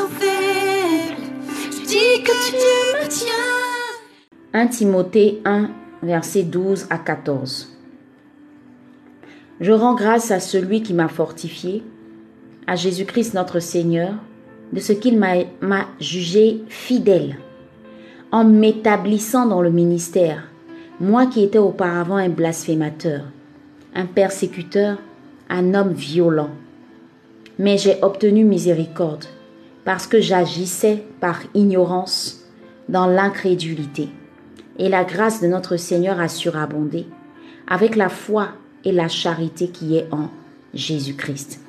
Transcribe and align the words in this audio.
sens 0.00 0.10
faible, 0.18 1.22
je 1.70 1.86
dis 1.86 2.22
que 2.22 2.32
tu 2.48 2.54
me 2.54 3.08
tiens. 3.08 3.26
1 4.52 4.66
Timothée 4.68 5.40
1, 5.44 5.70
versets 6.02 6.42
12 6.42 6.86
à 6.90 6.98
14. 6.98 7.76
Je 9.60 9.72
rends 9.72 9.94
grâce 9.94 10.30
à 10.30 10.40
celui 10.40 10.82
qui 10.82 10.94
m'a 10.94 11.08
fortifié, 11.08 11.82
à 12.66 12.76
Jésus-Christ 12.76 13.34
notre 13.34 13.60
Seigneur, 13.60 14.14
de 14.72 14.80
ce 14.80 14.92
qu'il 14.92 15.18
m'a 15.18 15.86
jugé 15.98 16.62
fidèle, 16.68 17.36
en 18.32 18.44
m'établissant 18.44 19.46
dans 19.46 19.60
le 19.60 19.70
ministère, 19.70 20.44
moi 21.00 21.26
qui 21.26 21.42
étais 21.42 21.58
auparavant 21.58 22.16
un 22.16 22.28
blasphémateur, 22.28 23.24
un 23.94 24.06
persécuteur, 24.06 24.98
un 25.48 25.74
homme 25.74 25.92
violent. 25.92 26.50
Mais 27.58 27.76
j'ai 27.76 28.02
obtenu 28.02 28.44
miséricorde, 28.44 29.26
parce 29.84 30.06
que 30.06 30.20
j'agissais 30.20 31.02
par 31.20 31.40
ignorance 31.54 32.44
dans 32.88 33.06
l'incrédulité. 33.06 34.08
Et 34.78 34.88
la 34.88 35.04
grâce 35.04 35.40
de 35.40 35.46
notre 35.46 35.76
Seigneur 35.76 36.20
a 36.20 36.28
surabondé, 36.28 37.06
avec 37.66 37.96
la 37.96 38.08
foi 38.08 38.48
et 38.84 38.92
la 38.92 39.08
charité 39.08 39.68
qui 39.68 39.96
est 39.96 40.08
en 40.10 40.28
Jésus-Christ. 40.74 41.60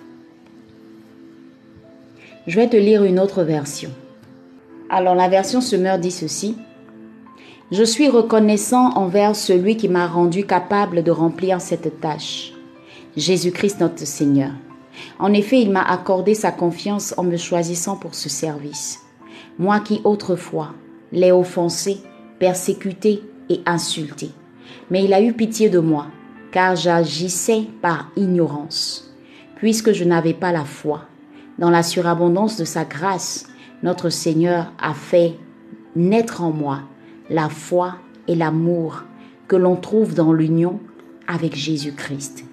Je 2.47 2.55
vais 2.55 2.69
te 2.69 2.77
lire 2.77 3.03
une 3.03 3.19
autre 3.19 3.43
version. 3.43 3.91
Alors 4.89 5.15
la 5.15 5.29
version 5.29 5.61
Semeur 5.61 5.99
dit 5.99 6.11
ceci. 6.11 6.57
Je 7.71 7.83
suis 7.83 8.09
reconnaissant 8.09 8.91
envers 8.95 9.35
celui 9.35 9.77
qui 9.77 9.87
m'a 9.87 10.07
rendu 10.07 10.45
capable 10.45 11.03
de 11.03 11.11
remplir 11.11 11.61
cette 11.61 12.01
tâche, 12.01 12.51
Jésus-Christ 13.15 13.79
notre 13.79 14.05
Seigneur. 14.05 14.51
En 15.19 15.33
effet, 15.33 15.61
il 15.61 15.71
m'a 15.71 15.83
accordé 15.83 16.33
sa 16.33 16.51
confiance 16.51 17.13
en 17.17 17.23
me 17.23 17.37
choisissant 17.37 17.95
pour 17.95 18.15
ce 18.15 18.29
service. 18.29 18.99
Moi 19.59 19.79
qui 19.79 20.01
autrefois 20.03 20.73
l'ai 21.11 21.31
offensé, 21.31 21.97
persécuté 22.39 23.21
et 23.49 23.61
insulté. 23.65 24.29
Mais 24.89 25.03
il 25.03 25.13
a 25.13 25.21
eu 25.21 25.33
pitié 25.33 25.69
de 25.69 25.79
moi, 25.79 26.07
car 26.51 26.75
j'agissais 26.75 27.67
par 27.81 28.09
ignorance, 28.15 29.13
puisque 29.55 29.91
je 29.91 30.03
n'avais 30.03 30.33
pas 30.33 30.51
la 30.51 30.65
foi. 30.65 31.03
Dans 31.59 31.69
la 31.69 31.83
surabondance 31.83 32.57
de 32.57 32.65
sa 32.65 32.85
grâce, 32.85 33.47
notre 33.83 34.09
Seigneur 34.09 34.71
a 34.81 34.93
fait 34.93 35.35
naître 35.95 36.41
en 36.41 36.51
moi 36.51 36.79
la 37.29 37.49
foi 37.49 37.95
et 38.27 38.35
l'amour 38.35 39.03
que 39.47 39.55
l'on 39.55 39.75
trouve 39.75 40.13
dans 40.13 40.33
l'union 40.33 40.79
avec 41.27 41.55
Jésus-Christ. 41.55 42.45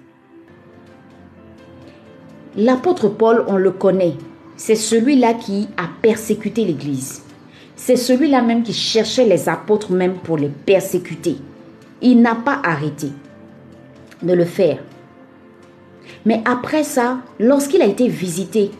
L'apôtre 2.57 3.09
Paul, 3.09 3.43
on 3.47 3.57
le 3.57 3.71
connaît, 3.71 4.15
c'est 4.57 4.75
celui-là 4.75 5.33
qui 5.35 5.67
a 5.77 5.83
persécuté 6.01 6.65
l'Église. 6.65 7.23
C'est 7.75 7.95
celui-là 7.95 8.41
même 8.41 8.63
qui 8.63 8.73
cherchait 8.73 9.25
les 9.25 9.47
apôtres 9.47 9.91
même 9.91 10.15
pour 10.15 10.37
les 10.37 10.49
persécuter. 10.49 11.37
Il 12.01 12.21
n'a 12.21 12.35
pas 12.35 12.59
arrêté 12.63 13.07
de 14.21 14.33
le 14.33 14.45
faire. 14.45 14.79
Mais 16.25 16.41
après 16.45 16.83
ça, 16.83 17.19
lorsqu'il 17.39 17.81
a 17.81 17.85
été 17.85 18.07
visité 18.07 18.71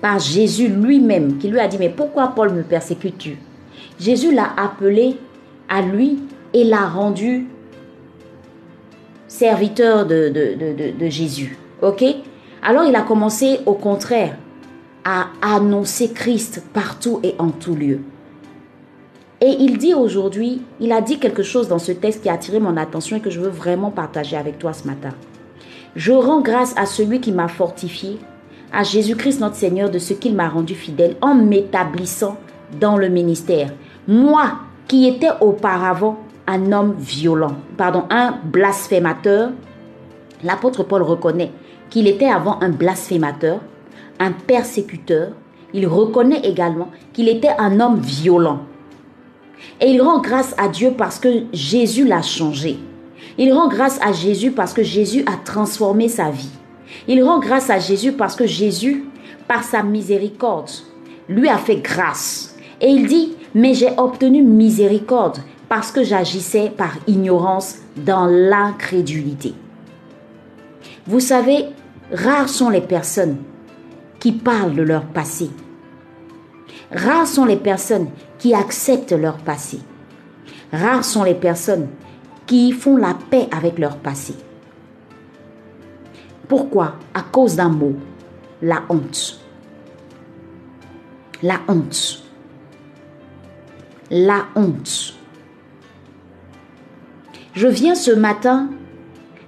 par 0.00 0.18
Jésus 0.18 0.68
lui-même, 0.68 1.38
qui 1.38 1.48
lui 1.48 1.58
a 1.58 1.68
dit, 1.68 1.78
mais 1.78 1.90
pourquoi 1.90 2.28
Paul 2.28 2.52
me 2.52 2.62
persécutes-tu? 2.62 3.38
Jésus 3.98 4.32
l'a 4.32 4.52
appelé 4.56 5.16
à 5.68 5.82
lui 5.82 6.18
et 6.52 6.64
l'a 6.64 6.86
rendu 6.86 7.46
serviteur 9.26 10.06
de, 10.06 10.28
de, 10.28 11.08
Jésus. 11.08 11.58
OK? 11.82 12.04
Alors 12.68 12.84
il 12.84 12.96
a 12.96 13.02
commencé 13.02 13.60
au 13.64 13.74
contraire 13.74 14.36
à 15.04 15.28
annoncer 15.40 16.10
Christ 16.12 16.64
partout 16.74 17.20
et 17.22 17.36
en 17.38 17.50
tout 17.50 17.76
lieu. 17.76 18.00
Et 19.40 19.54
il 19.60 19.78
dit 19.78 19.94
aujourd'hui, 19.94 20.62
il 20.80 20.90
a 20.90 21.00
dit 21.00 21.20
quelque 21.20 21.44
chose 21.44 21.68
dans 21.68 21.78
ce 21.78 21.92
texte 21.92 22.24
qui 22.24 22.28
a 22.28 22.32
attiré 22.32 22.58
mon 22.58 22.76
attention 22.76 23.18
et 23.18 23.20
que 23.20 23.30
je 23.30 23.38
veux 23.38 23.50
vraiment 23.50 23.92
partager 23.92 24.36
avec 24.36 24.58
toi 24.58 24.72
ce 24.72 24.84
matin. 24.84 25.10
Je 25.94 26.10
rends 26.10 26.40
grâce 26.40 26.76
à 26.76 26.86
celui 26.86 27.20
qui 27.20 27.30
m'a 27.30 27.46
fortifié, 27.46 28.18
à 28.72 28.82
Jésus-Christ 28.82 29.38
notre 29.38 29.54
Seigneur 29.54 29.88
de 29.88 30.00
ce 30.00 30.12
qu'il 30.12 30.34
m'a 30.34 30.48
rendu 30.48 30.74
fidèle 30.74 31.14
en 31.20 31.36
m'établissant 31.36 32.36
dans 32.80 32.96
le 32.96 33.08
ministère. 33.08 33.70
Moi 34.08 34.54
qui 34.88 35.06
étais 35.06 35.30
auparavant 35.40 36.18
un 36.48 36.72
homme 36.72 36.96
violent, 36.98 37.58
pardon, 37.76 38.06
un 38.10 38.40
blasphémateur, 38.42 39.50
l'apôtre 40.42 40.82
Paul 40.82 41.02
reconnaît 41.02 41.52
qu'il 41.96 42.08
était 42.08 42.28
avant 42.28 42.58
un 42.60 42.68
blasphémateur, 42.68 43.62
un 44.18 44.30
persécuteur. 44.30 45.30
Il 45.72 45.86
reconnaît 45.86 46.42
également 46.44 46.90
qu'il 47.14 47.26
était 47.26 47.54
un 47.56 47.80
homme 47.80 48.00
violent. 48.00 48.60
Et 49.80 49.92
il 49.92 50.02
rend 50.02 50.20
grâce 50.20 50.54
à 50.58 50.68
Dieu 50.68 50.92
parce 50.94 51.18
que 51.18 51.44
Jésus 51.54 52.06
l'a 52.06 52.20
changé. 52.20 52.76
Il 53.38 53.50
rend 53.50 53.68
grâce 53.68 53.98
à 54.02 54.12
Jésus 54.12 54.50
parce 54.50 54.74
que 54.74 54.82
Jésus 54.82 55.24
a 55.24 55.38
transformé 55.42 56.10
sa 56.10 56.28
vie. 56.28 56.50
Il 57.08 57.22
rend 57.22 57.38
grâce 57.38 57.70
à 57.70 57.78
Jésus 57.78 58.12
parce 58.12 58.36
que 58.36 58.46
Jésus, 58.46 59.06
par 59.48 59.64
sa 59.64 59.82
miséricorde, 59.82 60.68
lui 61.30 61.48
a 61.48 61.56
fait 61.56 61.76
grâce. 61.76 62.58
Et 62.78 62.88
il 62.88 63.06
dit, 63.06 63.36
mais 63.54 63.72
j'ai 63.72 63.88
obtenu 63.96 64.42
miséricorde 64.42 65.38
parce 65.70 65.90
que 65.90 66.04
j'agissais 66.04 66.68
par 66.68 66.92
ignorance 67.06 67.76
dans 67.96 68.26
l'incrédulité. 68.26 69.54
Vous 71.06 71.20
savez, 71.20 71.64
rares 72.12 72.48
sont 72.48 72.70
les 72.70 72.80
personnes 72.80 73.38
qui 74.18 74.32
parlent 74.32 74.74
de 74.74 74.82
leur 74.82 75.04
passé. 75.06 75.50
Rares 76.92 77.26
sont 77.26 77.44
les 77.44 77.56
personnes 77.56 78.08
qui 78.38 78.54
acceptent 78.54 79.12
leur 79.12 79.38
passé. 79.38 79.80
Rares 80.72 81.04
sont 81.04 81.24
les 81.24 81.34
personnes 81.34 81.88
qui 82.46 82.72
font 82.72 82.96
la 82.96 83.14
paix 83.30 83.48
avec 83.50 83.78
leur 83.78 83.96
passé. 83.96 84.34
Pourquoi? 86.48 86.94
À 87.12 87.22
cause 87.22 87.56
d'un 87.56 87.68
mot, 87.68 87.94
la 88.62 88.82
honte. 88.88 89.40
La 91.42 91.60
honte. 91.68 92.22
La 94.10 94.46
honte. 94.54 95.14
Je 97.54 97.66
viens 97.66 97.94
ce 97.94 98.12
matin 98.12 98.70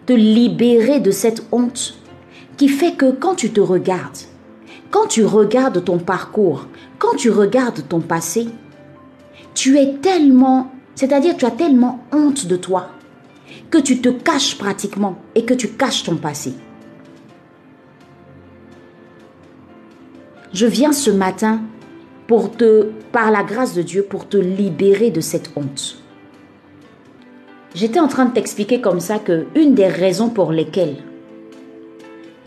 te 0.07 0.13
libérer 0.13 0.99
de 0.99 1.11
cette 1.11 1.47
honte 1.53 1.98
qui 2.59 2.69
fait 2.69 2.93
que 2.93 3.13
quand 3.13 3.37
tu 3.37 3.51
te 3.51 3.61
regardes, 3.61 4.19
quand 4.91 5.07
tu 5.07 5.25
regardes 5.25 5.83
ton 5.85 5.99
parcours, 5.99 6.67
quand 6.99 7.15
tu 7.17 7.31
regardes 7.31 7.87
ton 7.89 8.01
passé, 8.01 8.49
tu 9.55 9.79
es 9.79 9.95
tellement, 10.03 10.73
c'est-à-dire 10.95 11.37
tu 11.37 11.47
as 11.47 11.53
tellement 11.53 12.05
honte 12.13 12.47
de 12.47 12.57
toi 12.57 12.91
que 13.71 13.79
tu 13.79 14.01
te 14.01 14.09
caches 14.09 14.59
pratiquement 14.59 15.19
et 15.35 15.45
que 15.45 15.55
tu 15.55 15.69
caches 15.69 16.03
ton 16.03 16.17
passé. 16.17 16.53
Je 20.53 20.67
viens 20.67 20.93
ce 20.93 21.11
matin 21.11 21.61
pour 22.27 22.51
te, 22.51 22.91
par 23.13 23.31
la 23.31 23.45
grâce 23.45 23.75
de 23.75 23.83
Dieu, 23.83 24.03
pour 24.03 24.29
te 24.29 24.37
libérer 24.37 25.11
de 25.11 25.21
cette 25.21 25.53
honte. 25.55 26.03
J'étais 27.75 28.01
en 28.01 28.09
train 28.09 28.25
de 28.25 28.33
t'expliquer 28.33 28.81
comme 28.81 29.01
ça 29.01 29.19
que 29.19 29.47
une 29.55 29.75
des 29.75 29.87
raisons 29.87 30.31
pour 30.31 30.51
lesquelles 30.51 30.97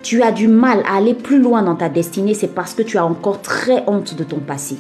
tu 0.03 0.23
as 0.23 0.31
du 0.31 0.47
mal 0.47 0.83
à 0.87 0.97
aller 0.97 1.13
plus 1.13 1.39
loin 1.39 1.61
dans 1.61 1.75
ta 1.75 1.89
destinée, 1.89 2.33
c'est 2.33 2.53
parce 2.53 2.73
que 2.73 2.81
tu 2.81 2.97
as 2.97 3.05
encore 3.05 3.41
très 3.41 3.83
honte 3.87 4.15
de 4.15 4.23
ton 4.23 4.39
passé. 4.39 4.77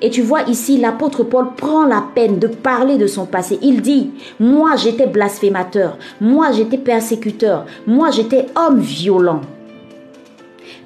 Et 0.00 0.10
tu 0.10 0.20
vois 0.20 0.42
ici, 0.42 0.78
l'apôtre 0.78 1.22
Paul 1.22 1.54
prend 1.56 1.86
la 1.86 2.04
peine 2.14 2.38
de 2.38 2.48
parler 2.48 2.98
de 2.98 3.06
son 3.06 3.24
passé. 3.24 3.58
Il 3.62 3.82
dit, 3.82 4.10
moi 4.40 4.74
j'étais 4.76 5.06
blasphémateur, 5.06 5.96
moi 6.20 6.50
j'étais 6.50 6.78
persécuteur, 6.78 7.66
moi 7.86 8.10
j'étais 8.10 8.46
homme 8.56 8.80
violent 8.80 9.42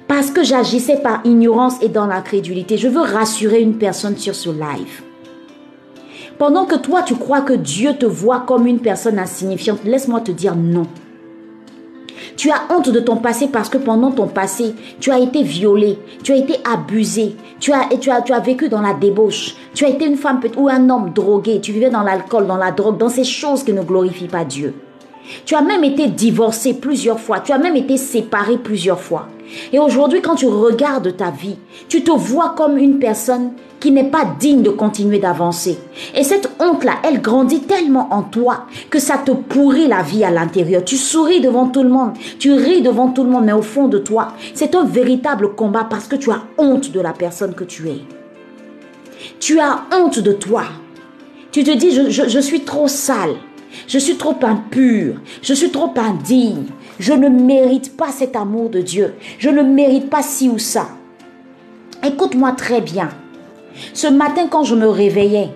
parce 0.07 0.31
que 0.31 0.43
j'agissais 0.43 0.97
par 0.97 1.21
ignorance 1.25 1.81
et 1.81 1.89
dans 1.89 2.07
l'incrédulité. 2.07 2.77
Je 2.77 2.87
veux 2.87 3.01
rassurer 3.01 3.61
une 3.61 3.77
personne 3.77 4.17
sur 4.17 4.35
ce 4.35 4.49
live. 4.49 5.03
Pendant 6.37 6.65
que 6.65 6.75
toi, 6.75 7.01
tu 7.01 7.15
crois 7.15 7.41
que 7.41 7.53
Dieu 7.53 7.93
te 7.93 8.05
voit 8.05 8.41
comme 8.41 8.67
une 8.67 8.79
personne 8.79 9.19
insignifiante, 9.19 9.83
laisse-moi 9.83 10.21
te 10.21 10.31
dire 10.31 10.55
non. 10.55 10.87
Tu 12.35 12.49
as 12.49 12.73
honte 12.73 12.89
de 12.89 12.99
ton 12.99 13.17
passé 13.17 13.47
parce 13.47 13.69
que 13.69 13.77
pendant 13.77 14.11
ton 14.11 14.27
passé, 14.27 14.75
tu 14.99 15.11
as 15.11 15.19
été 15.19 15.43
violé, 15.43 15.99
tu 16.23 16.33
as 16.33 16.37
été 16.37 16.55
abusé, 16.69 17.35
tu 17.59 17.71
as, 17.73 17.87
tu 17.99 18.09
as, 18.11 18.21
tu 18.21 18.33
as 18.33 18.39
vécu 18.39 18.69
dans 18.69 18.81
la 18.81 18.93
débauche, 18.93 19.55
tu 19.73 19.85
as 19.85 19.89
été 19.89 20.05
une 20.05 20.17
femme 20.17 20.39
ou 20.55 20.69
un 20.69 20.89
homme 20.89 21.11
drogué, 21.13 21.59
tu 21.61 21.71
vivais 21.71 21.89
dans 21.89 22.03
l'alcool, 22.03 22.47
dans 22.47 22.57
la 22.57 22.71
drogue, 22.71 22.97
dans 22.97 23.09
ces 23.09 23.23
choses 23.23 23.63
qui 23.63 23.73
ne 23.73 23.81
glorifient 23.81 24.27
pas 24.27 24.45
Dieu. 24.45 24.73
Tu 25.45 25.55
as 25.55 25.61
même 25.61 25.83
été 25.83 26.07
divorcé 26.07 26.73
plusieurs 26.73 27.19
fois. 27.19 27.39
Tu 27.39 27.51
as 27.51 27.57
même 27.57 27.75
été 27.75 27.97
séparé 27.97 28.57
plusieurs 28.57 28.99
fois. 28.99 29.27
Et 29.71 29.79
aujourd'hui, 29.79 30.21
quand 30.21 30.35
tu 30.35 30.47
regardes 30.47 31.15
ta 31.15 31.31
vie, 31.31 31.57
tu 31.87 32.03
te 32.03 32.11
vois 32.11 32.53
comme 32.57 32.77
une 32.77 32.99
personne 32.99 33.51
qui 33.79 33.91
n'est 33.91 34.09
pas 34.09 34.25
digne 34.39 34.63
de 34.63 34.69
continuer 34.69 35.19
d'avancer. 35.19 35.77
Et 36.15 36.23
cette 36.23 36.49
honte-là, 36.59 36.93
elle 37.03 37.21
grandit 37.21 37.61
tellement 37.61 38.11
en 38.11 38.23
toi 38.23 38.65
que 38.89 38.99
ça 38.99 39.17
te 39.17 39.31
pourrit 39.31 39.87
la 39.87 40.01
vie 40.01 40.23
à 40.23 40.31
l'intérieur. 40.31 40.83
Tu 40.83 40.97
souris 40.97 41.41
devant 41.41 41.67
tout 41.67 41.83
le 41.83 41.89
monde, 41.89 42.13
tu 42.39 42.53
ris 42.53 42.81
devant 42.81 43.09
tout 43.09 43.23
le 43.23 43.29
monde, 43.29 43.45
mais 43.45 43.53
au 43.53 43.61
fond 43.61 43.87
de 43.87 43.99
toi, 43.99 44.33
c'est 44.53 44.75
un 44.75 44.83
véritable 44.83 45.53
combat 45.55 45.85
parce 45.89 46.07
que 46.07 46.15
tu 46.15 46.31
as 46.31 46.41
honte 46.57 46.91
de 46.91 46.99
la 46.99 47.13
personne 47.13 47.53
que 47.53 47.63
tu 47.63 47.89
es. 47.89 48.01
Tu 49.39 49.59
as 49.59 49.81
honte 49.93 50.19
de 50.19 50.31
toi. 50.31 50.63
Tu 51.51 51.63
te 51.63 51.71
dis, 51.71 51.91
je, 51.91 52.39
suis 52.39 52.61
trop 52.61 52.87
sale, 52.87 53.35
je 53.87 53.99
suis 53.99 54.17
trop 54.17 54.35
impur, 54.41 55.15
je 55.41 55.53
suis 55.53 55.71
trop 55.71 55.93
indigne, 55.97 56.65
je 56.99 57.13
ne 57.13 57.29
mérite 57.29 57.95
pas 57.95 58.09
cet 58.11 58.35
amour 58.35 58.69
de 58.69 58.81
Dieu, 58.81 59.15
je 59.37 59.49
ne 59.49 59.61
mérite 59.61 60.09
pas 60.09 60.21
ci 60.21 60.49
ou 60.49 60.57
ça. 60.57 60.87
Écoute-moi 62.03 62.53
très 62.53 62.81
bien. 62.81 63.09
Ce 63.93 64.07
matin, 64.07 64.47
quand 64.49 64.63
je 64.63 64.75
me 64.75 64.87
réveillais 64.87 65.49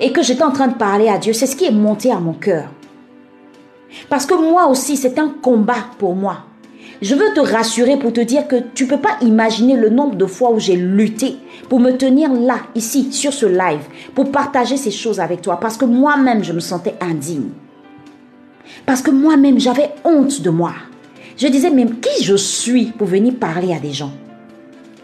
et 0.00 0.12
que 0.12 0.22
j'étais 0.22 0.42
en 0.42 0.52
train 0.52 0.68
de 0.68 0.74
parler 0.74 1.08
à 1.08 1.18
Dieu, 1.18 1.32
c'est 1.32 1.46
ce 1.46 1.56
qui 1.56 1.64
est 1.64 1.72
monté 1.72 2.10
à 2.10 2.20
mon 2.20 2.32
cœur. 2.32 2.68
Parce 4.08 4.26
que 4.26 4.34
moi 4.34 4.66
aussi, 4.66 4.96
c'est 4.96 5.18
un 5.18 5.28
combat 5.28 5.86
pour 5.98 6.14
moi. 6.14 6.44
Je 7.00 7.14
veux 7.14 7.32
te 7.32 7.40
rassurer 7.40 7.96
pour 7.96 8.12
te 8.12 8.20
dire 8.20 8.48
que 8.48 8.56
tu 8.74 8.84
ne 8.84 8.88
peux 8.88 8.98
pas 8.98 9.16
imaginer 9.22 9.76
le 9.76 9.88
nombre 9.88 10.16
de 10.16 10.26
fois 10.26 10.50
où 10.50 10.58
j'ai 10.58 10.74
lutté 10.74 11.36
pour 11.68 11.78
me 11.78 11.92
tenir 11.92 12.32
là, 12.32 12.56
ici, 12.74 13.12
sur 13.12 13.32
ce 13.32 13.46
live, 13.46 13.86
pour 14.14 14.32
partager 14.32 14.76
ces 14.76 14.90
choses 14.90 15.20
avec 15.20 15.42
toi. 15.42 15.60
Parce 15.60 15.76
que 15.76 15.84
moi-même, 15.84 16.42
je 16.42 16.52
me 16.52 16.60
sentais 16.60 16.94
indigne. 17.00 17.50
Parce 18.86 19.02
que 19.02 19.10
moi-même, 19.10 19.58
j'avais 19.58 19.90
honte 20.04 20.40
de 20.42 20.50
moi. 20.50 20.72
Je 21.36 21.46
disais 21.46 21.70
même 21.70 22.00
qui 22.00 22.24
je 22.24 22.34
suis 22.34 22.86
pour 22.86 23.06
venir 23.06 23.34
parler 23.34 23.72
à 23.72 23.78
des 23.78 23.92
gens? 23.92 24.12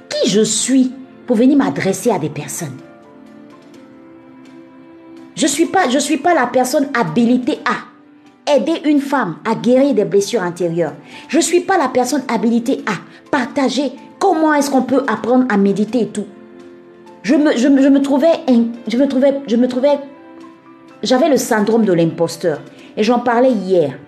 Qui 0.08 0.30
je 0.30 0.40
suis 0.42 0.92
pour 1.26 1.36
venir 1.36 1.56
m'adresser 1.56 2.10
à 2.10 2.18
des 2.18 2.28
personnes? 2.28 2.76
Je 5.36 5.44
ne 5.44 5.48
suis, 5.48 5.66
pas, 5.66 5.88
je 5.88 5.98
suis 5.98 6.16
pas 6.16 6.34
la 6.34 6.46
personne 6.46 6.88
habilitée 6.94 7.58
à 7.64 8.54
aider 8.56 8.82
une 8.84 9.00
femme 9.00 9.36
à 9.44 9.54
guérir 9.54 9.94
des 9.94 10.04
blessures 10.04 10.42
intérieures. 10.42 10.94
Je 11.28 11.38
ne 11.38 11.42
suis 11.42 11.60
pas 11.60 11.78
la 11.78 11.88
personne 11.88 12.22
habilitée 12.28 12.84
à 12.86 12.94
partager 13.30 13.92
comment 14.18 14.54
est-ce 14.54 14.70
qu'on 14.70 14.82
peut 14.82 15.04
apprendre 15.06 15.46
à 15.48 15.56
méditer 15.56 16.02
et 16.02 16.08
tout. 16.08 16.26
Je 17.22 17.34
me, 17.34 17.56
je, 17.56 17.68
me 17.68 18.00
trouvais, 18.00 18.40
je 18.86 18.96
me 18.96 19.08
trouvais, 19.08 19.40
je 19.46 19.56
me 19.56 19.66
trouvais, 19.66 19.98
j'avais 21.02 21.28
le 21.28 21.36
syndrome 21.36 21.84
de 21.84 21.92
l'imposteur. 21.92 22.60
Et 22.96 23.02
j'en 23.02 23.18
parlais 23.18 23.52
hier. 23.52 23.98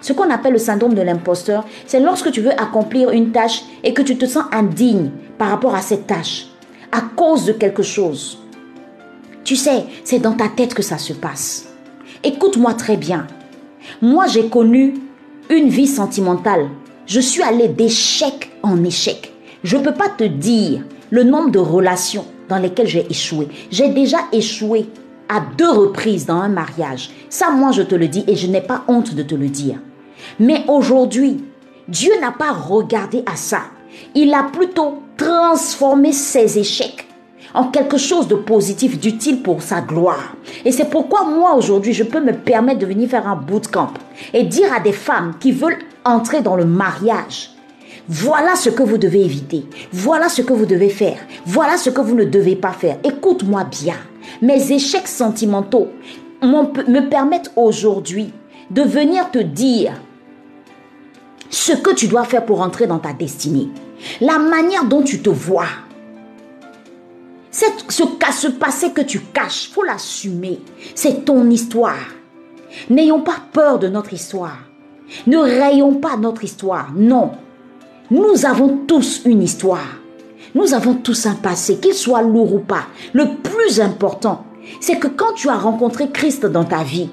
Ce 0.00 0.12
qu'on 0.12 0.30
appelle 0.30 0.52
le 0.52 0.58
syndrome 0.58 0.94
de 0.94 1.02
l'imposteur, 1.02 1.64
c'est 1.86 2.00
lorsque 2.00 2.30
tu 2.30 2.42
veux 2.42 2.52
accomplir 2.60 3.10
une 3.10 3.32
tâche 3.32 3.62
et 3.82 3.94
que 3.94 4.02
tu 4.02 4.18
te 4.18 4.26
sens 4.26 4.44
indigne 4.52 5.10
par 5.38 5.48
rapport 5.48 5.74
à 5.74 5.80
cette 5.80 6.06
tâche 6.06 6.48
à 6.92 7.00
cause 7.00 7.44
de 7.44 7.52
quelque 7.52 7.82
chose. 7.82 8.38
Tu 9.42 9.56
sais, 9.56 9.84
c'est 10.04 10.20
dans 10.20 10.34
ta 10.34 10.48
tête 10.48 10.74
que 10.74 10.82
ça 10.82 10.96
se 10.96 11.12
passe. 11.12 11.66
Écoute-moi 12.22 12.74
très 12.74 12.96
bien. 12.96 13.26
Moi, 14.00 14.26
j'ai 14.28 14.48
connu 14.48 14.94
une 15.50 15.68
vie 15.68 15.88
sentimentale. 15.88 16.68
Je 17.06 17.20
suis 17.20 17.42
allée 17.42 17.68
d'échec 17.68 18.50
en 18.62 18.82
échec. 18.84 19.32
Je 19.64 19.76
ne 19.76 19.82
peux 19.82 19.92
pas 19.92 20.08
te 20.08 20.24
dire 20.24 20.82
le 21.10 21.24
nombre 21.24 21.50
de 21.50 21.58
relations 21.58 22.26
dans 22.48 22.58
lesquelles 22.58 22.86
j'ai 22.86 23.06
échoué. 23.10 23.48
J'ai 23.70 23.88
déjà 23.88 24.18
échoué 24.32 24.86
à 25.28 25.40
deux 25.56 25.70
reprises 25.70 26.26
dans 26.26 26.40
un 26.40 26.48
mariage. 26.48 27.10
Ça, 27.28 27.50
moi, 27.50 27.72
je 27.72 27.82
te 27.82 27.94
le 27.94 28.08
dis 28.08 28.24
et 28.26 28.36
je 28.36 28.46
n'ai 28.46 28.60
pas 28.60 28.84
honte 28.88 29.14
de 29.14 29.22
te 29.22 29.34
le 29.34 29.48
dire. 29.48 29.76
Mais 30.38 30.64
aujourd'hui, 30.68 31.44
Dieu 31.88 32.12
n'a 32.20 32.32
pas 32.32 32.52
regardé 32.52 33.22
à 33.26 33.36
ça. 33.36 33.60
Il 34.14 34.32
a 34.34 34.44
plutôt 34.44 35.02
transformer 35.16 36.12
ses 36.12 36.58
échecs 36.58 37.06
en 37.54 37.68
quelque 37.68 37.98
chose 37.98 38.26
de 38.26 38.34
positif, 38.34 38.98
d'utile 38.98 39.40
pour 39.40 39.62
sa 39.62 39.80
gloire. 39.80 40.34
Et 40.64 40.72
c'est 40.72 40.90
pourquoi 40.90 41.24
moi 41.24 41.54
aujourd'hui, 41.54 41.92
je 41.92 42.02
peux 42.02 42.20
me 42.20 42.32
permettre 42.32 42.80
de 42.80 42.86
venir 42.86 43.08
faire 43.08 43.28
un 43.28 43.36
bootcamp 43.36 43.92
et 44.32 44.42
dire 44.42 44.72
à 44.72 44.80
des 44.80 44.92
femmes 44.92 45.34
qui 45.38 45.52
veulent 45.52 45.78
entrer 46.04 46.42
dans 46.42 46.56
le 46.56 46.64
mariage, 46.64 47.50
voilà 48.08 48.56
ce 48.56 48.68
que 48.70 48.82
vous 48.82 48.98
devez 48.98 49.24
éviter, 49.24 49.64
voilà 49.92 50.28
ce 50.28 50.42
que 50.42 50.52
vous 50.52 50.66
devez 50.66 50.90
faire, 50.90 51.16
voilà 51.46 51.76
ce 51.78 51.90
que 51.90 52.00
vous 52.00 52.14
ne 52.14 52.24
devez 52.24 52.56
pas 52.56 52.72
faire. 52.72 52.98
Écoute-moi 53.04 53.64
bien, 53.64 53.96
mes 54.42 54.72
échecs 54.72 55.08
sentimentaux 55.08 55.88
me 56.42 57.08
permettent 57.08 57.52
aujourd'hui 57.56 58.32
de 58.70 58.82
venir 58.82 59.30
te 59.30 59.38
dire 59.38 59.92
ce 61.50 61.72
que 61.72 61.94
tu 61.94 62.08
dois 62.08 62.24
faire 62.24 62.44
pour 62.44 62.60
entrer 62.60 62.86
dans 62.86 62.98
ta 62.98 63.12
destinée. 63.12 63.68
La 64.20 64.38
manière 64.38 64.84
dont 64.84 65.02
tu 65.02 65.20
te 65.20 65.30
vois. 65.30 65.68
Ce, 67.50 67.66
ce 67.88 68.48
passé 68.48 68.90
que 68.90 69.02
tu 69.02 69.20
caches, 69.20 69.70
faut 69.70 69.84
l'assumer. 69.84 70.60
C'est 70.94 71.24
ton 71.24 71.48
histoire. 71.50 72.08
N'ayons 72.90 73.20
pas 73.20 73.36
peur 73.52 73.78
de 73.78 73.88
notre 73.88 74.12
histoire. 74.12 74.58
Ne 75.26 75.38
rayons 75.38 75.94
pas 75.94 76.16
notre 76.16 76.42
histoire. 76.42 76.90
Non. 76.96 77.32
Nous 78.10 78.44
avons 78.44 78.78
tous 78.88 79.22
une 79.24 79.42
histoire. 79.42 79.86
Nous 80.54 80.72
avons 80.72 80.94
tous 80.94 81.26
un 81.26 81.34
passé, 81.34 81.78
qu'il 81.78 81.94
soit 81.94 82.22
lourd 82.22 82.54
ou 82.54 82.58
pas. 82.60 82.84
Le 83.12 83.24
plus 83.42 83.80
important, 83.80 84.44
c'est 84.80 84.98
que 84.98 85.08
quand 85.08 85.32
tu 85.34 85.48
as 85.48 85.58
rencontré 85.58 86.10
Christ 86.10 86.46
dans 86.46 86.64
ta 86.64 86.84
vie, 86.84 87.10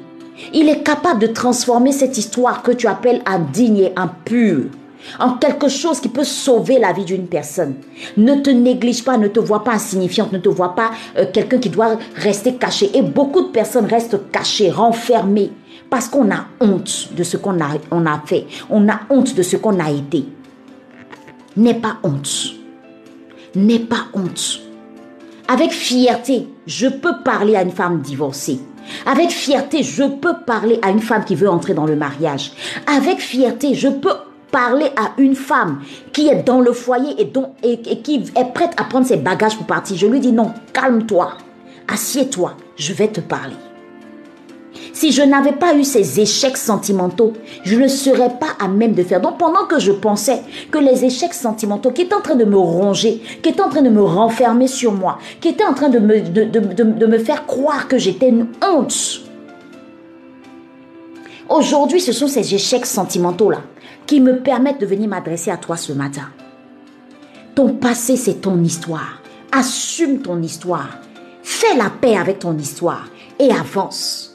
il 0.54 0.70
est 0.70 0.84
capable 0.84 1.20
de 1.20 1.28
transformer 1.28 1.92
cette 1.92 2.18
histoire 2.18 2.62
que 2.62 2.72
tu 2.72 2.88
appelles 2.88 3.22
indigne 3.26 3.78
et 3.78 3.94
impure 3.96 4.66
en 5.20 5.34
quelque 5.34 5.68
chose 5.68 6.00
qui 6.00 6.10
peut 6.10 6.24
sauver 6.24 6.78
la 6.78 6.94
vie 6.94 7.06
d'une 7.06 7.26
personne. 7.26 7.76
Ne 8.18 8.36
te 8.36 8.52
néglige 8.52 9.04
pas, 9.04 9.18
ne 9.18 9.28
te 9.28 9.40
vois 9.40 9.64
pas 9.64 9.74
insignifiante, 9.74 10.32
ne 10.32 10.38
te 10.38 10.50
vois 10.50 10.76
pas 10.76 10.92
euh, 11.18 11.26
quelqu'un 11.32 11.58
qui 11.58 11.70
doit 11.70 11.98
rester 12.16 12.56
caché. 12.56 12.92
Et 12.94 13.02
beaucoup 13.02 13.42
de 13.42 13.48
personnes 13.48 13.88
restent 13.88 14.32
cachées, 14.32 14.70
renfermées, 14.70 15.52
parce 15.90 16.08
qu'on 16.08 16.30
a 16.32 16.46
honte 16.60 17.10
de 17.16 17.24
ce 17.24 17.38
qu'on 17.38 17.60
a, 17.60 17.66
a 17.92 18.22
fait. 18.26 18.46
On 18.70 18.88
a 18.88 19.00
honte 19.10 19.36
de 19.36 19.42
ce 19.42 19.58
qu'on 19.58 19.80
a 19.80 19.90
été. 19.90 20.26
N'aie 21.58 21.74
pas 21.74 21.98
honte. 22.04 22.61
N'aie 23.56 23.80
pas 23.80 24.06
honte. 24.14 24.62
Avec 25.48 25.72
fierté, 25.72 26.48
je 26.66 26.88
peux 26.88 27.22
parler 27.26 27.56
à 27.56 27.64
une 27.64 27.72
femme 27.72 28.00
divorcée. 28.00 28.60
Avec 29.06 29.30
fierté, 29.30 29.84
je 29.84 30.04
peux 30.04 30.36
parler 30.46 30.80
à 30.82 30.90
une 30.90 31.02
femme 31.02 31.26
qui 31.26 31.36
veut 31.36 31.50
entrer 31.50 31.74
dans 31.74 31.86
le 31.86 31.96
mariage. 31.96 32.54
Avec 32.88 33.20
fierté, 33.20 33.74
je 33.74 33.90
peux 33.90 34.14
parler 34.52 34.92
à 34.96 35.12
une 35.18 35.36
femme 35.36 35.82
qui 36.14 36.30
est 36.30 36.44
dans 36.44 36.62
le 36.62 36.72
foyer 36.72 37.16
et, 37.22 37.32
et, 37.64 38.02
qui 38.02 38.24
est 38.36 38.54
prête 38.54 38.74
à 38.78 38.84
prendre 38.84 39.06
ses 39.06 39.18
bagages 39.18 39.58
pour 39.58 39.66
partir, 39.66 39.98
je 39.98 40.08
lui 40.08 40.20
dis 40.20 40.32
non, 40.32 40.52
calme-toi, 40.74 41.34
assieds-toi, 41.88 42.56
je 42.78 42.94
vais 42.94 43.08
te 43.08 43.22
parler. 43.22 43.56
Si 44.94 45.12
je 45.12 45.22
n'avais 45.22 45.54
pas 45.54 45.74
eu 45.76 45.84
ces 45.84 46.20
échecs 46.20 46.58
sentimentaux, 46.58 47.34
je 47.64 47.76
ne 47.76 47.88
serais 47.88 48.38
pas 48.40 48.56
à 48.60 48.68
même 48.68 48.94
de 48.94 49.04
faire. 49.04 49.22
Donc 49.22 49.38
pendant 49.38 49.66
que 49.66 49.80
je 49.80 49.92
pensais 49.92 50.42
que 50.70 50.78
les 50.78 51.06
échecs 51.06 51.34
sentimentaux 51.34 51.92
qui 51.92 52.04
étaient 52.04 52.16
en 52.16 52.22
train 52.22 52.36
de 52.36 52.46
me 52.46 52.58
ronger, 52.58 53.22
qui 53.42 53.50
étaient 53.50 53.62
en 53.62 53.70
train 53.70 53.82
de 53.82 53.90
me 53.90 54.02
renfermer 54.02 54.68
sur 54.68 54.92
moi, 54.92 55.18
qui 55.40 55.50
étaient 55.50 55.66
en 55.66 55.74
train 55.74 55.90
de 55.90 56.00
me, 56.00 57.08
me 57.08 57.18
faire 57.18 57.46
croire 57.46 57.88
que 57.88 57.98
j'étais 57.98 58.30
une 58.30 58.48
honte, 58.64 59.22
aujourd'hui 61.50 62.02
ce 62.02 62.12
sont 62.12 62.28
ces 62.28 62.54
échecs 62.54 62.86
sentimentaux-là 62.86 63.62
qui 64.06 64.20
me 64.20 64.40
permettent 64.40 64.82
de 64.82 64.86
venir 64.86 65.08
m'adresser 65.08 65.52
à 65.52 65.58
toi 65.58 65.78
ce 65.78 65.94
matin. 65.94 66.30
Ton 67.56 67.74
passé, 67.74 68.16
c'est 68.16 68.42
ton 68.42 68.62
histoire. 68.64 69.22
Assume 69.52 70.22
ton 70.22 70.42
histoire. 70.42 71.00
Fais 71.44 71.76
la 71.76 71.90
paix 71.90 72.18
avec 72.18 72.40
ton 72.40 72.58
histoire 72.58 73.08
et 73.40 73.52
avance. 73.52 74.31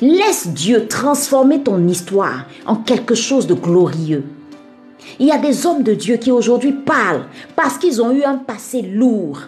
Laisse 0.00 0.48
Dieu 0.48 0.86
transformer 0.86 1.62
ton 1.62 1.86
histoire 1.86 2.46
en 2.66 2.76
quelque 2.76 3.14
chose 3.14 3.46
de 3.46 3.54
glorieux. 3.54 4.24
Il 5.18 5.26
y 5.26 5.32
a 5.32 5.38
des 5.38 5.66
hommes 5.66 5.82
de 5.82 5.94
Dieu 5.94 6.16
qui 6.16 6.30
aujourd'hui 6.30 6.72
parlent 6.72 7.26
parce 7.54 7.78
qu'ils 7.78 8.02
ont 8.02 8.10
eu 8.10 8.24
un 8.24 8.36
passé 8.36 8.82
lourd. 8.82 9.40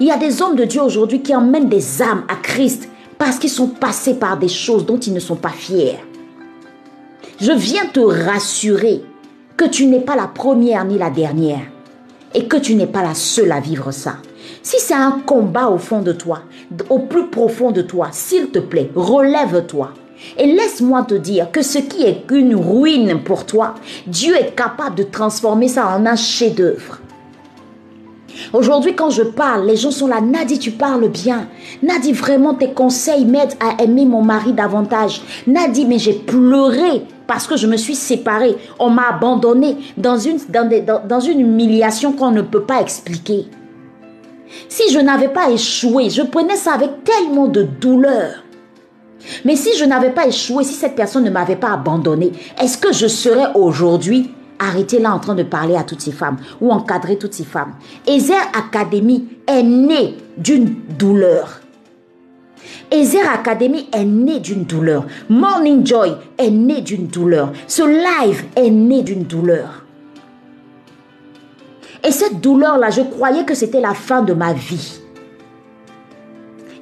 Il 0.00 0.06
y 0.06 0.10
a 0.10 0.16
des 0.16 0.42
hommes 0.42 0.56
de 0.56 0.64
Dieu 0.64 0.82
aujourd'hui 0.82 1.22
qui 1.22 1.34
emmènent 1.34 1.68
des 1.68 2.02
âmes 2.02 2.24
à 2.28 2.36
Christ 2.36 2.88
parce 3.18 3.38
qu'ils 3.38 3.50
sont 3.50 3.68
passés 3.68 4.14
par 4.14 4.38
des 4.38 4.48
choses 4.48 4.86
dont 4.86 4.98
ils 4.98 5.12
ne 5.12 5.20
sont 5.20 5.36
pas 5.36 5.50
fiers. 5.50 5.98
Je 7.40 7.52
viens 7.52 7.86
te 7.86 8.00
rassurer 8.00 9.02
que 9.56 9.64
tu 9.64 9.86
n'es 9.86 10.00
pas 10.00 10.16
la 10.16 10.28
première 10.28 10.84
ni 10.84 10.98
la 10.98 11.10
dernière 11.10 11.66
et 12.34 12.46
que 12.46 12.56
tu 12.56 12.74
n'es 12.74 12.86
pas 12.86 13.02
la 13.02 13.14
seule 13.14 13.52
à 13.52 13.60
vivre 13.60 13.90
ça. 13.90 14.16
Si 14.62 14.78
c'est 14.78 14.94
un 14.94 15.22
combat 15.26 15.68
au 15.68 15.78
fond 15.78 16.02
de 16.02 16.12
toi, 16.12 16.42
au 16.88 17.00
plus 17.00 17.26
profond 17.26 17.72
de 17.72 17.82
toi, 17.82 18.08
s'il 18.12 18.50
te 18.50 18.60
plaît, 18.60 18.90
relève-toi. 18.94 19.90
Et 20.38 20.46
laisse-moi 20.46 21.02
te 21.02 21.14
dire 21.14 21.50
que 21.50 21.62
ce 21.62 21.78
qui 21.78 22.04
est 22.04 22.24
une 22.30 22.54
ruine 22.54 23.20
pour 23.24 23.44
toi, 23.44 23.74
Dieu 24.06 24.36
est 24.36 24.54
capable 24.54 24.94
de 24.94 25.02
transformer 25.02 25.66
ça 25.66 25.88
en 25.88 26.06
un 26.06 26.14
chef-d'œuvre. 26.14 27.00
Aujourd'hui, 28.52 28.94
quand 28.94 29.10
je 29.10 29.24
parle, 29.24 29.66
les 29.66 29.76
gens 29.76 29.90
sont 29.90 30.06
là. 30.06 30.20
Nadi, 30.20 30.60
tu 30.60 30.70
parles 30.70 31.08
bien. 31.08 31.48
Nadi, 31.82 32.12
vraiment, 32.12 32.54
tes 32.54 32.72
conseils 32.72 33.24
m'aident 33.24 33.56
à 33.58 33.82
aimer 33.82 34.06
mon 34.06 34.22
mari 34.22 34.52
davantage. 34.52 35.22
Nadi, 35.46 35.86
mais 35.86 35.98
j'ai 35.98 36.14
pleuré 36.14 37.02
parce 37.26 37.48
que 37.48 37.56
je 37.56 37.66
me 37.66 37.76
suis 37.76 37.96
séparée. 37.96 38.56
On 38.78 38.90
m'a 38.90 39.08
abandonnée 39.10 39.76
dans 39.96 40.18
une, 40.18 40.38
dans, 40.48 41.06
dans 41.06 41.20
une 41.20 41.40
humiliation 41.40 42.12
qu'on 42.12 42.30
ne 42.30 42.42
peut 42.42 42.62
pas 42.62 42.80
expliquer. 42.80 43.46
Si 44.68 44.92
je 44.92 44.98
n'avais 44.98 45.28
pas 45.28 45.50
échoué, 45.50 46.10
je 46.10 46.22
prenais 46.22 46.56
ça 46.56 46.74
avec 46.74 47.04
tellement 47.04 47.48
de 47.48 47.62
douleur. 47.62 48.42
Mais 49.44 49.56
si 49.56 49.76
je 49.76 49.84
n'avais 49.84 50.10
pas 50.10 50.26
échoué, 50.26 50.64
si 50.64 50.74
cette 50.74 50.96
personne 50.96 51.24
ne 51.24 51.30
m'avait 51.30 51.56
pas 51.56 51.72
abandonné, 51.72 52.32
est-ce 52.60 52.78
que 52.78 52.92
je 52.92 53.06
serais 53.06 53.52
aujourd'hui 53.54 54.30
arrêté 54.58 54.98
là 54.98 55.14
en 55.14 55.18
train 55.18 55.34
de 55.34 55.42
parler 55.42 55.76
à 55.76 55.84
toutes 55.84 56.00
ces 56.00 56.12
femmes 56.12 56.38
ou 56.60 56.70
encadrer 56.70 57.16
toutes 57.16 57.34
ces 57.34 57.44
femmes? 57.44 57.74
Ezer 58.06 58.40
Academy 58.56 59.28
est 59.46 59.62
né 59.62 60.16
d'une 60.36 60.74
douleur. 60.98 61.60
Ezer 62.90 63.28
Academy 63.32 63.88
est 63.92 64.04
né 64.04 64.38
d'une 64.40 64.64
douleur. 64.64 65.06
Morning 65.28 65.86
Joy 65.86 66.12
est 66.38 66.50
né 66.50 66.80
d'une 66.80 67.06
douleur. 67.06 67.52
Ce 67.66 67.82
live 67.82 68.44
est 68.56 68.70
né 68.70 69.02
d'une 69.02 69.24
douleur. 69.24 69.81
Et 72.04 72.10
cette 72.10 72.40
douleur-là, 72.40 72.90
je 72.90 73.02
croyais 73.02 73.44
que 73.44 73.54
c'était 73.54 73.80
la 73.80 73.94
fin 73.94 74.22
de 74.22 74.32
ma 74.32 74.52
vie. 74.52 75.00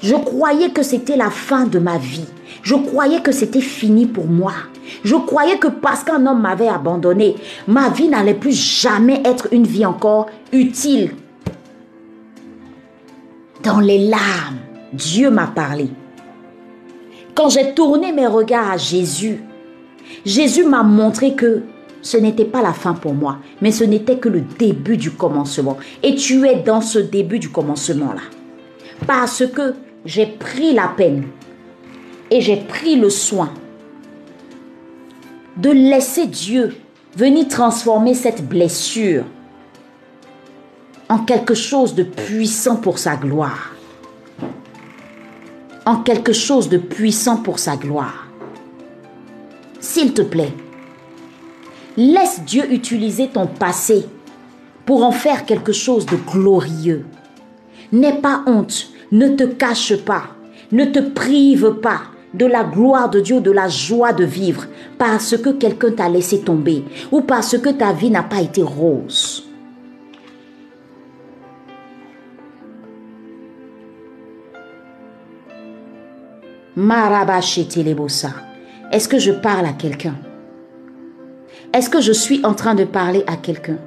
Je 0.01 0.15
croyais 0.15 0.71
que 0.71 0.83
c'était 0.83 1.17
la 1.17 1.29
fin 1.29 1.67
de 1.67 1.79
ma 1.79 1.99
vie. 1.99 2.25
Je 2.63 2.75
croyais 2.75 3.21
que 3.21 3.33
c'était 3.33 3.61
fini 3.61 4.07
pour 4.07 4.27
moi. 4.27 4.53
Je 5.05 5.15
croyais 5.15 5.59
que 5.59 5.69
parce 5.69 6.03
qu'un 6.03 6.27
homme 6.27 6.41
m'avait 6.41 6.69
abandonné, 6.69 7.37
ma 7.69 7.91
vie 7.91 8.09
n'allait 8.09 8.35
plus 8.35 8.53
jamais 8.53 9.21
être 9.25 9.49
une 9.53 9.67
vie 9.67 9.85
encore 9.85 10.27
utile. 10.53 11.13
Dans 13.63 13.81
les 13.81 14.09
larmes, 14.09 14.59
Dieu 14.93 15.31
m'a 15.31 15.47
parlé. 15.47 15.89
Quand 17.35 17.51
j'ai 17.51 17.75
tourné 17.75 18.13
mes 18.13 18.27
regards 18.27 18.71
à 18.73 18.77
Jésus, 18.79 19.43
Jésus 20.25 20.65
m'a 20.65 20.83
montré 20.83 21.35
que 21.35 21.63
ce 22.03 22.17
n'était 22.17 22.45
pas 22.45 22.63
la 22.63 22.73
fin 22.73 22.95
pour 22.95 23.15
moi, 23.15 23.39
mais 23.61 23.73
ce 23.73 23.85
n'était 23.85 24.19
que 24.19 24.29
le 24.29 24.41
début 24.41 24.97
du 24.97 25.11
commencement. 25.11 25.77
Et 26.03 26.15
tu 26.15 26.47
es 26.47 26.57
dans 26.57 26.81
ce 26.81 26.99
début 26.99 27.39
du 27.39 27.51
commencement-là. 27.51 28.23
Parce 29.07 29.47
que 29.47 29.75
j'ai 30.05 30.27
pris 30.27 30.73
la 30.73 30.89
peine 30.89 31.25
et 32.31 32.41
j'ai 32.41 32.57
pris 32.57 32.97
le 32.97 33.11
soin 33.11 33.51
de 35.57 35.71
laisser 35.71 36.27
Dieu 36.27 36.75
venir 37.17 37.49
transformer 37.49 38.15
cette 38.15 38.47
blessure 38.47 39.25
en 41.09 41.19
quelque 41.19 41.55
chose 41.55 41.95
de 41.95 42.05
puissant 42.05 42.77
pour 42.77 42.99
sa 42.99 43.17
gloire. 43.17 43.75
En 45.85 45.97
quelque 45.97 46.33
chose 46.33 46.69
de 46.69 46.79
puissant 46.79 47.39
pour 47.39 47.59
sa 47.59 47.77
gloire. 47.77 48.29
S'il 49.81 50.15
te 50.15 50.23
plaît, 50.23 50.53
laisse 52.01 52.43
Dieu 52.47 52.73
utiliser 52.73 53.29
ton 53.29 53.47
passé 53.47 54.07
pour 54.87 55.05
en 55.05 55.13
faire 55.13 55.45
quelque 55.45 55.73
chose 55.73 56.07
de 56.07 56.17
glorieux. 56.17 57.05
N'aie 57.93 58.21
pas 58.21 58.43
honte, 58.47 58.89
ne 59.13 59.29
te 59.29 59.45
cache 59.45 59.97
pas, 59.97 60.23
ne 60.73 60.87
te 60.87 61.01
prive 61.01 61.75
pas 61.83 62.01
de 62.33 62.47
la 62.47 62.65
gloire 62.65 63.11
de 63.11 63.21
Dieu, 63.21 63.41
de 63.41 63.51
la 63.51 63.69
joie 63.69 64.13
de 64.13 64.25
vivre, 64.25 64.67
parce 64.97 65.37
que 65.37 65.51
quelqu'un 65.51 65.91
t'a 65.91 66.09
laissé 66.09 66.41
tomber 66.41 66.85
ou 67.13 67.21
parce 67.21 67.59
que 67.59 67.69
ta 67.69 67.93
vie 67.93 68.11
n'a 68.11 68.23
pas 68.23 68.41
été 68.41 68.63
rose. 68.63 69.47
Est-ce 78.91 79.09
que 79.09 79.19
je 79.19 79.33
parle 79.33 79.67
à 79.67 79.73
quelqu'un? 79.73 80.15
Est-ce 81.73 81.89
que 81.89 82.01
je 82.01 82.13
suis 82.13 82.45
en 82.45 82.55
train 82.55 82.75
de 82.75 82.85
parler 82.85 83.23
à 83.29 83.37
quelqu'un? 83.37 83.79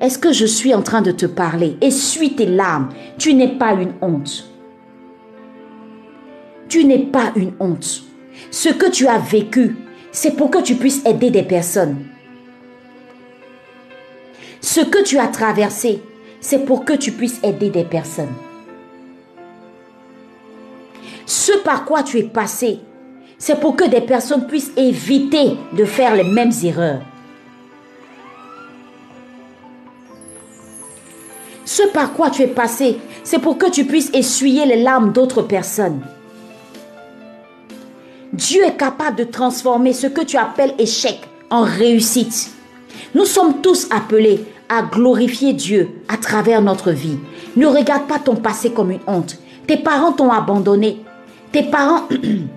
Est-ce 0.00 0.18
que 0.18 0.32
je 0.32 0.44
suis 0.44 0.74
en 0.74 0.82
train 0.82 1.00
de 1.00 1.12
te 1.12 1.26
parler? 1.26 1.76
Essuie 1.80 2.34
tes 2.34 2.46
larmes. 2.46 2.88
Tu 3.18 3.34
n'es 3.34 3.56
pas 3.56 3.72
une 3.74 3.94
honte. 4.02 4.50
Tu 6.68 6.84
n'es 6.84 6.98
pas 6.98 7.32
une 7.36 7.52
honte. 7.60 8.02
Ce 8.50 8.68
que 8.68 8.90
tu 8.90 9.06
as 9.06 9.18
vécu, 9.18 9.76
c'est 10.10 10.36
pour 10.36 10.50
que 10.50 10.60
tu 10.60 10.74
puisses 10.74 11.04
aider 11.06 11.30
des 11.30 11.44
personnes. 11.44 12.04
Ce 14.60 14.80
que 14.80 15.02
tu 15.04 15.18
as 15.18 15.28
traversé, 15.28 16.02
c'est 16.40 16.64
pour 16.64 16.84
que 16.84 16.92
tu 16.92 17.12
puisses 17.12 17.40
aider 17.44 17.70
des 17.70 17.84
personnes. 17.84 18.34
Ce 21.24 21.52
par 21.58 21.84
quoi 21.84 22.02
tu 22.02 22.18
es 22.18 22.24
passé, 22.24 22.80
c'est 23.38 23.60
pour 23.60 23.76
que 23.76 23.88
des 23.88 24.00
personnes 24.00 24.46
puissent 24.46 24.72
éviter 24.76 25.56
de 25.72 25.84
faire 25.84 26.14
les 26.14 26.24
mêmes 26.24 26.52
erreurs. 26.62 27.02
Ce 31.64 31.82
par 31.88 32.12
quoi 32.12 32.30
tu 32.30 32.42
es 32.42 32.46
passé, 32.46 32.98
c'est 33.24 33.40
pour 33.40 33.58
que 33.58 33.70
tu 33.70 33.84
puisses 33.84 34.10
essuyer 34.14 34.64
les 34.64 34.82
larmes 34.82 35.12
d'autres 35.12 35.42
personnes. 35.42 36.00
Dieu 38.32 38.64
est 38.64 38.76
capable 38.76 39.16
de 39.16 39.24
transformer 39.24 39.92
ce 39.92 40.06
que 40.06 40.22
tu 40.22 40.36
appelles 40.36 40.74
échec 40.78 41.18
en 41.50 41.62
réussite. 41.62 42.50
Nous 43.14 43.24
sommes 43.24 43.60
tous 43.60 43.88
appelés 43.90 44.44
à 44.68 44.82
glorifier 44.82 45.52
Dieu 45.52 45.88
à 46.08 46.16
travers 46.16 46.62
notre 46.62 46.90
vie. 46.90 47.18
Ne 47.56 47.66
regarde 47.66 48.06
pas 48.06 48.18
ton 48.18 48.36
passé 48.36 48.70
comme 48.70 48.90
une 48.90 49.00
honte. 49.06 49.38
Tes 49.66 49.76
parents 49.76 50.12
t'ont 50.12 50.30
abandonné. 50.30 51.02
Tes 51.52 51.64
parents... 51.64 52.08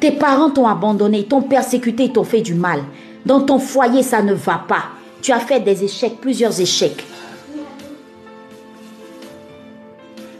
Tes 0.00 0.12
parents 0.12 0.50
t'ont 0.50 0.66
abandonné, 0.66 1.24
t'ont 1.24 1.42
persécuté, 1.42 2.12
t'ont 2.12 2.24
fait 2.24 2.40
du 2.40 2.54
mal. 2.54 2.82
Dans 3.24 3.40
ton 3.40 3.58
foyer, 3.58 4.02
ça 4.02 4.22
ne 4.22 4.32
va 4.34 4.64
pas. 4.66 4.84
Tu 5.20 5.32
as 5.32 5.40
fait 5.40 5.60
des 5.60 5.84
échecs, 5.84 6.20
plusieurs 6.20 6.60
échecs. 6.60 7.04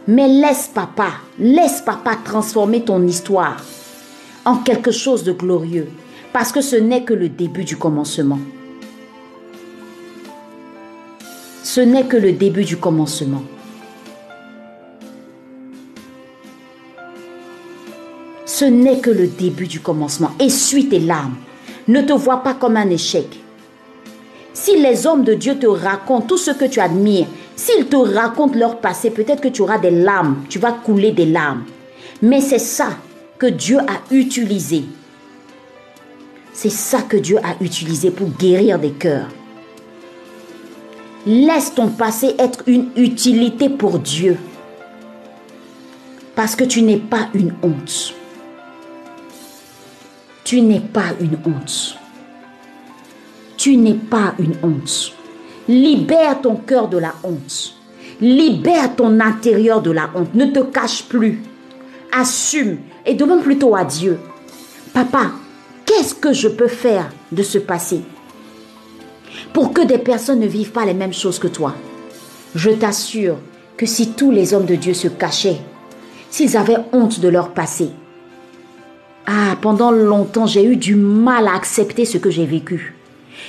Mais 0.06 0.28
laisse 0.28 0.70
papa, 0.72 1.08
laisse 1.38 1.80
papa 1.80 2.16
transformer 2.25 2.82
ton 2.82 3.04
histoire 3.06 3.56
en 4.44 4.58
quelque 4.58 4.92
chose 4.92 5.25
de 5.25 5.32
glorieux. 5.32 5.88
Parce 6.32 6.52
que 6.52 6.60
ce 6.60 6.76
n'est 6.76 7.02
que 7.02 7.14
le 7.14 7.28
début 7.28 7.64
du 7.64 7.76
commencement. 7.76 8.38
Ce 11.64 11.80
n'est 11.80 12.04
que 12.04 12.16
le 12.16 12.32
début 12.32 12.64
du 12.64 12.76
commencement. 12.76 13.42
Ce 18.58 18.64
n'est 18.64 19.00
que 19.00 19.10
le 19.10 19.26
début 19.26 19.66
du 19.66 19.80
commencement. 19.80 20.30
Essuie 20.40 20.88
tes 20.88 20.98
larmes. 20.98 21.34
Ne 21.88 22.00
te 22.00 22.14
vois 22.14 22.42
pas 22.42 22.54
comme 22.54 22.78
un 22.78 22.88
échec. 22.88 23.38
Si 24.54 24.80
les 24.80 25.06
hommes 25.06 25.25
de 25.25 25.34
Dieu 25.34 25.58
te 25.58 25.66
racontent 25.66 26.26
tout 26.26 26.38
ce 26.38 26.52
que 26.52 26.64
tu 26.64 26.80
admires, 26.80 27.26
s'ils 27.54 27.84
te 27.84 27.96
racontent 27.96 28.58
leur 28.58 28.78
passé, 28.80 29.10
peut-être 29.10 29.42
que 29.42 29.48
tu 29.48 29.60
auras 29.60 29.76
des 29.76 29.90
larmes, 29.90 30.38
tu 30.48 30.58
vas 30.58 30.72
couler 30.72 31.12
des 31.12 31.26
larmes. 31.26 31.64
Mais 32.22 32.40
c'est 32.40 32.58
ça 32.58 32.96
que 33.36 33.44
Dieu 33.44 33.76
a 33.80 34.10
utilisé. 34.10 34.84
C'est 36.54 36.70
ça 36.70 37.02
que 37.02 37.18
Dieu 37.18 37.36
a 37.36 37.62
utilisé 37.62 38.10
pour 38.10 38.30
guérir 38.30 38.78
des 38.78 38.92
cœurs. 38.92 39.28
Laisse 41.26 41.75
ton 41.75 41.88
passé 41.88 42.34
être 42.38 42.62
une 42.66 42.88
utilité 42.96 43.68
pour 43.68 43.98
Dieu. 43.98 44.38
Parce 46.34 46.56
que 46.56 46.64
tu 46.64 46.80
n'es 46.80 46.96
pas 46.96 47.28
une 47.34 47.52
honte. 47.62 48.15
Tu 50.47 50.61
n'es 50.61 50.79
pas 50.79 51.12
une 51.19 51.38
honte. 51.45 51.99
Tu 53.57 53.76
n'es 53.76 53.95
pas 53.95 54.33
une 54.38 54.55
honte. 54.62 55.12
Libère 55.67 56.41
ton 56.41 56.55
cœur 56.55 56.87
de 56.87 56.99
la 56.99 57.15
honte. 57.25 57.75
Libère 58.21 58.95
ton 58.95 59.19
intérieur 59.19 59.83
de 59.83 59.91
la 59.91 60.09
honte. 60.15 60.33
Ne 60.37 60.47
te 60.47 60.61
cache 60.61 61.03
plus. 61.09 61.43
Assume 62.12 62.79
et 63.05 63.15
demande 63.15 63.43
plutôt 63.43 63.75
à 63.75 63.85
Dieu. 63.85 64.21
Papa, 64.95 65.33
qu'est-ce 65.85 66.15
que 66.15 66.33
je 66.33 66.47
peux 66.47 66.69
faire 66.69 67.11
de 67.33 67.43
ce 67.43 67.59
passé 67.59 68.03
pour 69.53 69.73
que 69.73 69.85
des 69.85 69.99
personnes 69.99 70.38
ne 70.38 70.47
vivent 70.47 70.71
pas 70.71 70.85
les 70.85 70.95
mêmes 70.95 71.12
choses 71.12 71.41
que 71.41 71.49
toi? 71.49 71.75
Je 72.55 72.71
t'assure 72.71 73.38
que 73.76 73.85
si 73.85 74.12
tous 74.12 74.31
les 74.31 74.55
hommes 74.55 74.67
de 74.67 74.76
Dieu 74.76 74.95
se 74.95 75.09
cachaient, 75.09 75.59
s'ils 76.31 76.57
avaient 76.57 76.85
honte 76.93 77.19
de 77.19 77.29
leur 77.29 77.53
passé, 77.53 77.91
ah, 79.26 79.56
pendant 79.61 79.90
longtemps, 79.90 80.47
j'ai 80.47 80.64
eu 80.64 80.76
du 80.76 80.95
mal 80.95 81.49
à 81.49 81.54
accepter 81.54 82.04
ce 82.04 82.18
que 82.18 82.30
j'ai 82.30 82.47
vécu. 82.47 82.95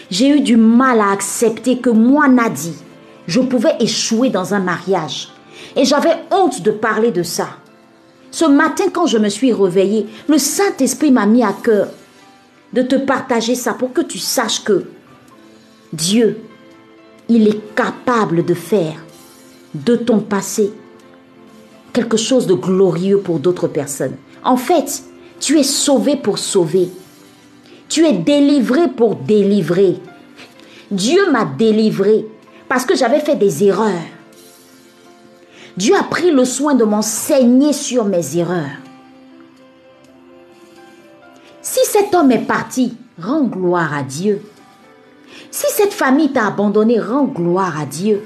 J'ai 0.09 0.29
eu 0.29 0.41
du 0.41 0.57
mal 0.57 0.99
à 0.99 1.11
accepter 1.11 1.77
que 1.77 1.89
moi, 1.89 2.27
Nadi, 2.27 2.73
je 3.27 3.41
pouvais 3.41 3.75
échouer 3.79 4.29
dans 4.29 4.53
un 4.53 4.59
mariage. 4.59 5.29
Et 5.75 5.85
j'avais 5.85 6.15
honte 6.31 6.61
de 6.61 6.71
parler 6.71 7.11
de 7.11 7.23
ça. 7.23 7.49
Ce 8.31 8.45
matin, 8.45 8.85
quand 8.91 9.05
je 9.05 9.17
me 9.17 9.29
suis 9.29 9.53
réveillée, 9.53 10.07
le 10.27 10.37
Saint-Esprit 10.37 11.11
m'a 11.11 11.25
mis 11.25 11.43
à 11.43 11.53
cœur 11.53 11.89
de 12.73 12.81
te 12.81 12.95
partager 12.95 13.55
ça 13.55 13.73
pour 13.73 13.93
que 13.93 14.01
tu 14.01 14.17
saches 14.17 14.63
que 14.63 14.85
Dieu, 15.93 16.41
il 17.29 17.47
est 17.47 17.75
capable 17.75 18.43
de 18.43 18.53
faire 18.53 18.95
de 19.73 19.95
ton 19.95 20.19
passé 20.19 20.73
quelque 21.93 22.17
chose 22.17 22.47
de 22.47 22.53
glorieux 22.53 23.19
pour 23.19 23.39
d'autres 23.39 23.67
personnes. 23.67 24.15
En 24.43 24.57
fait, 24.57 25.03
tu 25.39 25.59
es 25.59 25.63
sauvé 25.63 26.15
pour 26.15 26.39
sauver. 26.39 26.89
Tu 27.89 28.05
es 28.05 28.13
délivré 28.13 28.87
pour 28.87 29.15
délivrer. 29.15 29.97
Dieu 30.91 31.31
m'a 31.31 31.45
délivré 31.45 32.25
parce 32.67 32.85
que 32.85 32.95
j'avais 32.95 33.19
fait 33.19 33.35
des 33.35 33.63
erreurs. 33.63 33.93
Dieu 35.77 35.95
a 35.95 36.03
pris 36.03 36.31
le 36.31 36.43
soin 36.43 36.73
de 36.73 36.83
m'enseigner 36.83 37.71
sur 37.71 38.05
mes 38.05 38.37
erreurs. 38.37 38.81
Si 41.61 41.79
cet 41.85 42.15
homme 42.15 42.31
est 42.31 42.45
parti, 42.45 42.95
rends 43.21 43.43
gloire 43.43 43.93
à 43.93 44.03
Dieu. 44.03 44.41
Si 45.51 45.67
cette 45.69 45.93
famille 45.93 46.31
t'a 46.31 46.47
abandonné, 46.47 46.99
rends 46.99 47.25
gloire 47.25 47.79
à 47.79 47.85
Dieu. 47.85 48.23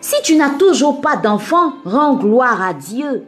Si 0.00 0.16
tu 0.24 0.34
n'as 0.34 0.50
toujours 0.50 1.00
pas 1.00 1.16
d'enfant, 1.16 1.74
rends 1.84 2.14
gloire 2.14 2.60
à 2.60 2.74
Dieu. 2.74 3.24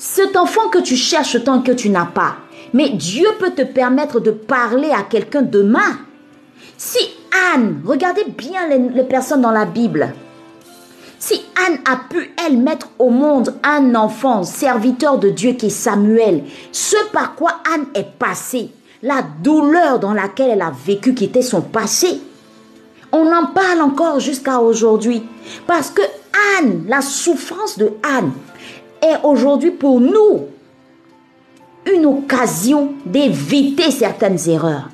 Cet 0.00 0.36
enfant 0.36 0.68
que 0.68 0.78
tu 0.78 0.94
cherches 0.94 1.42
tant 1.42 1.60
que 1.60 1.72
tu 1.72 1.90
n'as 1.90 2.06
pas, 2.06 2.36
mais 2.72 2.90
Dieu 2.90 3.26
peut 3.40 3.50
te 3.50 3.62
permettre 3.62 4.20
de 4.20 4.30
parler 4.30 4.92
à 4.92 5.02
quelqu'un 5.02 5.42
demain. 5.42 5.98
Si 6.76 7.00
Anne, 7.52 7.82
regardez 7.84 8.22
bien 8.24 8.68
les, 8.68 9.02
personnes 9.02 9.40
dans 9.40 9.50
la 9.50 9.64
Bible, 9.64 10.14
si 11.18 11.42
Anne 11.66 11.78
a 11.84 11.96
pu, 12.08 12.32
elle, 12.46 12.58
mettre 12.58 12.90
au 13.00 13.10
monde 13.10 13.56
un 13.64 13.96
enfant, 13.96 14.44
serviteur 14.44 15.18
de 15.18 15.30
Dieu 15.30 15.54
qui 15.54 15.66
est 15.66 15.70
Samuel, 15.70 16.44
ce 16.70 16.96
par 17.12 17.34
quoi 17.34 17.54
Anne 17.74 17.86
est 17.96 18.16
passée, 18.20 18.70
la 19.02 19.22
douleur 19.42 19.98
dans 19.98 20.14
laquelle 20.14 20.50
elle 20.50 20.62
a 20.62 20.72
vécu 20.86 21.12
qui 21.12 21.24
était 21.24 21.42
son 21.42 21.60
passé, 21.60 22.20
on 23.10 23.32
en 23.32 23.46
parle 23.46 23.80
encore 23.80 24.20
jusqu'à 24.20 24.60
aujourd'hui. 24.60 25.24
Parce 25.66 25.90
que 25.90 26.02
Anne, 26.58 26.84
la 26.86 27.00
souffrance 27.00 27.78
de 27.78 27.90
Anne, 28.02 28.30
est 29.02 29.24
aujourd'hui 29.24 29.70
pour 29.70 30.00
nous 30.00 30.46
une 31.86 32.06
occasion 32.06 32.94
d'éviter 33.06 33.90
certaines 33.90 34.48
erreurs. 34.48 34.88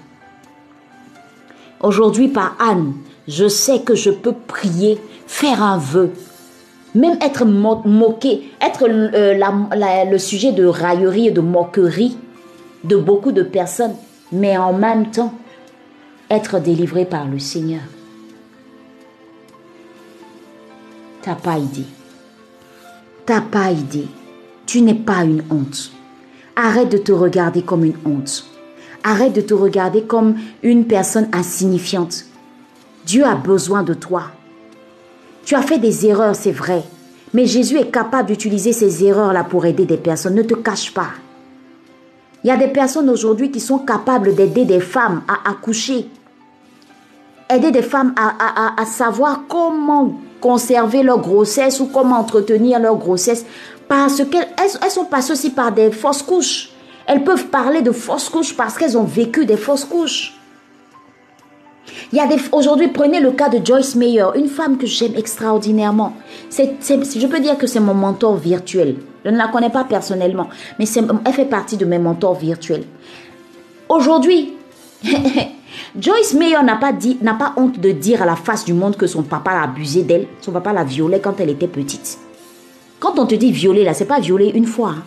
Aujourd'hui, 1.81 2.29
par 2.29 2.57
Anne, 2.61 2.95
je 3.29 3.49
sais 3.49 3.81
que 3.81 3.95
je 3.95 4.11
peux 4.11 4.33
prier, 4.33 4.99
faire 5.27 5.63
un 5.63 5.79
vœu, 5.79 6.13
même 6.95 7.19
être 7.21 7.45
moqué, 7.45 8.51
être 8.61 8.87
euh, 8.89 10.05
le 10.11 10.19
sujet 10.19 10.53
de 10.53 10.65
raillerie 10.65 11.29
et 11.29 11.33
de 11.33 11.41
moquerie 11.41 12.17
de 12.85 12.97
beaucoup 12.97 13.33
de 13.33 13.43
personnes, 13.43 13.97
mais 14.31 14.57
en 14.57 14.73
même 14.73 15.11
temps, 15.11 15.35
être 16.31 16.61
délivré 16.61 17.05
par 17.05 17.27
le 17.27 17.39
Seigneur. 17.39 17.83
T'as 21.23 21.35
pas 21.35 21.59
idée. 21.59 21.87
T'as 23.27 23.41
pas 23.41 23.71
idée. 23.71 24.07
Tu 24.67 24.83
n'es 24.83 24.95
pas 24.95 25.25
une 25.25 25.43
honte. 25.51 25.93
Arrête 26.57 26.91
de 26.91 26.99
te 26.99 27.11
regarder 27.11 27.63
comme 27.63 27.85
une 27.85 27.97
honte. 28.05 28.45
Arrête 29.03 29.33
de 29.33 29.41
te 29.41 29.55
regarder 29.55 30.03
comme 30.03 30.37
une 30.63 30.87
personne 30.87 31.29
insignifiante. 31.33 32.27
Dieu 33.07 33.25
a 33.25 33.35
besoin 33.35 33.83
de 33.83 33.95
toi. 33.95 34.25
Tu 35.47 35.55
as 35.55 35.63
fait 35.63 35.79
des 35.79 36.07
erreurs, 36.07 36.37
c'est 36.37 36.53
vrai. 36.53 36.83
Mais 37.33 37.47
Jésus 37.47 37.79
est 37.79 37.91
capable 37.91 38.29
d'utiliser 38.29 38.75
ces 38.75 39.05
erreurs-là 39.05 39.45
pour 39.45 39.65
aider 39.65 39.87
des 39.87 39.97
personnes. 39.97 40.35
Ne 40.35 40.43
te 40.43 40.55
cache 40.55 40.93
pas. 40.93 41.09
Il 42.43 42.49
y 42.49 42.51
a 42.51 42.59
des 42.59 42.69
personnes 42.69 43.09
aujourd'hui 43.09 43.51
qui 43.51 43.61
sont 43.61 43.79
capables 43.79 44.35
d'aider 44.35 44.67
des 44.67 44.81
femmes 44.81 45.23
à 45.29 45.49
accoucher. 45.51 46.11
Aider 47.49 47.71
des 47.71 47.83
femmes 47.83 48.15
à, 48.17 48.75
à 48.81 48.85
savoir 48.85 49.45
comment 49.49 50.21
conserver 50.45 51.03
leur 51.03 51.21
grossesse 51.21 51.81
ou 51.81 51.87
comment 51.87 52.19
entretenir 52.19 52.79
leur 52.79 52.97
grossesse 52.97 53.47
parce 53.89 54.23
qu'elles 54.25 54.49
elles 54.59 54.91
sont 54.91 55.07
passées 55.07 55.33
aussi 55.33 55.49
par 55.49 55.73
des 55.73 55.91
fausses 55.91 56.23
couches. 56.23 56.69
Elles 57.07 57.25
peuvent 57.25 57.47
parler 57.47 57.81
de 57.81 57.93
fausses 57.93 58.29
couches 58.29 58.55
parce 58.55 58.77
qu'elles 58.77 58.99
ont 58.99 59.05
vécu 59.05 59.47
des 59.47 59.57
fausses 59.57 59.87
couches. 59.87 60.35
Il 62.13 62.19
y 62.19 62.21
a 62.21 62.27
des 62.27 62.37
aujourd'hui 62.53 62.89
prenez 62.89 63.21
le 63.21 63.31
cas 63.31 63.49
de 63.49 63.65
Joyce 63.65 63.95
Meyer, 63.95 64.27
une 64.35 64.49
femme 64.49 64.77
que 64.77 64.87
j'aime 64.87 65.15
extraordinairement. 65.17 66.13
C'est, 66.51 66.77
je 66.83 67.27
peux 67.27 67.41
dire 67.41 67.57
que 67.57 67.67
c'est 67.67 67.81
mon 67.81 67.95
mentor 67.95 68.37
virtuel. 68.37 68.97
Je 69.25 69.31
ne 69.31 69.39
la 69.39 69.49
connais 69.49 69.71
pas 69.71 69.85
personnellement, 69.85 70.51
mais 70.79 70.85
elle 71.25 71.33
fait 71.33 71.47
partie 71.47 71.79
de 71.79 71.87
mes 71.87 71.99
mentors 71.99 72.35
virtuels. 72.35 72.85
Aujourd'hui, 73.89 74.53
Joyce 75.97 76.35
Meyer 76.35 76.61
n'a 76.65 76.75
pas, 76.75 76.93
dit, 76.93 77.19
n'a 77.23 77.35
pas 77.35 77.53
honte 77.57 77.79
de 77.79 77.93
dire 77.93 78.21
à 78.21 78.27
la 78.27 78.35
face 78.35 78.65
du 78.65 78.73
monde 78.73 78.97
que 78.97 79.07
son 79.07 79.23
papa 79.23 79.53
l'a 79.53 79.63
abusé 79.63 80.03
d'elle, 80.03 80.27
son 80.41 80.51
papa 80.51 80.73
l'a 80.73 80.83
violée 80.83 81.21
quand 81.21 81.39
elle 81.39 81.51
était 81.51 81.69
petite. 81.69 82.19
Quand 82.99 83.17
on 83.21 83.27
te 83.27 83.37
dit 83.37 83.53
violer, 83.53 83.85
là, 83.85 83.95
c'est 83.95 84.05
pas 84.05 84.19
violer 84.19 84.51
une 84.57 84.67
fois. 84.67 84.95
Hein. 84.99 85.03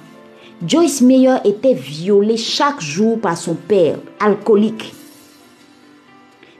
Joyce 0.65 1.01
Meyer 1.01 1.35
était 1.43 1.73
violée 1.73 2.37
chaque 2.37 2.79
jour 2.79 3.19
par 3.19 3.35
son 3.35 3.55
père, 3.55 3.97
alcoolique. 4.21 4.93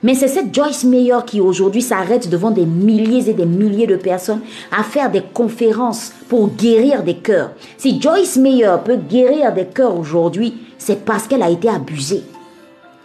Mais 0.03 0.13
c'est 0.13 0.27
cette 0.27 0.53
Joyce 0.53 0.83
Meyer 0.83 1.19
qui 1.25 1.39
aujourd'hui 1.39 1.81
s'arrête 1.81 2.29
devant 2.29 2.51
des 2.51 2.65
milliers 2.65 3.29
et 3.29 3.33
des 3.33 3.45
milliers 3.45 3.87
de 3.87 3.95
personnes 3.95 4.41
à 4.77 4.83
faire 4.83 5.09
des 5.09 5.23
conférences 5.33 6.11
pour 6.27 6.49
guérir 6.49 7.01
des 7.01 7.15
cœurs. 7.15 7.51
Si 7.77 8.01
Joyce 8.01 8.35
Meyer 8.35 8.75
peut 8.83 8.97
guérir 8.97 9.53
des 9.53 9.67
cœurs 9.67 9.97
aujourd'hui, 9.97 10.53
c'est 10.77 11.05
parce 11.05 11.27
qu'elle 11.27 11.43
a 11.43 11.49
été 11.49 11.69
abusée 11.69 12.23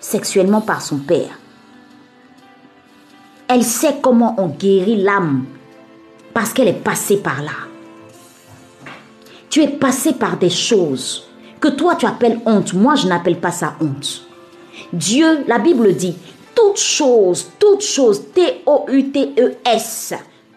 sexuellement 0.03 0.61
par 0.61 0.83
son 0.83 0.99
père. 0.99 1.39
Elle 3.49 3.65
sait 3.65 3.97
comment 4.03 4.35
on 4.39 4.49
guérit 4.49 5.03
l'âme 5.03 5.45
parce 6.35 6.53
qu'elle 6.53 6.69
est 6.69 6.73
passée 6.73 7.17
par 7.17 7.43
là. 7.43 7.53
Tu 9.49 9.63
es 9.63 9.69
passé 9.69 10.13
par 10.13 10.37
des 10.39 10.51
choses 10.51 11.29
que 11.61 11.69
toi 11.69 11.95
tu 11.95 12.07
appelles 12.07 12.41
honte. 12.47 12.75
Moi, 12.75 12.95
je 12.97 13.07
n'appelle 13.07 13.39
pas 13.39 13.51
ça 13.51 13.75
honte. 13.81 14.27
Dieu, 14.93 15.45
la 15.47 15.59
Bible 15.59 15.95
dit, 15.95 16.17
toutes 16.55 16.79
choses, 16.79 17.51
toutes 17.59 17.83
choses, 17.83 18.23
T-O-U-T-E-S, 18.35 20.15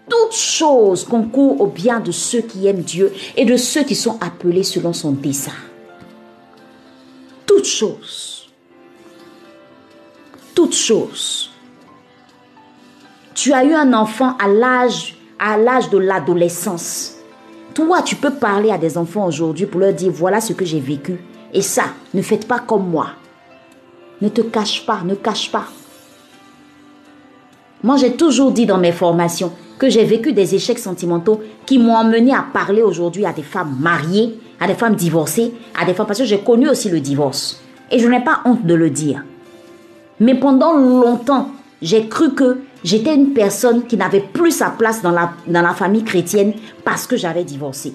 toutes 0.09 0.35
choses 0.35 1.03
concourent 1.03 1.61
au 1.61 1.67
bien 1.67 1.99
de 1.99 2.11
ceux 2.11 2.41
qui 2.41 2.67
aiment 2.67 2.81
Dieu 2.81 3.11
et 3.35 3.45
de 3.45 3.57
ceux 3.57 3.83
qui 3.83 3.95
sont 3.95 4.17
appelés 4.21 4.63
selon 4.63 4.93
son 4.93 5.11
dessein. 5.11 5.51
Toutes 7.45 7.65
choses 7.65 8.34
toutes 10.55 10.73
choses. 10.73 11.51
Tu 13.35 13.53
as 13.53 13.65
eu 13.65 13.73
un 13.73 13.93
enfant 13.93 14.35
à 14.39 14.47
l'âge 14.47 15.15
à 15.37 15.57
l'âge 15.57 15.89
de 15.89 15.97
l'adolescence. 15.97 17.15
Toi, 17.73 18.01
tu 18.01 18.15
peux 18.15 18.31
parler 18.31 18.71
à 18.71 18.77
des 18.77 18.97
enfants 18.97 19.27
aujourd'hui 19.27 19.65
pour 19.65 19.81
leur 19.81 19.93
dire 19.93 20.11
voilà 20.11 20.39
ce 20.39 20.53
que 20.53 20.63
j'ai 20.63 20.79
vécu. 20.79 21.19
Et 21.53 21.61
ça, 21.61 21.83
ne 22.13 22.21
faites 22.21 22.47
pas 22.47 22.59
comme 22.59 22.89
moi. 22.89 23.09
Ne 24.21 24.29
te 24.29 24.41
cache 24.41 24.85
pas, 24.85 25.01
ne 25.03 25.15
cache 25.15 25.51
pas. 25.51 25.65
Moi, 27.83 27.97
j'ai 27.97 28.15
toujours 28.15 28.51
dit 28.51 28.65
dans 28.65 28.77
mes 28.77 28.93
formations 28.93 29.51
que 29.77 29.89
j'ai 29.89 30.05
vécu 30.05 30.31
des 30.31 30.55
échecs 30.55 30.79
sentimentaux 30.79 31.41
qui 31.65 31.77
m'ont 31.77 31.97
amené 31.97 32.33
à 32.33 32.45
parler 32.53 32.81
aujourd'hui 32.81 33.25
à 33.25 33.33
des 33.33 33.43
femmes 33.43 33.75
mariées, 33.77 34.39
à 34.61 34.67
des 34.67 34.73
femmes 34.73 34.95
divorcées, 34.95 35.53
à 35.77 35.83
des 35.83 35.93
femmes 35.93 36.07
parce 36.07 36.19
que 36.19 36.25
j'ai 36.25 36.39
connu 36.39 36.69
aussi 36.69 36.89
le 36.89 37.01
divorce. 37.01 37.61
Et 37.91 37.99
je 37.99 38.07
n'ai 38.07 38.23
pas 38.23 38.39
honte 38.45 38.65
de 38.65 38.73
le 38.73 38.89
dire. 38.89 39.23
Mais 40.19 40.35
pendant 40.35 40.73
longtemps, 40.73 41.49
j'ai 41.81 42.07
cru 42.07 42.33
que 42.33 42.59
j'étais 42.83 43.15
une 43.15 43.33
personne 43.33 43.85
qui 43.85 43.97
n'avait 43.97 44.21
plus 44.21 44.51
sa 44.51 44.69
place 44.69 45.01
dans 45.01 45.11
la, 45.11 45.31
dans 45.47 45.61
la 45.61 45.73
famille 45.73 46.03
chrétienne 46.03 46.53
parce 46.83 47.05
que 47.05 47.17
j'avais 47.17 47.43
divorcé. 47.43 47.93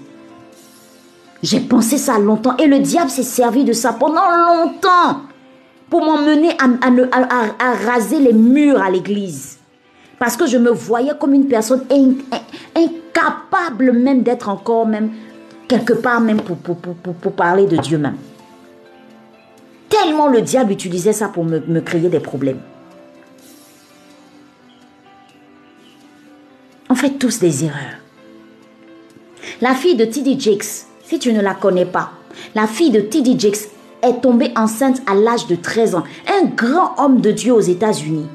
J'ai 1.42 1.60
pensé 1.60 1.96
ça 1.96 2.18
longtemps 2.18 2.56
et 2.58 2.66
le 2.66 2.80
diable 2.80 3.10
s'est 3.10 3.22
servi 3.22 3.64
de 3.64 3.72
ça 3.72 3.94
pendant 3.94 4.28
longtemps 4.30 5.22
pour 5.88 6.04
m'emmener 6.04 6.50
à, 6.58 6.66
à, 7.58 7.72
raser 7.86 8.20
les 8.20 8.34
murs 8.34 8.80
à 8.80 8.90
l'église. 8.90 9.58
Parce 10.18 10.36
que 10.36 10.46
je 10.46 10.58
me 10.58 10.70
voyais 10.70 11.12
comme 11.18 11.32
une 11.32 11.48
personne 11.48 11.84
incapable 12.76 13.92
même 13.92 14.22
d'être 14.22 14.50
encore 14.50 14.86
même 14.86 15.10
quelque 15.66 15.94
part 15.94 16.20
même 16.20 16.42
pour, 16.42 16.58
pour, 16.58 16.76
pour, 16.76 16.94
pour 16.94 17.32
parler 17.32 17.66
de 17.66 17.78
Dieu 17.78 17.96
même. 17.96 18.16
Tellement 19.90 20.28
le 20.28 20.40
diable 20.40 20.72
utilisait 20.72 21.12
ça 21.12 21.28
pour 21.28 21.44
me, 21.44 21.80
créer 21.80 22.08
des 22.08 22.20
problèmes. 22.20 22.60
On 26.88 26.94
fait 26.94 27.10
tous 27.10 27.40
des 27.40 27.64
erreurs. 27.64 27.98
La 29.60 29.74
fille 29.74 29.96
de 29.96 30.04
T.D. 30.04 30.38
Jakes, 30.38 30.86
si 31.04 31.18
tu 31.18 31.32
ne 31.32 31.40
la 31.40 31.54
connais 31.54 31.84
pas, 31.84 32.12
la 32.54 32.66
fille 32.66 32.90
de 32.90 33.00
T.D. 33.00 33.38
Jakes 33.38 33.68
est 34.02 34.20
tombée 34.22 34.52
enceinte 34.56 35.02
à 35.06 35.14
l'âge 35.14 35.46
de 35.48 35.56
13 35.56 35.96
ans. 35.96 36.04
Un 36.28 36.46
grand 36.46 36.94
homme 36.98 37.20
de 37.20 37.32
Dieu 37.32 37.52
aux 37.52 37.60
États-Unis. 37.60 38.26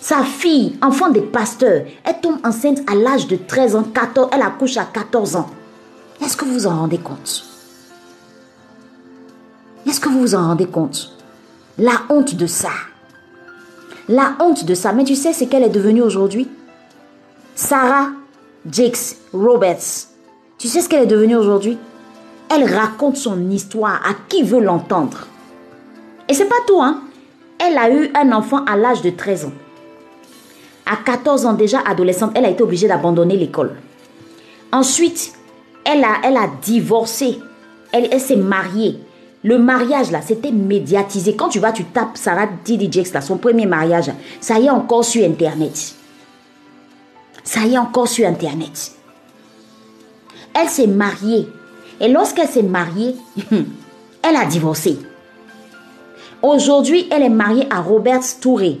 Sa 0.00 0.22
fille, 0.22 0.76
enfant 0.82 1.10
des 1.10 1.22
pasteurs, 1.22 1.84
elle 2.04 2.20
tombe 2.20 2.38
enceinte 2.44 2.80
à 2.90 2.94
l'âge 2.94 3.26
de 3.26 3.36
13 3.36 3.76
ans, 3.76 3.84
14, 3.84 4.30
elle 4.32 4.42
accouche 4.42 4.76
à 4.76 4.84
14 4.84 5.36
ans. 5.36 5.46
Est-ce 6.22 6.36
que 6.36 6.44
vous 6.44 6.54
vous 6.54 6.66
en 6.66 6.78
rendez 6.80 6.98
compte? 6.98 7.53
Est-ce 9.86 10.00
que 10.00 10.08
vous 10.08 10.20
vous 10.20 10.34
en 10.34 10.48
rendez 10.48 10.66
compte? 10.66 11.12
La 11.78 12.02
honte 12.08 12.34
de 12.34 12.46
ça. 12.46 12.70
La 14.08 14.34
honte 14.40 14.64
de 14.64 14.74
ça. 14.74 14.92
Mais 14.92 15.04
tu 15.04 15.14
sais 15.14 15.32
ce 15.32 15.44
qu'elle 15.44 15.62
est 15.62 15.68
devenue 15.68 16.02
aujourd'hui 16.02 16.48
Sarah 17.54 18.08
Jakes 18.70 19.16
Roberts. 19.32 20.08
Tu 20.58 20.68
sais 20.68 20.80
ce 20.80 20.88
qu'elle 20.88 21.02
est 21.02 21.06
devenue 21.06 21.36
aujourd'hui? 21.36 21.78
Elle 22.48 22.64
raconte 22.72 23.16
son 23.16 23.50
histoire 23.50 24.00
à 24.06 24.14
qui 24.28 24.42
veut 24.42 24.60
l'entendre. 24.60 25.26
Et 26.28 26.34
c'est 26.34 26.46
pas 26.46 26.54
tout, 26.66 26.80
hein 26.80 27.02
Elle 27.58 27.76
a 27.76 27.90
eu 27.90 28.10
un 28.14 28.32
enfant 28.32 28.64
à 28.64 28.76
l'âge 28.76 29.02
de 29.02 29.10
13 29.10 29.46
ans. 29.46 29.52
À 30.86 30.96
14 30.96 31.46
ans 31.46 31.54
déjà 31.54 31.80
adolescente, 31.80 32.32
elle 32.34 32.44
a 32.44 32.50
été 32.50 32.62
obligée 32.62 32.88
d'abandonner 32.88 33.36
l'école. 33.36 33.74
Ensuite, 34.72 35.32
elle 35.84 36.04
a, 36.04 36.48
divorcé. 36.62 37.38
Elle 37.92 38.20
s'est 38.20 38.36
mariée. 38.36 38.98
Le 39.44 39.58
mariage, 39.58 40.10
là, 40.10 40.22
c'était 40.22 40.50
médiatisé. 40.50 41.36
Quand 41.36 41.50
tu 41.50 41.58
vas, 41.58 41.70
tu 41.70 41.84
tapes 41.84 42.16
Sarah 42.16 42.48
Jakes, 42.66 43.12
là, 43.12 43.20
son 43.20 43.36
premier 43.36 43.66
mariage, 43.66 44.10
ça 44.40 44.58
y 44.58 44.66
est 44.66 44.70
encore 44.70 45.04
sur 45.04 45.22
Internet. 45.22 45.94
Ça 47.44 47.60
y 47.60 47.74
est 47.74 47.78
encore 47.78 48.08
sur 48.08 48.26
Internet. 48.26 48.92
Elle 50.54 50.68
s'est 50.68 50.86
mariée. 50.86 51.46
Et 52.00 52.08
lorsqu'elle 52.08 52.48
s'est 52.48 52.62
mariée, 52.62 53.16
elle 54.22 54.36
a 54.36 54.46
divorcé. 54.46 54.98
Aujourd'hui, 56.40 57.06
elle 57.10 57.22
est 57.22 57.28
mariée 57.28 57.66
à 57.70 57.82
Robert 57.82 58.20
Touré. 58.40 58.80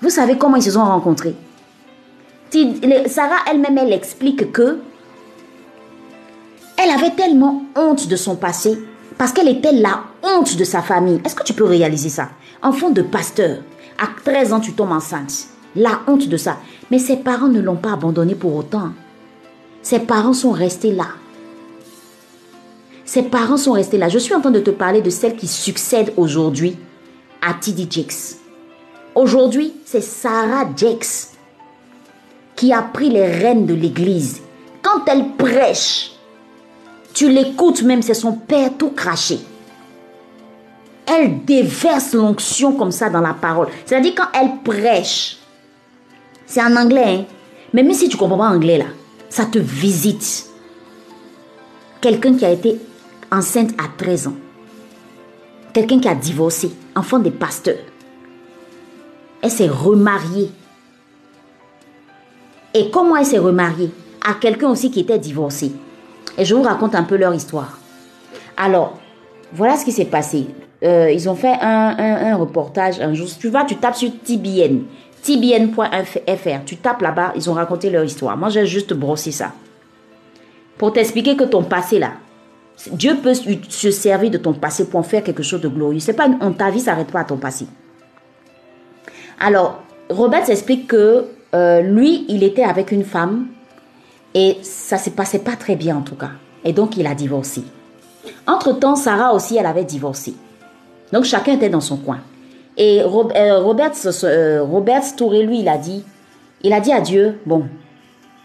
Vous 0.00 0.10
savez 0.10 0.38
comment 0.38 0.56
ils 0.56 0.62
se 0.62 0.70
sont 0.70 0.84
rencontrés? 0.84 1.34
Sarah 3.06 3.40
elle-même, 3.50 3.76
elle 3.76 3.92
explique 3.92 4.52
que 4.52 4.78
elle 6.78 6.90
avait 6.90 7.14
tellement 7.14 7.64
honte 7.76 8.06
de 8.06 8.16
son 8.16 8.36
passé 8.36 8.78
parce 9.18 9.32
qu'elle 9.32 9.48
était 9.48 9.72
la 9.72 10.04
honte 10.22 10.56
de 10.56 10.64
sa 10.64 10.80
famille. 10.80 11.20
Est-ce 11.24 11.34
que 11.34 11.42
tu 11.42 11.52
peux 11.52 11.64
réaliser 11.64 12.08
ça? 12.08 12.28
Enfant 12.62 12.90
de 12.90 13.02
pasteur, 13.02 13.58
à 13.98 14.06
13 14.24 14.52
ans, 14.52 14.60
tu 14.60 14.72
tombes 14.72 14.92
enceinte. 14.92 15.48
La 15.74 16.00
honte 16.06 16.28
de 16.28 16.36
ça. 16.36 16.58
Mais 16.90 17.00
ses 17.00 17.16
parents 17.16 17.48
ne 17.48 17.60
l'ont 17.60 17.76
pas 17.76 17.92
abandonnée 17.92 18.36
pour 18.36 18.54
autant. 18.54 18.90
Ses 19.82 19.98
parents 19.98 20.32
sont 20.32 20.52
restés 20.52 20.92
là. 20.92 21.08
Ses 23.04 23.24
parents 23.24 23.56
sont 23.56 23.72
restés 23.72 23.98
là. 23.98 24.08
Je 24.08 24.18
suis 24.18 24.34
en 24.34 24.40
train 24.40 24.50
de 24.50 24.60
te 24.60 24.70
parler 24.70 25.02
de 25.02 25.10
celle 25.10 25.36
qui 25.36 25.48
succède 25.48 26.12
aujourd'hui 26.16 26.76
à 27.42 27.54
T.D. 27.54 27.88
Jakes. 27.90 28.36
Aujourd'hui, 29.14 29.72
c'est 29.84 30.00
Sarah 30.00 30.68
Jakes 30.76 31.32
qui 32.54 32.72
a 32.72 32.82
pris 32.82 33.10
les 33.10 33.26
rênes 33.26 33.66
de 33.66 33.74
l'église. 33.74 34.42
Quand 34.82 35.02
elle 35.06 35.32
prêche, 35.36 36.17
tu 37.14 37.30
l'écoutes 37.30 37.82
même, 37.82 38.02
c'est 38.02 38.14
son 38.14 38.32
père 38.32 38.70
tout 38.78 38.90
craché. 38.90 39.40
Elle 41.06 41.44
déverse 41.44 42.12
l'onction 42.12 42.72
comme 42.72 42.92
ça 42.92 43.08
dans 43.08 43.20
la 43.20 43.34
parole. 43.34 43.68
C'est-à-dire 43.86 44.12
quand 44.14 44.28
elle 44.34 44.58
prêche, 44.62 45.38
c'est 46.46 46.62
en 46.62 46.76
anglais, 46.76 47.04
hein? 47.06 47.24
même 47.72 47.92
si 47.92 48.08
tu 48.08 48.16
comprends 48.16 48.38
pas 48.38 48.48
anglais 48.48 48.78
là, 48.78 48.86
ça 49.28 49.46
te 49.46 49.58
visite. 49.58 50.46
Quelqu'un 52.00 52.36
qui 52.36 52.44
a 52.44 52.50
été 52.50 52.78
enceinte 53.32 53.70
à 53.78 53.88
13 53.96 54.28
ans. 54.28 54.36
Quelqu'un 55.72 56.00
qui 56.00 56.08
a 56.08 56.14
divorcé, 56.14 56.70
enfant 56.94 57.18
des 57.18 57.30
pasteurs. 57.30 57.78
Elle 59.42 59.50
s'est 59.50 59.68
remariée. 59.68 60.50
Et 62.74 62.90
comment 62.90 63.16
elle 63.16 63.26
s'est 63.26 63.38
remariée? 63.38 63.90
À 64.26 64.34
quelqu'un 64.34 64.70
aussi 64.70 64.90
qui 64.90 65.00
était 65.00 65.18
divorcé. 65.18 65.72
Et 66.38 66.44
je 66.44 66.54
vous 66.54 66.62
raconte 66.62 66.94
un 66.94 67.02
peu 67.02 67.16
leur 67.16 67.34
histoire. 67.34 67.78
Alors, 68.56 68.96
voilà 69.52 69.76
ce 69.76 69.84
qui 69.84 69.92
s'est 69.92 70.04
passé. 70.04 70.46
Euh, 70.84 71.10
ils 71.10 71.28
ont 71.28 71.34
fait 71.34 71.54
un, 71.60 72.36
reportage 72.36 73.00
un 73.00 73.12
jour. 73.12 73.28
Tu 73.38 73.48
vas, 73.48 73.64
tu 73.64 73.76
tapes 73.76 73.96
sur 73.96 74.10
TBN, 74.24 74.82
tbn.fr. 75.22 76.64
Tu 76.64 76.76
tapes 76.76 77.02
là-bas, 77.02 77.32
ils 77.34 77.50
ont 77.50 77.54
raconté 77.54 77.90
leur 77.90 78.04
histoire. 78.04 78.36
Moi, 78.36 78.48
j'ai 78.50 78.66
juste 78.66 78.94
brossé 78.94 79.32
ça. 79.32 79.52
Pour 80.76 80.92
t'expliquer 80.92 81.36
que 81.36 81.44
ton 81.44 81.64
passé 81.64 81.98
là, 81.98 82.12
Dieu 82.92 83.16
peut 83.20 83.34
se 83.34 83.90
servir 83.90 84.30
de 84.30 84.38
ton 84.38 84.52
passé 84.52 84.88
pour 84.88 85.00
en 85.00 85.02
faire 85.02 85.24
quelque 85.24 85.42
chose 85.42 85.60
de 85.60 85.68
glorieux. 85.68 85.98
C'est 85.98 86.12
pas 86.12 86.28
on 86.40 86.52
ta 86.52 86.70
vie 86.70 86.78
s'arrête 86.78 87.10
pas 87.10 87.20
à 87.20 87.24
ton 87.24 87.36
passé. 87.36 87.66
Alors, 89.40 89.82
Robert 90.08 90.46
s'explique 90.46 90.86
que 90.86 91.26
euh, 91.54 91.80
lui, 91.80 92.24
il 92.28 92.44
était 92.44 92.62
avec 92.62 92.92
une 92.92 93.04
femme 93.04 93.48
et 94.38 94.56
ça 94.62 94.98
se 94.98 95.10
passait 95.10 95.40
pas 95.40 95.56
très 95.56 95.74
bien 95.74 95.96
en 95.96 96.02
tout 96.02 96.14
cas. 96.14 96.30
Et 96.64 96.72
donc, 96.72 96.96
il 96.96 97.08
a 97.08 97.14
divorcé. 97.16 97.64
Entre-temps, 98.46 98.94
Sarah 98.94 99.34
aussi, 99.34 99.56
elle 99.56 99.66
avait 99.66 99.82
divorcé. 99.82 100.34
Donc, 101.12 101.24
chacun 101.24 101.54
était 101.54 101.68
dans 101.68 101.80
son 101.80 101.96
coin. 101.96 102.20
Et 102.76 103.00
euh, 103.02 103.06
Robert, 103.08 103.92
euh, 104.22 104.62
Robert 104.62 105.16
Touré, 105.16 105.42
lui, 105.42 105.58
il 105.58 105.68
a 105.68 105.76
dit, 105.76 106.04
il 106.62 106.72
a 106.72 106.78
dit 106.78 106.92
à 106.92 107.00
Dieu, 107.00 107.40
bon, 107.46 107.64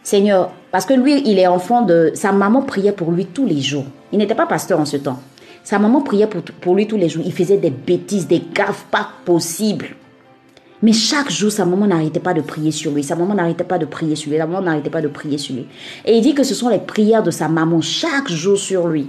Seigneur, 0.01 0.51
parce 0.71 0.87
que 0.87 0.95
lui, 0.95 1.21
il 1.27 1.37
est 1.37 1.45
enfant 1.45 1.83
de... 1.83 2.11
Sa 2.15 2.31
maman 2.31 2.63
priait 2.63 2.91
pour 2.91 3.11
lui 3.11 3.27
tous 3.27 3.45
les 3.45 3.61
jours. 3.61 3.85
Il 4.11 4.17
n'était 4.17 4.33
pas 4.33 4.47
pasteur 4.47 4.79
en 4.79 4.85
ce 4.85 4.97
temps. 4.97 5.19
Sa 5.63 5.77
maman 5.77 6.01
priait 6.01 6.25
pour, 6.25 6.41
pour 6.41 6.73
lui 6.73 6.87
tous 6.87 6.97
les 6.97 7.07
jours. 7.07 7.21
Il 7.23 7.33
faisait 7.33 7.57
des 7.57 7.69
bêtises, 7.69 8.25
des 8.25 8.41
gaffes 8.51 8.87
pas 8.89 9.09
possibles. 9.25 9.89
Mais 10.83 10.93
chaque 10.93 11.31
jour, 11.31 11.51
sa 11.51 11.65
maman 11.65 11.87
n'arrêtait 11.87 12.19
pas 12.19 12.35
de 12.35 12.41
prier 12.41 12.69
sur 12.71 12.91
lui. 12.91 13.03
Sa 13.03 13.15
maman 13.15 13.33
n'arrêtait 13.33 13.63
pas 13.63 13.79
de 13.79 13.85
prier 13.85 14.15
sur 14.15 14.29
lui. 14.29 14.37
Sa 14.37 14.45
maman 14.45 14.61
n'arrêtait 14.61 14.91
pas 14.91 15.01
de 15.01 15.07
prier 15.07 15.39
sur 15.39 15.55
lui. 15.55 15.65
Et 16.05 16.15
il 16.15 16.21
dit 16.21 16.35
que 16.35 16.43
ce 16.43 16.53
sont 16.53 16.69
les 16.69 16.77
prières 16.77 17.23
de 17.23 17.31
sa 17.31 17.47
maman 17.47 17.81
chaque 17.81 18.29
jour 18.29 18.57
sur 18.57 18.87
lui 18.87 19.07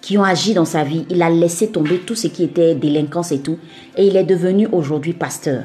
qui 0.00 0.16
ont 0.16 0.24
agi 0.24 0.54
dans 0.54 0.64
sa 0.64 0.82
vie. 0.82 1.04
Il 1.10 1.22
a 1.22 1.28
laissé 1.28 1.68
tomber 1.68 1.98
tout 1.98 2.14
ce 2.14 2.28
qui 2.28 2.44
était 2.44 2.74
délinquance 2.74 3.32
et 3.32 3.40
tout. 3.40 3.58
Et 3.98 4.06
il 4.06 4.16
est 4.16 4.24
devenu 4.24 4.66
aujourd'hui 4.72 5.12
pasteur. 5.12 5.64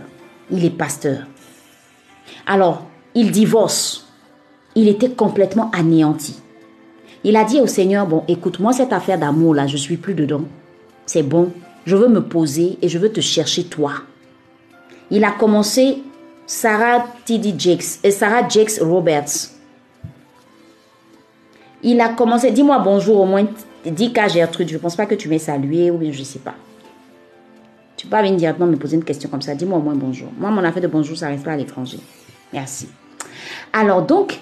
Il 0.51 0.65
est 0.65 0.71
pasteur. 0.71 1.19
Alors, 2.45 2.85
il 3.15 3.31
divorce 3.31 4.07
il 4.77 4.87
était 4.87 5.09
complètement 5.09 5.71
anéanti. 5.71 6.39
Il 7.23 7.35
a 7.35 7.43
dit 7.43 7.59
au 7.59 7.65
Seigneur, 7.65 8.05
bon, 8.05 8.23
écoute-moi 8.27 8.73
cette 8.73 8.93
affaire 8.93 9.17
d'amour-là, 9.17 9.65
je 9.65 9.75
suis 9.75 9.97
plus 9.97 10.13
dedans. 10.13 10.43
C'est 11.07 11.23
bon, 11.23 11.51
je 11.87 11.95
veux 11.95 12.07
me 12.07 12.21
poser 12.21 12.77
et 12.83 12.87
je 12.87 12.99
veux 12.99 13.11
te 13.11 13.19
chercher 13.19 13.63
toi. 13.63 13.93
Il 15.09 15.23
a 15.23 15.31
commencé 15.31 16.03
Sarah 16.45 17.05
T.D. 17.25 17.55
Jakes 17.57 17.99
et 18.03 18.11
Sarah 18.11 18.47
Jakes 18.47 18.79
Roberts. 18.81 19.51
Il 21.83 22.01
a 22.01 22.09
commencé, 22.09 22.51
dis-moi 22.51 22.79
bonjour 22.79 23.19
au 23.19 23.25
moins, 23.25 23.45
dis 23.85 24.11
qu'à 24.11 24.27
Gertrude, 24.27 24.69
je 24.69 24.73
ne 24.73 24.79
pense 24.79 24.95
pas 24.95 25.05
que 25.05 25.15
tu 25.15 25.29
m'aies 25.29 25.39
salué 25.39 25.91
ou 25.91 25.97
bien 25.97 26.11
je 26.11 26.19
ne 26.19 26.25
sais 26.25 26.39
pas. 26.39 26.55
Tu 27.95 28.05
peux 28.05 28.11
pas 28.11 28.21
venir 28.21 28.37
directement 28.37 28.67
me 28.67 28.75
poser 28.75 28.97
une 28.97 29.03
question 29.03 29.29
comme 29.29 29.41
ça, 29.41 29.55
dis-moi 29.55 29.77
au 29.77 29.81
moins 29.81 29.95
bonjour. 29.95 30.29
Moi, 30.37 30.49
mon 30.51 30.63
affaire 30.63 30.81
de 30.81 30.87
bonjour, 30.87 31.15
ça 31.17 31.27
reste 31.27 31.43
pas 31.43 31.53
à 31.53 31.57
l'étranger. 31.57 31.99
Merci. 32.51 32.89
Alors 33.73 34.01
donc, 34.01 34.39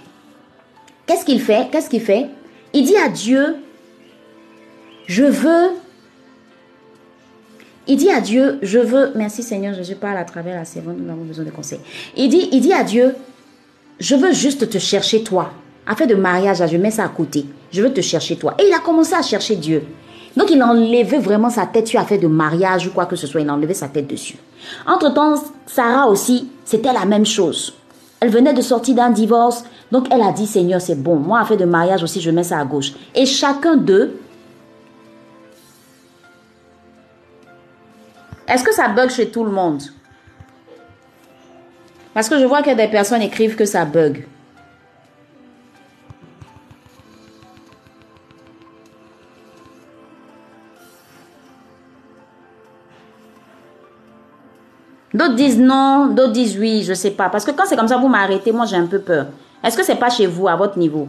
Qu'est-ce 1.05 1.25
qu'il 1.25 1.41
fait? 1.41 1.69
Qu'est-ce 1.71 1.89
qu'il 1.89 2.01
fait? 2.01 2.27
Il 2.73 2.85
dit 2.85 2.97
à 2.97 3.09
Dieu, 3.09 3.57
je 5.07 5.23
veux... 5.23 5.71
Il 7.87 7.97
dit 7.97 8.09
à 8.09 8.19
Dieu, 8.19 8.59
je 8.61 8.79
veux... 8.79 9.11
Merci 9.15 9.43
Seigneur, 9.43 9.75
je 9.81 9.93
parle 9.93 10.17
à 10.17 10.23
travers 10.23 10.55
la 10.55 10.65
servante, 10.65 10.97
nous 10.97 11.11
avons 11.11 11.23
besoin 11.23 11.45
de 11.45 11.51
conseils. 11.51 11.79
Il 12.17 12.29
dit, 12.29 12.49
il 12.51 12.61
dit 12.61 12.73
à 12.73 12.83
Dieu, 12.83 13.15
je 13.99 14.15
veux 14.15 14.33
juste 14.33 14.69
te 14.69 14.77
chercher 14.77 15.23
toi. 15.23 15.51
Afin 15.87 16.05
de 16.05 16.15
mariage, 16.15 16.63
je 16.69 16.77
mets 16.77 16.91
ça 16.91 17.05
à 17.05 17.09
côté. 17.09 17.45
Je 17.71 17.81
veux 17.81 17.93
te 17.93 18.01
chercher 18.01 18.37
toi. 18.37 18.55
Et 18.59 18.67
il 18.67 18.73
a 18.73 18.79
commencé 18.79 19.13
à 19.13 19.21
chercher 19.21 19.55
Dieu. 19.55 19.83
Donc 20.35 20.49
il 20.49 20.61
a 20.61 20.67
enlevé 20.67 21.17
vraiment 21.19 21.49
sa 21.49 21.65
tête 21.65 21.87
sur 21.87 21.99
affaire 21.99 22.19
de 22.19 22.27
mariage 22.27 22.87
ou 22.87 22.91
quoi 22.91 23.05
que 23.05 23.15
ce 23.15 23.27
soit. 23.27 23.41
Il 23.41 23.49
a 23.49 23.53
enlevé 23.53 23.73
sa 23.73 23.87
tête 23.87 24.07
dessus. 24.07 24.37
Entre-temps, 24.87 25.35
Sarah 25.65 26.07
aussi, 26.07 26.49
c'était 26.65 26.91
la 26.91 27.05
même 27.05 27.25
chose. 27.25 27.75
Elle 28.19 28.29
venait 28.29 28.53
de 28.53 28.61
sortir 28.61 28.95
d'un 28.95 29.11
divorce. 29.11 29.63
Donc 29.91 30.07
elle 30.11 30.21
a 30.21 30.31
dit, 30.31 30.47
Seigneur, 30.47 30.81
c'est 30.81 31.01
bon. 31.01 31.15
Moi, 31.15 31.43
fait 31.45 31.57
de 31.57 31.65
mariage 31.65 32.03
aussi, 32.03 32.19
je 32.19 32.31
mets 32.31 32.43
ça 32.43 32.59
à 32.59 32.65
gauche. 32.65 32.93
Et 33.13 33.25
chacun 33.25 33.77
d'eux, 33.77 34.17
est-ce 38.47 38.63
que 38.63 38.73
ça 38.73 38.87
bug 38.87 39.09
chez 39.09 39.29
tout 39.29 39.43
le 39.43 39.51
monde? 39.51 39.81
Parce 42.13 42.29
que 42.29 42.39
je 42.39 42.45
vois 42.45 42.61
que 42.61 42.73
des 42.73 42.87
personnes 42.87 43.21
écrivent 43.21 43.55
que 43.55 43.65
ça 43.65 43.85
bug. 43.85 44.25
D'autres 55.13 55.35
disent 55.35 55.59
non, 55.59 56.07
d'autres 56.07 56.33
disent 56.33 56.57
oui, 56.57 56.83
je 56.83 56.89
ne 56.89 56.95
sais 56.95 57.11
pas. 57.11 57.29
Parce 57.29 57.45
que 57.45 57.51
quand 57.51 57.65
c'est 57.65 57.77
comme 57.77 57.87
ça, 57.87 57.97
vous 57.97 58.09
m'arrêtez, 58.09 58.51
moi 58.51 58.65
j'ai 58.65 58.75
un 58.75 58.85
peu 58.85 58.99
peur. 58.99 59.27
Est-ce 59.63 59.77
que 59.77 59.83
c'est 59.83 59.95
pas 59.95 60.09
chez 60.09 60.27
vous, 60.27 60.47
à 60.47 60.55
votre 60.55 60.77
niveau? 60.77 61.07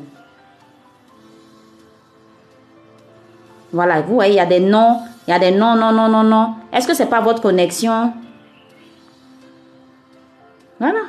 Voilà, 3.72 4.01
vous 4.01 4.14
voyez, 4.14 4.35
il 4.35 4.37
y 4.37 4.40
a 4.40 4.46
des 4.46 4.61
non, 4.61 5.01
il 5.27 5.31
y 5.31 5.35
a 5.35 5.39
des 5.39 5.51
non, 5.51 5.75
non, 5.75 5.93
non, 5.93 6.09
non, 6.09 6.23
non. 6.23 6.55
Est-ce 6.73 6.87
que 6.87 6.95
c'est 6.95 7.07
pas 7.07 7.21
votre 7.21 7.43
connexion? 7.43 8.12
Voilà. 10.79 11.01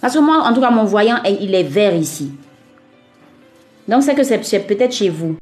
Parce 0.00 0.14
que 0.14 0.20
moi, 0.20 0.38
en 0.38 0.54
tout 0.54 0.60
cas, 0.60 0.70
mon 0.70 0.84
voyant, 0.84 1.18
il 1.24 1.54
est 1.54 1.64
vert 1.64 1.94
ici. 1.94 2.32
Donc, 3.86 4.02
c'est 4.02 4.14
que 4.14 4.22
c'est 4.22 4.60
peut-être 4.60 4.92
chez 4.92 5.10
vous. 5.10 5.36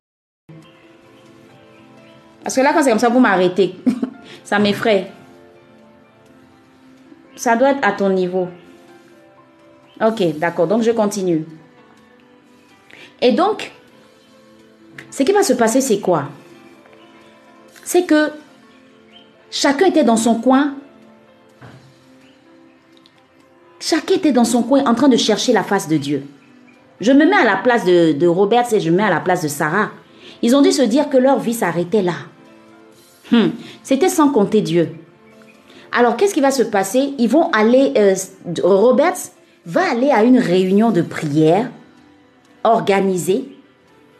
Parce 2.42 2.56
que 2.56 2.60
là, 2.60 2.72
quand 2.74 2.82
c'est 2.82 2.90
comme 2.90 2.98
ça, 2.98 3.08
vous 3.08 3.20
m'arrêtez. 3.20 3.76
ça 4.44 4.58
m'effraie. 4.58 5.10
Ça 7.36 7.56
doit 7.56 7.70
être 7.70 7.86
à 7.86 7.92
ton 7.92 8.10
niveau. 8.10 8.48
Ok, 10.00 10.36
d'accord. 10.38 10.66
Donc, 10.66 10.82
je 10.82 10.90
continue. 10.90 11.46
Et 13.20 13.32
donc, 13.32 13.72
ce 15.10 15.22
qui 15.22 15.32
va 15.32 15.42
se 15.42 15.52
passer, 15.52 15.80
c'est 15.80 16.00
quoi? 16.00 16.24
C'est 17.84 18.04
que 18.04 18.30
chacun 19.50 19.86
était 19.86 20.04
dans 20.04 20.16
son 20.16 20.36
coin. 20.36 20.74
Chacun 23.80 24.14
était 24.14 24.32
dans 24.32 24.44
son 24.44 24.62
coin 24.62 24.84
en 24.86 24.94
train 24.94 25.08
de 25.08 25.16
chercher 25.16 25.52
la 25.52 25.62
face 25.62 25.88
de 25.88 25.96
Dieu. 25.96 26.24
Je 27.00 27.12
me 27.12 27.26
mets 27.26 27.36
à 27.36 27.44
la 27.44 27.56
place 27.56 27.84
de, 27.84 28.12
de 28.12 28.26
Robert 28.26 28.72
et 28.72 28.80
je 28.80 28.90
me 28.90 28.96
mets 28.96 29.04
à 29.04 29.10
la 29.10 29.20
place 29.20 29.42
de 29.42 29.48
Sarah. 29.48 29.90
Ils 30.42 30.56
ont 30.56 30.62
dû 30.62 30.72
se 30.72 30.82
dire 30.82 31.10
que 31.10 31.16
leur 31.16 31.38
vie 31.38 31.54
s'arrêtait 31.54 32.02
là. 32.02 32.14
Hmm. 33.30 33.48
C'était 33.82 34.08
sans 34.08 34.30
compter 34.30 34.60
Dieu. 34.60 34.90
Alors, 35.92 36.16
qu'est-ce 36.16 36.34
qui 36.34 36.40
va 36.40 36.50
se 36.50 36.62
passer? 36.62 37.14
Ils 37.18 37.28
vont 37.28 37.50
aller, 37.50 37.92
euh, 37.96 38.14
Robert 38.62 39.14
va 39.64 39.90
aller 39.90 40.10
à 40.10 40.24
une 40.24 40.38
réunion 40.38 40.90
de 40.90 41.02
prière 41.02 41.70
organisée 42.64 43.56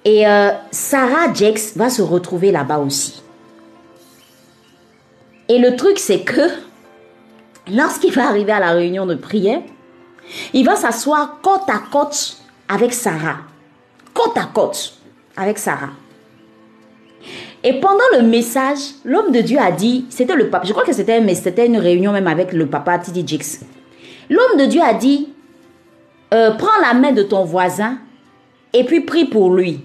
et 0.04 0.26
euh, 0.26 0.50
Sarah 0.70 1.32
Jex 1.32 1.76
va 1.76 1.90
se 1.90 2.02
retrouver 2.02 2.52
là-bas 2.52 2.78
aussi. 2.78 3.23
Et 5.48 5.58
le 5.58 5.76
truc, 5.76 5.98
c'est 5.98 6.20
que 6.20 6.48
lorsqu'il 7.70 8.12
va 8.12 8.28
arriver 8.28 8.52
à 8.52 8.60
la 8.60 8.70
réunion 8.70 9.06
de 9.06 9.14
prière, 9.14 9.60
il 10.52 10.64
va 10.64 10.76
s'asseoir 10.76 11.40
côte 11.42 11.68
à 11.68 11.82
côte 11.90 12.38
avec 12.68 12.92
Sarah. 12.92 13.38
Côte 14.12 14.36
à 14.36 14.46
côte 14.52 14.94
avec 15.36 15.58
Sarah. 15.58 15.90
Et 17.62 17.80
pendant 17.80 18.04
le 18.16 18.22
message, 18.22 18.78
l'homme 19.04 19.32
de 19.32 19.40
Dieu 19.40 19.58
a 19.58 19.70
dit, 19.70 20.06
c'était 20.10 20.36
le 20.36 20.50
papa, 20.50 20.66
je 20.66 20.72
crois 20.72 20.84
que 20.84 20.92
c'était 20.92 21.34
c'était 21.34 21.66
une 21.66 21.78
réunion 21.78 22.12
même 22.12 22.26
avec 22.26 22.52
le 22.52 22.66
papa 22.66 22.98
Tidi 22.98 23.26
Jix. 23.26 23.60
L'homme 24.28 24.58
de 24.58 24.66
Dieu 24.66 24.82
a 24.82 24.92
dit, 24.92 25.32
euh, 26.32 26.52
prends 26.52 26.80
la 26.82 26.92
main 26.94 27.12
de 27.12 27.22
ton 27.22 27.44
voisin 27.44 27.98
et 28.74 28.84
puis 28.84 29.00
prie 29.00 29.24
pour 29.24 29.54
lui. 29.54 29.80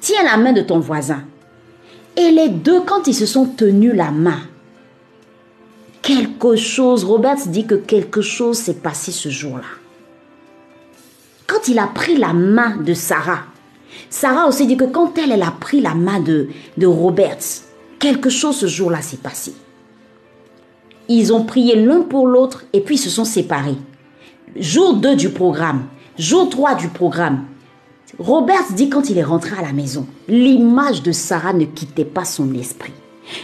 Tiens 0.00 0.24
la 0.24 0.36
main 0.36 0.52
de 0.52 0.62
ton 0.62 0.78
voisin. 0.78 1.24
Et 2.16 2.30
les 2.30 2.48
deux, 2.48 2.82
quand 2.82 3.06
ils 3.06 3.14
se 3.14 3.26
sont 3.26 3.46
tenus 3.46 3.94
la 3.94 4.10
main, 4.10 4.40
quelque 6.02 6.56
chose, 6.56 7.04
Robert 7.04 7.46
dit 7.46 7.66
que 7.66 7.74
quelque 7.74 8.20
chose 8.20 8.58
s'est 8.58 8.74
passé 8.74 9.12
ce 9.12 9.28
jour-là. 9.28 9.64
Quand 11.46 11.68
il 11.68 11.78
a 11.78 11.86
pris 11.86 12.16
la 12.16 12.32
main 12.32 12.76
de 12.76 12.92
Sarah, 12.94 13.44
Sarah 14.10 14.46
aussi 14.46 14.66
dit 14.66 14.76
que 14.76 14.84
quand 14.84 15.16
elle, 15.18 15.32
elle 15.32 15.42
a 15.42 15.50
pris 15.52 15.80
la 15.80 15.94
main 15.94 16.20
de, 16.20 16.48
de 16.76 16.86
Robert, 16.86 17.38
quelque 17.98 18.30
chose 18.30 18.56
ce 18.56 18.66
jour-là 18.66 19.00
s'est 19.00 19.16
passé. 19.16 19.54
Ils 21.08 21.32
ont 21.32 21.44
prié 21.44 21.76
l'un 21.76 22.02
pour 22.02 22.26
l'autre 22.26 22.64
et 22.72 22.80
puis 22.80 22.96
ils 22.96 22.98
se 22.98 23.10
sont 23.10 23.24
séparés. 23.24 23.76
Jour 24.56 24.94
2 24.94 25.16
du 25.16 25.30
programme, 25.30 25.84
jour 26.18 26.48
3 26.48 26.74
du 26.74 26.88
programme. 26.88 27.44
Robert 28.18 28.72
dit 28.74 28.90
quand 28.90 29.08
il 29.08 29.18
est 29.18 29.24
rentré 29.24 29.56
à 29.58 29.62
la 29.62 29.72
maison, 29.72 30.06
l'image 30.28 31.02
de 31.02 31.12
Sarah 31.12 31.52
ne 31.52 31.64
quittait 31.64 32.04
pas 32.04 32.24
son 32.24 32.52
esprit. 32.54 32.92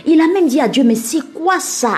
Il 0.07 0.21
a 0.21 0.27
même 0.27 0.49
dit 0.49 0.61
à 0.61 0.69
Dieu, 0.69 0.85
mais 0.85 0.95
c'est 0.95 1.33
quoi 1.33 1.59
ça? 1.59 1.95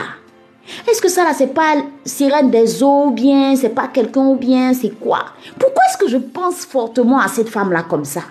Est-ce 0.89 1.03
que 1.03 1.09
ça 1.09 1.25
là, 1.25 1.33
c'est 1.37 1.53
pas 1.53 1.83
sirène 2.05 2.51
des 2.51 2.83
eaux 2.83 3.07
ou 3.07 3.11
bien 3.11 3.57
c'est 3.57 3.71
pas 3.71 3.89
quelqu'un 3.89 4.27
ou 4.27 4.37
bien 4.37 4.73
c'est 4.73 4.99
quoi? 5.01 5.27
Pourquoi 5.59 5.83
est-ce 5.89 5.99
que 5.99 6.09
je 6.09 6.19
pense 6.19 6.65
fortement 6.65 7.19
à 7.19 7.27
cette 7.27 7.49
femme-là 7.49 7.83
comme 7.83 8.05
ça? 8.05 8.23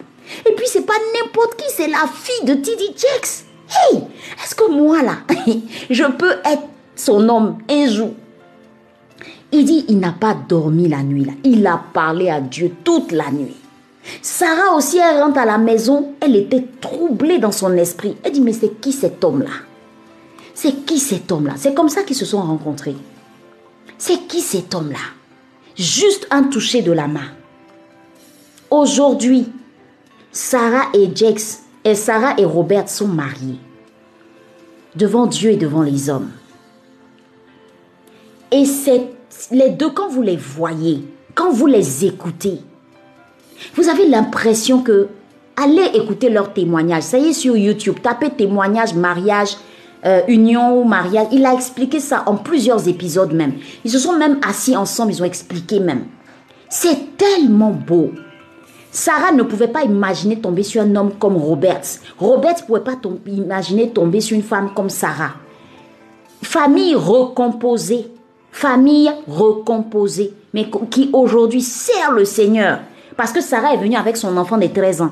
Et 0.48 0.54
puis, 0.54 0.66
c'est 0.68 0.86
pas 0.86 0.94
n'importe 1.20 1.56
qui, 1.58 1.66
c'est 1.76 1.88
la 1.88 2.08
fille 2.14 2.46
de 2.46 2.54
Tidi 2.54 2.94
Jex. 2.96 3.46
Hey, 3.70 4.04
est-ce 4.42 4.56
que 4.56 4.72
moi, 4.72 5.02
là, 5.02 5.18
je 5.90 6.04
peux 6.06 6.36
être 6.46 6.64
son 6.96 7.28
homme 7.28 7.58
un 7.70 7.88
jour? 7.88 8.12
Il 9.52 9.66
dit, 9.66 9.86
il 9.90 10.00
n'a 10.00 10.12
pas 10.12 10.36
dormi 10.48 10.88
la 10.88 11.02
nuit, 11.02 11.26
là. 11.26 11.34
Il 11.44 11.66
a 11.66 11.82
parlé 11.94 12.30
à 12.30 12.40
Dieu 12.40 12.76
toute 12.84 13.12
la 13.12 13.32
nuit. 13.32 13.56
Sarah 14.22 14.76
aussi, 14.76 14.98
elle 14.98 15.22
rentre 15.22 15.40
à 15.40 15.46
la 15.46 15.58
maison, 15.58 16.14
elle 16.20 16.36
était 16.36 16.66
troublée 16.82 17.40
dans 17.40 17.52
son 17.52 17.74
esprit. 17.74 18.16
Elle 18.24 18.34
dit, 18.34 18.42
mais 18.42 18.54
c'est 18.54 18.80
qui 18.80 18.92
cet 18.92 19.24
homme-là? 19.24 19.52
C'est 20.54 20.86
qui 20.86 21.00
cet 21.00 21.32
homme-là? 21.32 21.54
C'est 21.58 21.74
comme 21.74 21.90
ça 21.90 22.04
qu'ils 22.04 22.16
se 22.16 22.26
sont 22.26 22.42
rencontrés. 22.42 22.96
C'est 23.98 24.28
qui 24.28 24.42
cet 24.42 24.76
homme-là? 24.76 25.00
Juste 25.76 26.28
un 26.32 26.44
toucher 26.44 26.82
de 26.82 26.92
la 26.92 27.08
main. 27.08 27.30
Aujourd'hui, 28.70 29.48
Sarah 30.32 30.90
et 30.94 31.10
Jex 31.16 31.64
et 31.84 31.96
Sarah 31.96 32.36
et 32.38 32.46
Robert 32.46 32.90
sont 32.90 33.08
mariés 33.08 33.60
devant 34.96 35.26
Dieu 35.26 35.52
et 35.52 35.58
devant 35.58 35.82
les 35.82 36.10
hommes. 36.10 36.32
Et 38.52 38.66
c'est 38.66 39.08
les 39.52 39.70
deux 39.70 39.90
quand 39.90 40.10
vous 40.10 40.22
les 40.22 40.36
voyez, 40.36 41.04
quand 41.36 41.52
vous 41.52 41.68
les 41.68 42.06
écoutez, 42.06 42.60
vous 43.76 43.90
avez 43.90 44.08
l'impression 44.08 44.82
que 44.82 45.08
allez 45.56 45.92
écouter 45.94 46.30
leurs 46.30 46.54
témoignages. 46.54 47.04
Ça 47.04 47.18
y 47.18 47.30
est 47.30 47.34
sur 47.34 47.58
YouTube, 47.58 47.98
tapez 48.02 48.30
témoignage 48.30 48.94
mariage 48.94 49.58
euh, 50.06 50.22
union 50.30 50.80
ou 50.80 50.86
mariage. 50.86 51.28
Il 51.32 51.46
a 51.46 51.54
expliqué 51.54 52.00
ça 52.00 52.24
en 52.26 52.38
plusieurs 52.38 52.88
épisodes 52.88 53.34
même. 53.34 53.54
Ils 53.84 53.92
se 53.92 54.00
sont 54.00 54.14
même 54.14 54.40
assis 54.48 54.76
ensemble, 54.76 55.12
ils 55.12 55.22
ont 55.22 55.26
expliqué 55.26 55.80
même. 55.80 56.06
C'est 56.70 57.18
tellement 57.18 57.72
beau. 57.72 58.12
Sarah 58.92 59.34
ne 59.34 59.44
pouvait 59.44 59.68
pas 59.68 59.84
imaginer 59.84 60.40
tomber 60.40 60.64
sur 60.64 60.82
un 60.82 60.96
homme 60.96 61.12
comme 61.20 61.36
Robert. 61.36 61.82
Robert 62.18 62.56
ne 62.56 62.66
pouvait 62.66 62.80
pas 62.80 62.96
imaginer 63.28 63.90
tomber 63.90 64.22
sur 64.22 64.36
une 64.36 64.44
femme 64.44 64.72
comme 64.74 64.90
Sarah. 64.90 65.34
Famille 66.42 66.96
recomposée. 66.96 68.08
Famille 68.52 69.12
recomposée. 69.28 70.34
Mais 70.54 70.70
qui 70.90 71.10
aujourd'hui 71.12 71.62
sert 71.62 72.12
le 72.14 72.26
Seigneur. 72.26 72.80
Parce 73.20 73.34
que 73.34 73.42
Sarah 73.42 73.74
est 73.74 73.78
venue 73.78 73.98
avec 73.98 74.16
son 74.16 74.38
enfant 74.38 74.58
de 74.58 74.68
13 74.68 75.02
ans. 75.02 75.12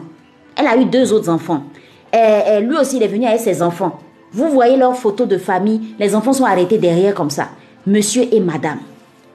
Elle 0.55 0.67
a 0.67 0.77
eu 0.77 0.85
deux 0.85 1.11
autres 1.11 1.27
enfants. 1.27 1.63
Et, 2.13 2.61
lui 2.61 2.77
aussi, 2.77 2.95
il 2.95 3.03
est 3.03 3.07
venu 3.09 3.25
avec 3.25 3.41
ses 3.41 3.61
enfants. 3.61 3.99
Vous 4.31 4.49
voyez 4.49 4.77
leurs 4.77 4.95
photos 4.95 5.27
de 5.27 5.37
famille. 5.37 5.93
Les 5.99 6.15
enfants 6.15 6.31
sont 6.31 6.45
arrêtés 6.45 6.77
derrière 6.77 7.13
comme 7.13 7.29
ça. 7.29 7.49
Monsieur 7.85 8.23
et 8.31 8.39
madame. 8.39 8.79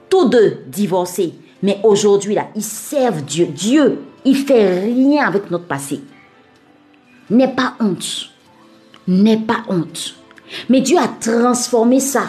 Tous 0.09 0.27
deux 0.27 0.63
divorcés. 0.65 1.35
Mais 1.61 1.81
aujourd'hui, 1.83 2.33
là, 2.33 2.47
ils 2.55 2.63
servent 2.63 3.21
Dieu. 3.21 3.45
Dieu 3.45 3.99
il 4.25 4.37
fait 4.37 4.79
rien 4.79 5.27
avec 5.27 5.51
notre 5.51 5.65
passé. 5.65 6.01
N'aie 7.29 7.53
pas 7.53 7.75
honte. 7.79 8.31
N'aie 9.07 9.37
pas 9.37 9.65
honte. 9.69 10.15
Mais 10.67 10.81
Dieu 10.81 10.97
a 10.97 11.09
transformé 11.19 11.99
ça. 11.99 12.23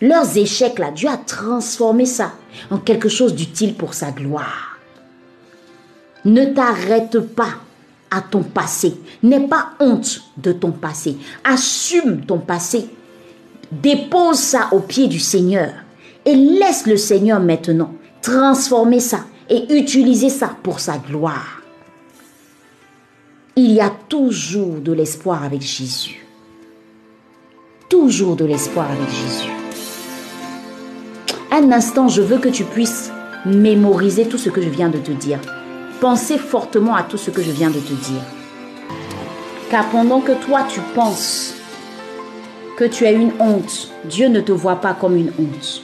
Leurs 0.00 0.36
échecs 0.36 0.80
là, 0.80 0.90
Dieu 0.90 1.08
a 1.08 1.16
transformé 1.16 2.06
ça 2.06 2.32
en 2.72 2.78
quelque 2.78 3.08
chose 3.08 3.36
d'utile 3.36 3.74
pour 3.74 3.94
sa 3.94 4.10
gloire. 4.10 4.69
Ne 6.24 6.46
t'arrête 6.46 7.18
pas 7.20 7.54
à 8.10 8.20
ton 8.20 8.42
passé. 8.42 8.94
N'aie 9.22 9.46
pas 9.46 9.70
honte 9.80 10.22
de 10.36 10.52
ton 10.52 10.72
passé. 10.72 11.16
Assume 11.44 12.24
ton 12.26 12.38
passé. 12.38 12.88
Dépose 13.70 14.38
ça 14.38 14.68
au 14.72 14.80
pied 14.80 15.06
du 15.06 15.20
Seigneur. 15.20 15.72
Et 16.24 16.34
laisse 16.34 16.86
le 16.86 16.96
Seigneur 16.96 17.40
maintenant 17.40 17.94
transformer 18.22 19.00
ça 19.00 19.20
et 19.48 19.74
utiliser 19.74 20.28
ça 20.28 20.54
pour 20.62 20.80
sa 20.80 20.98
gloire. 20.98 21.62
Il 23.56 23.72
y 23.72 23.80
a 23.80 23.90
toujours 24.08 24.80
de 24.80 24.92
l'espoir 24.92 25.42
avec 25.42 25.62
Jésus. 25.62 26.24
Toujours 27.88 28.36
de 28.36 28.44
l'espoir 28.44 28.90
avec 28.90 29.08
Jésus. 29.08 29.50
Un 31.50 31.72
instant, 31.72 32.08
je 32.08 32.22
veux 32.22 32.38
que 32.38 32.48
tu 32.48 32.64
puisses 32.64 33.10
mémoriser 33.44 34.26
tout 34.26 34.38
ce 34.38 34.50
que 34.50 34.62
je 34.62 34.68
viens 34.68 34.88
de 34.88 34.98
te 34.98 35.10
dire. 35.10 35.40
Pensez 36.00 36.38
fortement 36.38 36.96
à 36.96 37.02
tout 37.02 37.18
ce 37.18 37.30
que 37.30 37.42
je 37.42 37.50
viens 37.50 37.68
de 37.68 37.78
te 37.78 37.92
dire. 37.92 38.22
Car 39.70 39.88
pendant 39.90 40.20
que 40.20 40.32
toi 40.32 40.62
tu 40.68 40.80
penses 40.94 41.54
que 42.76 42.84
tu 42.84 43.04
as 43.06 43.12
une 43.12 43.32
honte, 43.38 43.90
Dieu 44.06 44.28
ne 44.28 44.40
te 44.40 44.52
voit 44.52 44.80
pas 44.80 44.94
comme 44.94 45.14
une 45.14 45.32
honte. 45.38 45.82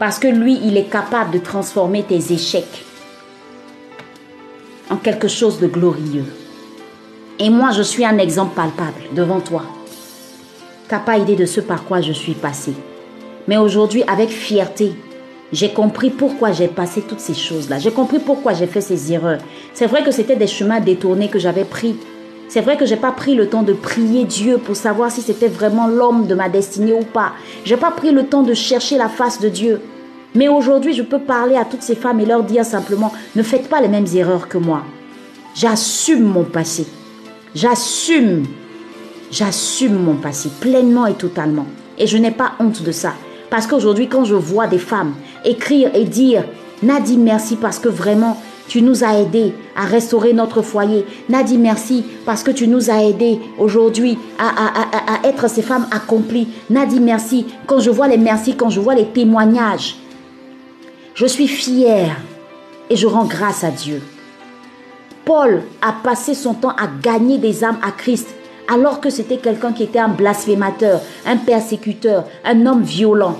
Parce 0.00 0.18
que 0.18 0.26
lui, 0.26 0.58
il 0.64 0.76
est 0.76 0.90
capable 0.90 1.30
de 1.30 1.38
transformer 1.38 2.02
tes 2.02 2.32
échecs 2.32 2.84
en 4.90 4.96
quelque 4.96 5.28
chose 5.28 5.60
de 5.60 5.68
glorieux. 5.68 6.26
Et 7.38 7.48
moi, 7.48 7.70
je 7.70 7.82
suis 7.82 8.04
un 8.04 8.18
exemple 8.18 8.56
palpable 8.56 9.14
devant 9.14 9.40
toi. 9.40 9.62
Tu 10.88 10.94
n'as 10.94 11.00
pas 11.00 11.18
idée 11.18 11.36
de 11.36 11.46
ce 11.46 11.60
par 11.60 11.84
quoi 11.84 12.00
je 12.00 12.12
suis 12.12 12.34
passé. 12.34 12.74
Mais 13.46 13.56
aujourd'hui, 13.56 14.02
avec 14.08 14.28
fierté, 14.28 14.92
j'ai 15.52 15.70
compris 15.70 16.08
pourquoi 16.08 16.52
j'ai 16.52 16.68
passé 16.68 17.02
toutes 17.02 17.20
ces 17.20 17.34
choses-là. 17.34 17.78
J'ai 17.78 17.90
compris 17.90 18.18
pourquoi 18.18 18.54
j'ai 18.54 18.66
fait 18.66 18.80
ces 18.80 19.12
erreurs. 19.12 19.40
C'est 19.74 19.86
vrai 19.86 20.02
que 20.02 20.10
c'était 20.10 20.36
des 20.36 20.46
chemins 20.46 20.80
détournés 20.80 21.28
que 21.28 21.38
j'avais 21.38 21.64
pris. 21.64 21.96
C'est 22.48 22.62
vrai 22.62 22.78
que 22.78 22.86
j'ai 22.86 22.96
pas 22.96 23.12
pris 23.12 23.34
le 23.34 23.48
temps 23.48 23.62
de 23.62 23.74
prier 23.74 24.24
Dieu 24.24 24.56
pour 24.56 24.76
savoir 24.76 25.10
si 25.10 25.20
c'était 25.20 25.48
vraiment 25.48 25.86
l'homme 25.86 26.26
de 26.26 26.34
ma 26.34 26.48
destinée 26.48 26.94
ou 26.94 27.04
pas. 27.04 27.32
J'ai 27.64 27.76
pas 27.76 27.90
pris 27.90 28.12
le 28.12 28.26
temps 28.26 28.42
de 28.42 28.54
chercher 28.54 28.96
la 28.96 29.10
face 29.10 29.40
de 29.40 29.50
Dieu. 29.50 29.80
Mais 30.34 30.48
aujourd'hui, 30.48 30.94
je 30.94 31.02
peux 31.02 31.18
parler 31.18 31.56
à 31.56 31.66
toutes 31.66 31.82
ces 31.82 31.94
femmes 31.96 32.20
et 32.20 32.26
leur 32.26 32.44
dire 32.44 32.64
simplement, 32.64 33.12
ne 33.36 33.42
faites 33.42 33.68
pas 33.68 33.82
les 33.82 33.88
mêmes 33.88 34.06
erreurs 34.14 34.48
que 34.48 34.58
moi. 34.58 34.82
J'assume 35.54 36.24
mon 36.24 36.44
passé. 36.44 36.86
J'assume. 37.54 38.44
J'assume 39.30 40.02
mon 40.02 40.14
passé 40.14 40.48
pleinement 40.60 41.06
et 41.06 41.14
totalement. 41.14 41.66
Et 41.98 42.06
je 42.06 42.16
n'ai 42.16 42.30
pas 42.30 42.52
honte 42.58 42.82
de 42.82 42.92
ça. 42.92 43.12
Parce 43.52 43.66
qu'aujourd'hui, 43.66 44.08
quand 44.08 44.24
je 44.24 44.34
vois 44.34 44.66
des 44.66 44.78
femmes 44.78 45.12
écrire 45.44 45.90
et 45.94 46.06
dire, 46.06 46.42
Nadie, 46.82 47.18
merci 47.18 47.56
parce 47.56 47.78
que 47.78 47.90
vraiment, 47.90 48.40
tu 48.66 48.80
nous 48.80 49.04
as 49.04 49.18
aidés 49.18 49.52
à 49.76 49.84
restaurer 49.84 50.32
notre 50.32 50.62
foyer. 50.62 51.04
Nadie, 51.28 51.58
merci 51.58 52.02
parce 52.24 52.42
que 52.42 52.50
tu 52.50 52.66
nous 52.66 52.90
as 52.90 53.02
aidés 53.02 53.38
aujourd'hui 53.58 54.16
à, 54.38 55.28
être 55.28 55.50
ces 55.50 55.60
femmes 55.60 55.86
accomplies. 55.90 56.48
Nadie, 56.70 56.98
merci 56.98 57.44
quand 57.66 57.78
je 57.78 57.90
vois 57.90 58.08
les 58.08 58.16
merci, 58.16 58.56
quand 58.56 58.70
je 58.70 58.80
vois 58.80 58.94
les 58.94 59.08
témoignages. 59.08 59.96
Je 61.14 61.26
suis 61.26 61.46
fière 61.46 62.16
et 62.88 62.96
je 62.96 63.06
rends 63.06 63.26
grâce 63.26 63.64
à 63.64 63.70
Dieu. 63.70 64.00
Paul 65.26 65.62
a 65.82 65.92
passé 65.92 66.32
son 66.32 66.54
temps 66.54 66.70
à 66.70 66.88
gagner 67.02 67.36
des 67.36 67.64
âmes 67.64 67.80
à 67.86 67.90
Christ 67.90 68.34
alors 68.72 69.00
que 69.00 69.10
c'était 69.10 69.36
quelqu'un 69.36 69.72
qui 69.72 69.82
était 69.82 69.98
un 69.98 70.08
blasphémateur, 70.08 71.02
un 71.26 71.36
persécuteur, 71.36 72.24
un 72.44 72.64
homme 72.64 72.82
violent. 72.82 73.36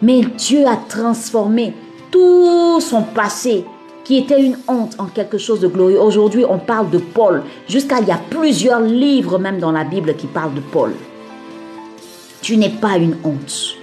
Mais 0.00 0.22
Dieu 0.22 0.66
a 0.66 0.76
transformé 0.76 1.74
tout 2.10 2.80
son 2.80 3.02
passé 3.02 3.64
qui 4.04 4.18
était 4.18 4.40
une 4.40 4.56
honte 4.66 4.94
en 4.98 5.06
quelque 5.06 5.36
chose 5.36 5.60
de 5.60 5.68
glorieux. 5.68 6.00
Aujourd'hui, 6.00 6.44
on 6.48 6.58
parle 6.58 6.90
de 6.90 6.98
Paul. 6.98 7.42
Jusqu'à 7.68 8.00
il 8.00 8.08
y 8.08 8.12
a 8.12 8.20
plusieurs 8.30 8.80
livres 8.80 9.38
même 9.38 9.58
dans 9.58 9.72
la 9.72 9.84
Bible 9.84 10.14
qui 10.14 10.26
parlent 10.26 10.54
de 10.54 10.60
Paul. 10.60 10.92
Tu 12.40 12.56
n'es 12.56 12.70
pas 12.70 12.96
une 12.96 13.16
honte. 13.22 13.76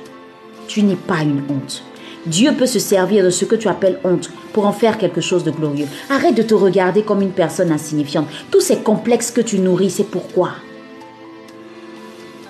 Tu 0.67 0.81
n'es 0.81 0.95
pas 0.95 1.21
une 1.21 1.43
honte. 1.49 1.83
Dieu 2.25 2.53
peut 2.53 2.67
se 2.67 2.79
servir 2.79 3.23
de 3.23 3.29
ce 3.29 3.45
que 3.45 3.55
tu 3.55 3.67
appelles 3.67 3.99
honte 4.03 4.29
pour 4.53 4.65
en 4.65 4.71
faire 4.71 4.97
quelque 4.97 5.21
chose 5.21 5.43
de 5.43 5.51
glorieux. 5.51 5.87
Arrête 6.09 6.35
de 6.35 6.43
te 6.43 6.53
regarder 6.53 7.03
comme 7.03 7.21
une 7.21 7.31
personne 7.31 7.71
insignifiante. 7.71 8.27
Tous 8.51 8.61
ces 8.61 8.77
complexes 8.77 9.31
que 9.31 9.41
tu 9.41 9.59
nourris, 9.59 9.89
c'est 9.89 10.03
pourquoi? 10.03 10.51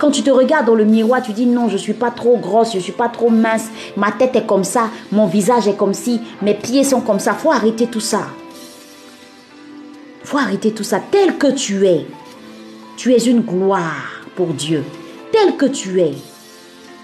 Quand 0.02 0.10
tu 0.10 0.24
te 0.24 0.32
regardes 0.32 0.66
dans 0.66 0.74
le 0.74 0.84
miroir, 0.84 1.22
tu 1.22 1.32
dis 1.32 1.46
non, 1.46 1.68
je 1.68 1.74
ne 1.74 1.78
suis 1.78 1.94
pas 1.94 2.10
trop 2.10 2.36
grosse, 2.36 2.72
je 2.72 2.78
ne 2.78 2.82
suis 2.82 2.92
pas 2.92 3.08
trop 3.08 3.30
mince, 3.30 3.68
ma 3.96 4.12
tête 4.12 4.36
est 4.36 4.48
comme 4.48 4.64
ça, 4.64 4.90
mon 5.12 5.28
visage 5.28 5.68
est 5.68 5.76
comme 5.76 5.94
ci, 5.94 6.20
mes 6.42 6.56
pieds 6.56 6.84
sont 6.84 7.02
comme 7.02 7.20
ça. 7.20 7.34
Faut 7.34 7.52
arrêter 7.52 7.86
tout 7.86 8.00
ça. 8.00 8.22
Faut 10.24 10.40
arrêter 10.40 10.72
tout 10.72 10.84
ça. 10.84 11.00
Tel 11.12 11.38
que 11.38 11.52
tu 11.52 11.86
es, 11.86 12.08
tu 12.98 13.14
es 13.14 13.20
une 13.20 13.42
gloire 13.42 14.24
pour 14.36 14.48
Dieu. 14.48 14.84
Tel 15.32 15.56
que 15.56 15.68
tu 15.68 16.02
es, 16.02 16.14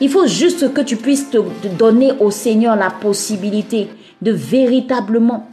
il 0.02 0.10
faut 0.10 0.26
juste 0.26 0.74
que 0.74 0.82
tu 0.82 0.96
puisses 0.96 1.30
te, 1.30 1.38
donner 1.78 2.14
au 2.20 2.32
Seigneur 2.32 2.76
la 2.76 2.90
possibilité 2.90 3.90
de 4.24 4.32
véritablement 4.32 5.48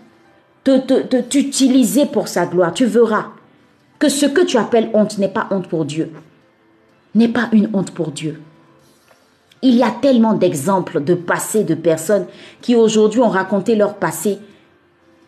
te, 0.65 0.79
t'utiliser 1.21 2.07
pour 2.07 2.27
sa 2.27 2.47
gloire. 2.47 2.73
Tu 2.73 2.87
verras 2.87 3.27
que 3.99 4.09
ce 4.09 4.25
que 4.25 4.41
tu 4.41 4.57
appelles 4.57 4.89
honte 4.95 5.19
n'est 5.19 5.29
pas 5.29 5.47
honte 5.51 5.69
pour 5.69 5.85
Dieu. 5.85 6.11
N'est 7.14 7.29
pas 7.29 7.48
une 7.53 7.70
honte 7.72 7.92
pour 7.92 8.11
Dieu. 8.11 8.40
Il 9.62 9.77
y 9.77 9.83
a 9.83 9.90
tellement 9.90 10.35
d'exemples 10.35 11.03
de 11.03 11.14
passé 11.14 11.64
de 11.64 11.74
personnes 11.74 12.27
qui 12.61 12.77
aujourd'hui 12.77 13.20
ont 13.20 13.29
raconté 13.29 13.77
leur 13.77 13.94
passé. 13.94 14.38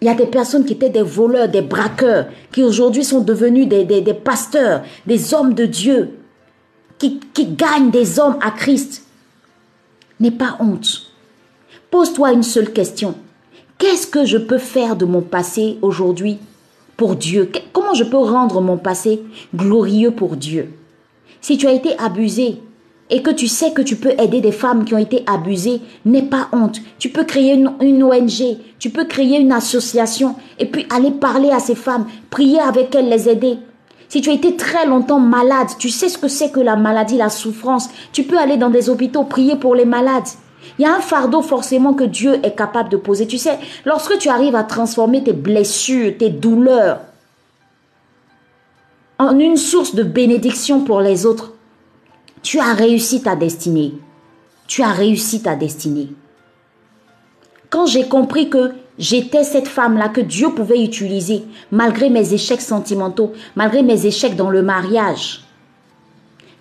Il 0.00 0.06
y 0.06 0.10
a 0.10 0.14
des 0.14 0.26
personnes 0.26 0.66
qui 0.66 0.74
étaient 0.74 0.90
des 0.90 1.02
voleurs, 1.02 1.48
des 1.48 1.62
braqueurs, 1.62 2.26
qui 2.52 2.62
aujourd'hui 2.62 3.04
sont 3.04 3.20
devenus 3.20 3.66
des, 3.66 4.14
pasteurs, 4.14 4.82
des 5.06 5.32
hommes 5.32 5.54
de 5.54 5.64
Dieu, 5.64 6.18
qui, 6.98 7.18
qui 7.32 7.46
gagnent 7.46 7.90
des 7.90 8.18
hommes 8.18 8.36
à 8.42 8.50
Christ. 8.50 9.06
N'aie 10.20 10.30
pas 10.30 10.56
honte. 10.60 11.10
Pose-toi 11.90 12.32
une 12.32 12.42
seule 12.42 12.72
question. 12.72 13.14
Qu'est-ce 13.78 14.06
que 14.06 14.24
je 14.24 14.38
peux 14.38 14.58
faire 14.58 14.96
de 14.96 15.06
mon 15.06 15.22
passé 15.22 15.78
aujourd'hui 15.80 16.38
pour 16.96 17.16
Dieu? 17.16 17.50
Comment 17.72 17.94
je 17.94 18.04
peux 18.04 18.18
rendre 18.18 18.60
mon 18.60 18.76
passé 18.76 19.22
glorieux 19.54 20.10
pour 20.10 20.36
Dieu? 20.36 20.74
Si 21.46 21.56
tu 21.56 21.68
as 21.68 21.72
été 21.72 21.96
abusé 22.00 22.60
et 23.08 23.22
que 23.22 23.30
tu 23.30 23.46
sais 23.46 23.70
que 23.70 23.80
tu 23.80 23.94
peux 23.94 24.20
aider 24.20 24.40
des 24.40 24.50
femmes 24.50 24.84
qui 24.84 24.94
ont 24.94 24.98
été 24.98 25.22
abusées, 25.28 25.80
n'aie 26.04 26.22
pas 26.22 26.48
honte. 26.50 26.80
Tu 26.98 27.08
peux 27.08 27.22
créer 27.22 27.54
une, 27.54 28.02
ONG, 28.02 28.58
tu 28.80 28.90
peux 28.90 29.04
créer 29.04 29.38
une 29.38 29.52
association 29.52 30.34
et 30.58 30.66
puis 30.66 30.88
aller 30.90 31.12
parler 31.12 31.50
à 31.50 31.60
ces 31.60 31.76
femmes, 31.76 32.08
prier 32.30 32.58
avec 32.58 32.92
elles, 32.96 33.08
les 33.08 33.28
aider. 33.28 33.58
Si 34.08 34.20
tu 34.22 34.30
as 34.30 34.32
été 34.32 34.56
très 34.56 34.86
longtemps 34.86 35.20
malade, 35.20 35.68
tu 35.78 35.88
sais 35.88 36.08
ce 36.08 36.18
que 36.18 36.26
c'est 36.26 36.50
que 36.50 36.58
la 36.58 36.74
maladie, 36.74 37.16
la 37.16 37.30
souffrance. 37.30 37.90
Tu 38.12 38.24
peux 38.24 38.38
aller 38.38 38.56
dans 38.56 38.70
des 38.70 38.90
hôpitaux, 38.90 39.22
prier 39.22 39.54
pour 39.54 39.76
les 39.76 39.84
malades. 39.84 40.26
Il 40.80 40.82
y 40.82 40.84
a 40.84 40.96
un 40.96 41.00
fardeau 41.00 41.42
forcément 41.42 41.94
que 41.94 42.02
Dieu 42.02 42.40
est 42.42 42.56
capable 42.56 42.88
de 42.88 42.96
poser. 42.96 43.28
Tu 43.28 43.38
sais, 43.38 43.60
lorsque 43.84 44.18
tu 44.18 44.28
arrives 44.28 44.56
à 44.56 44.64
transformer 44.64 45.22
tes 45.22 45.32
blessures, 45.32 46.18
tes 46.18 46.30
douleurs 46.30 47.02
en 49.18 49.38
une 49.38 49.56
source 49.56 49.94
de 49.94 50.02
bénédiction 50.02 50.84
pour 50.84 51.00
les 51.00 51.26
autres, 51.26 51.54
tu 52.42 52.58
as 52.58 52.74
réussi 52.74 53.22
ta 53.22 53.36
destinée. 53.36 53.94
Tu 54.66 54.82
as 54.82 54.92
réussi 54.92 55.42
ta 55.42 55.56
destinée. 55.56 56.08
Quand 57.70 57.86
j'ai 57.86 58.08
compris 58.08 58.50
que 58.50 58.72
J'étais 58.98 59.44
cette 59.44 59.68
femme-là 59.68 60.08
que 60.08 60.22
Dieu 60.22 60.50
pouvait 60.50 60.82
utiliser 60.82 61.44
malgré 61.70 62.08
mes 62.08 62.32
échecs 62.32 62.62
sentimentaux, 62.62 63.32
malgré 63.54 63.82
mes 63.82 64.06
échecs 64.06 64.36
dans 64.36 64.50
le 64.50 64.62
mariage. 64.62 65.42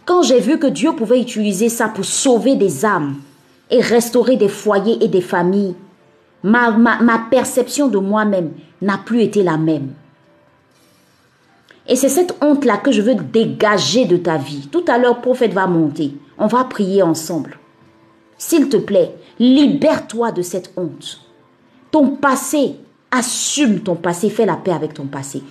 Quand 0.06 0.22
j'ai 0.22 0.39
vu 0.39 0.60
que 0.60 0.68
Dieu 0.68 0.91
pouvait 0.94 1.22
utiliser 1.22 1.70
ça 1.70 1.88
pour 1.88 2.04
sauver 2.04 2.56
des 2.56 2.86
âmes 2.86 3.15
et 3.72 3.80
restaurer 3.80 4.36
des 4.36 4.50
foyers 4.50 5.04
et 5.04 5.08
des 5.08 5.22
familles, 5.22 5.76
ma, 6.44 7.26
perception 7.32 7.88
de 7.88 7.98
moi-même 7.98 8.52
n'a 8.82 8.98
plus 8.98 9.22
été 9.22 9.41
la 9.41 9.58
même. 9.58 9.94
Et 11.88 11.95
c'est 11.95 12.10
cette 12.10 12.36
honte-là 12.41 12.78
que 12.78 12.91
je 12.91 13.02
veux 13.02 13.15
dégager 13.15 14.06
de 14.06 14.17
ta 14.17 14.38
vie. 14.38 14.67
Tout 14.71 14.86
à 14.88 14.98
l'heure, 14.98 15.21
prophète 15.21 15.54
va 15.54 15.67
monter. 15.67 16.13
On 16.38 16.48
va 16.48 16.63
prier 16.63 17.04
ensemble. 17.04 17.60
S'il 18.38 18.69
te 18.69 18.78
plaît, 18.78 19.15
libère-toi 19.39 20.32
de 20.32 20.41
cette 20.41 20.74
honte 20.76 21.26
ton 21.95 22.10
passé. 22.10 22.76
Assume 23.10 23.80
ton 23.80 23.95
passé, 23.95 24.30
fais 24.30 24.45
la 24.45 24.58
paix 24.58 24.74
avec 24.74 24.93
ton 24.93 25.06
passé. 25.06 25.41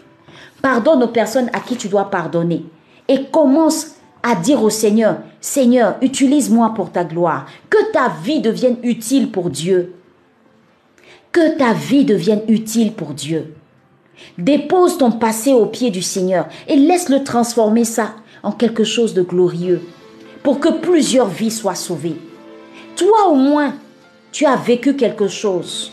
Pardonne 0.61 1.03
aux 1.03 1.09
personnes 1.09 1.49
à 1.55 1.61
qui 1.61 1.75
tu 1.75 1.89
dois 1.89 2.11
pardonner. 2.11 2.67
Et 3.09 3.25
commence 3.33 3.93
à 4.23 4.35
dire 4.35 4.63
au 4.63 4.69
Seigneur, 4.69 5.21
Seigneur, 5.41 5.97
utilise-moi 6.03 6.75
pour 6.77 6.93
ta 6.93 7.03
gloire. 7.03 7.47
Que 7.71 7.91
ta 7.93 8.11
vie 8.23 8.43
devienne 8.43 8.77
utile 8.83 9.31
pour 9.31 9.49
Dieu. 9.49 9.95
Que 11.33 11.57
ta 11.57 11.73
vie 11.73 12.05
devienne 12.05 12.43
utile 12.47 12.93
pour 12.93 13.15
Dieu. 13.15 13.55
Dépose 14.39 14.99
ton 14.99 15.13
passé 15.13 15.53
au 15.53 15.67
pied 15.67 15.91
du 15.91 16.03
Seigneur 16.03 16.47
et 16.69 16.77
laisse-le 16.77 17.25
transformer 17.25 17.85
ça 17.85 18.15
en 18.43 18.53
quelque 18.53 18.85
chose 18.85 19.15
de 19.15 19.23
glorieux 19.23 19.83
pour 20.43 20.61
que 20.61 20.69
plusieurs 20.69 21.29
vies 21.29 21.51
soient 21.51 21.75
sauvées. 21.75 22.17
Toi 22.97 23.29
au 23.29 23.35
moins, 23.35 23.75
tu 24.31 24.47
as 24.47 24.57
vécu 24.57 24.95
quelque 24.95 25.29
chose. 25.29 25.93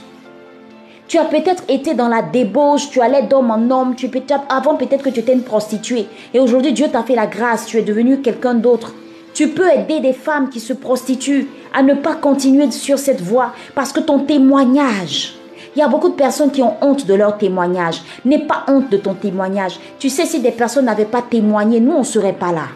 Tu 1.07 1.17
as 1.17 1.25
peut-être 1.25 1.63
été 1.67 1.93
dans 1.93 2.07
la 2.07 2.21
débauche, 2.21 2.89
tu 2.89 3.01
allais 3.01 3.23
d'homme 3.23 3.51
en 3.51 3.69
homme, 3.69 3.95
tu 3.95 4.07
peut 4.07 4.21
avant 4.49 4.75
peut-être 4.75 5.03
que 5.03 5.09
tu 5.09 5.19
étais 5.19 5.33
une 5.33 5.43
prostituée. 5.43 6.05
Et 6.33 6.39
aujourd'hui, 6.39 6.73
Dieu 6.73 6.87
t'a 6.87 7.03
fait 7.03 7.15
la 7.15 7.27
grâce, 7.27 7.65
tu 7.65 7.77
es 7.77 7.81
devenu 7.81 8.21
quelqu'un 8.21 8.53
d'autre. 8.53 8.93
Tu 9.33 9.49
peux 9.49 9.69
aider 9.69 9.99
des 9.99 10.13
femmes 10.13 10.49
qui 10.49 10.59
se 10.59 10.73
prostituent 10.73 11.47
à 11.73 11.83
ne 11.83 11.93
pas 11.93 12.15
continuer 12.15 12.69
sur 12.71 12.97
cette 12.97 13.21
voie 13.21 13.53
parce 13.75 13.91
que 13.91 13.99
ton 13.99 14.19
témoignage, 14.19 15.35
il 15.75 15.79
y 15.79 15.81
a 15.81 15.87
beaucoup 15.87 16.09
de 16.09 16.15
personnes 16.15 16.51
qui 16.51 16.61
ont 16.61 16.75
honte 16.81 17.05
de 17.05 17.13
leur 17.13 17.37
témoignage. 17.37 18.01
N'aie 18.25 18.45
pas 18.45 18.65
honte 18.67 18.89
de 18.89 18.97
ton 18.97 19.13
témoignage. 19.13 19.79
Tu 19.99 20.09
sais, 20.09 20.25
si 20.25 20.39
des 20.39 20.51
personnes 20.51 20.85
n'avaient 20.85 21.05
pas 21.05 21.21
témoigné, 21.21 21.79
nous, 21.79 21.93
on 21.93 21.99
ne 21.99 22.03
serait 22.03 22.33
pas 22.33 22.51
là. 22.51 22.67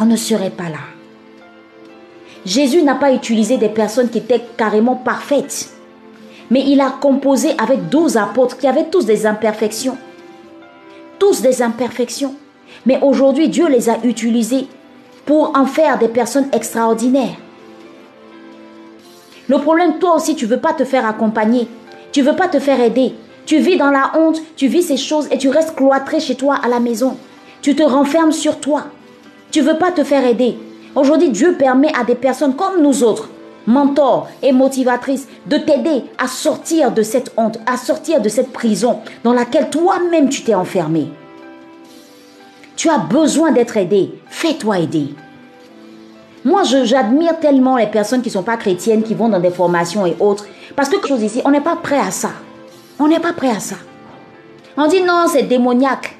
On 0.00 0.06
ne 0.06 0.16
serait 0.16 0.50
pas 0.50 0.68
là. 0.68 0.80
Jésus 2.44 2.82
n'a 2.82 2.96
pas 2.96 3.12
utilisé 3.12 3.56
des 3.58 3.68
personnes 3.68 4.08
qui 4.08 4.18
étaient 4.18 4.42
carrément 4.56 4.96
parfaites 4.96 5.72
mais 6.52 6.64
il 6.66 6.82
a 6.82 6.90
composé 6.90 7.54
avec 7.56 7.88
douze 7.88 8.18
apôtres 8.18 8.58
qui 8.58 8.68
avaient 8.68 8.90
tous 8.90 9.06
des 9.06 9.24
imperfections. 9.24 9.96
Tous 11.18 11.40
des 11.40 11.62
imperfections. 11.62 12.34
Mais 12.84 12.98
aujourd'hui, 13.00 13.48
Dieu 13.48 13.68
les 13.68 13.88
a 13.88 13.96
utilisés 14.04 14.66
pour 15.24 15.56
en 15.56 15.64
faire 15.64 15.98
des 15.98 16.08
personnes 16.08 16.48
extraordinaires. 16.52 17.38
Le 19.52 19.58
problème, 19.58 19.98
toi 19.98 20.16
aussi, 20.16 20.34
tu 20.34 20.46
ne 20.46 20.50
veux 20.50 20.60
pas 20.60 20.72
te 20.72 20.82
faire 20.82 21.04
accompagner. 21.04 21.68
Tu 22.10 22.22
ne 22.22 22.30
veux 22.30 22.36
pas 22.36 22.48
te 22.48 22.58
faire 22.58 22.80
aider. 22.80 23.12
Tu 23.44 23.58
vis 23.58 23.76
dans 23.76 23.90
la 23.90 24.12
honte, 24.16 24.40
tu 24.56 24.66
vis 24.66 24.80
ces 24.80 24.96
choses 24.96 25.28
et 25.30 25.36
tu 25.36 25.50
restes 25.50 25.74
cloîtré 25.76 26.20
chez 26.20 26.36
toi 26.36 26.54
à 26.64 26.68
la 26.68 26.80
maison. 26.80 27.18
Tu 27.60 27.76
te 27.76 27.82
renfermes 27.82 28.32
sur 28.32 28.60
toi. 28.60 28.84
Tu 29.50 29.60
ne 29.60 29.66
veux 29.66 29.76
pas 29.76 29.90
te 29.90 30.04
faire 30.04 30.26
aider. 30.26 30.56
Aujourd'hui, 30.94 31.28
Dieu 31.28 31.56
permet 31.58 31.92
à 31.94 32.02
des 32.02 32.14
personnes 32.14 32.56
comme 32.56 32.80
nous 32.80 33.04
autres 33.04 33.28
mentor 33.66 34.30
et 34.42 34.52
motivatrice 34.52 35.28
de 35.46 35.58
t'aider 35.58 36.04
à 36.16 36.28
sortir 36.28 36.90
de 36.90 37.02
cette 37.02 37.30
honte, 37.36 37.58
à 37.66 37.76
sortir 37.76 38.22
de 38.22 38.30
cette 38.30 38.54
prison 38.54 39.00
dans 39.22 39.34
laquelle 39.34 39.68
toi-même 39.68 40.30
tu 40.30 40.44
t'es 40.44 40.54
enfermé. 40.54 41.08
Tu 42.74 42.88
as 42.88 42.98
besoin 42.98 43.52
d'être 43.52 43.76
aidé. 43.76 44.12
Fais-toi 44.30 44.78
aider. 44.78 45.08
Moi, 46.44 46.62
j'admire 46.64 47.38
tellement 47.38 47.76
les 47.76 47.86
personnes 47.86 48.20
qui 48.20 48.28
ne 48.28 48.32
sont 48.32 48.42
pas 48.42 48.56
chrétiennes, 48.56 49.02
qui 49.02 49.14
vont 49.14 49.28
dans 49.28 49.38
des 49.38 49.50
formations 49.50 50.06
et 50.06 50.16
autres. 50.18 50.46
Parce 50.74 50.88
que 50.88 50.96
quelque 50.96 51.08
chose 51.08 51.22
ici, 51.22 51.40
on 51.44 51.50
n'est 51.50 51.60
pas 51.60 51.76
prêt 51.76 51.98
à 51.98 52.10
ça. 52.10 52.30
On 52.98 53.06
n'est 53.08 53.20
pas 53.20 53.32
prêt 53.32 53.50
à 53.50 53.60
ça. 53.60 53.76
On 54.76 54.86
dit 54.86 55.02
non, 55.02 55.26
c'est 55.28 55.44
démoniaque. 55.44 56.16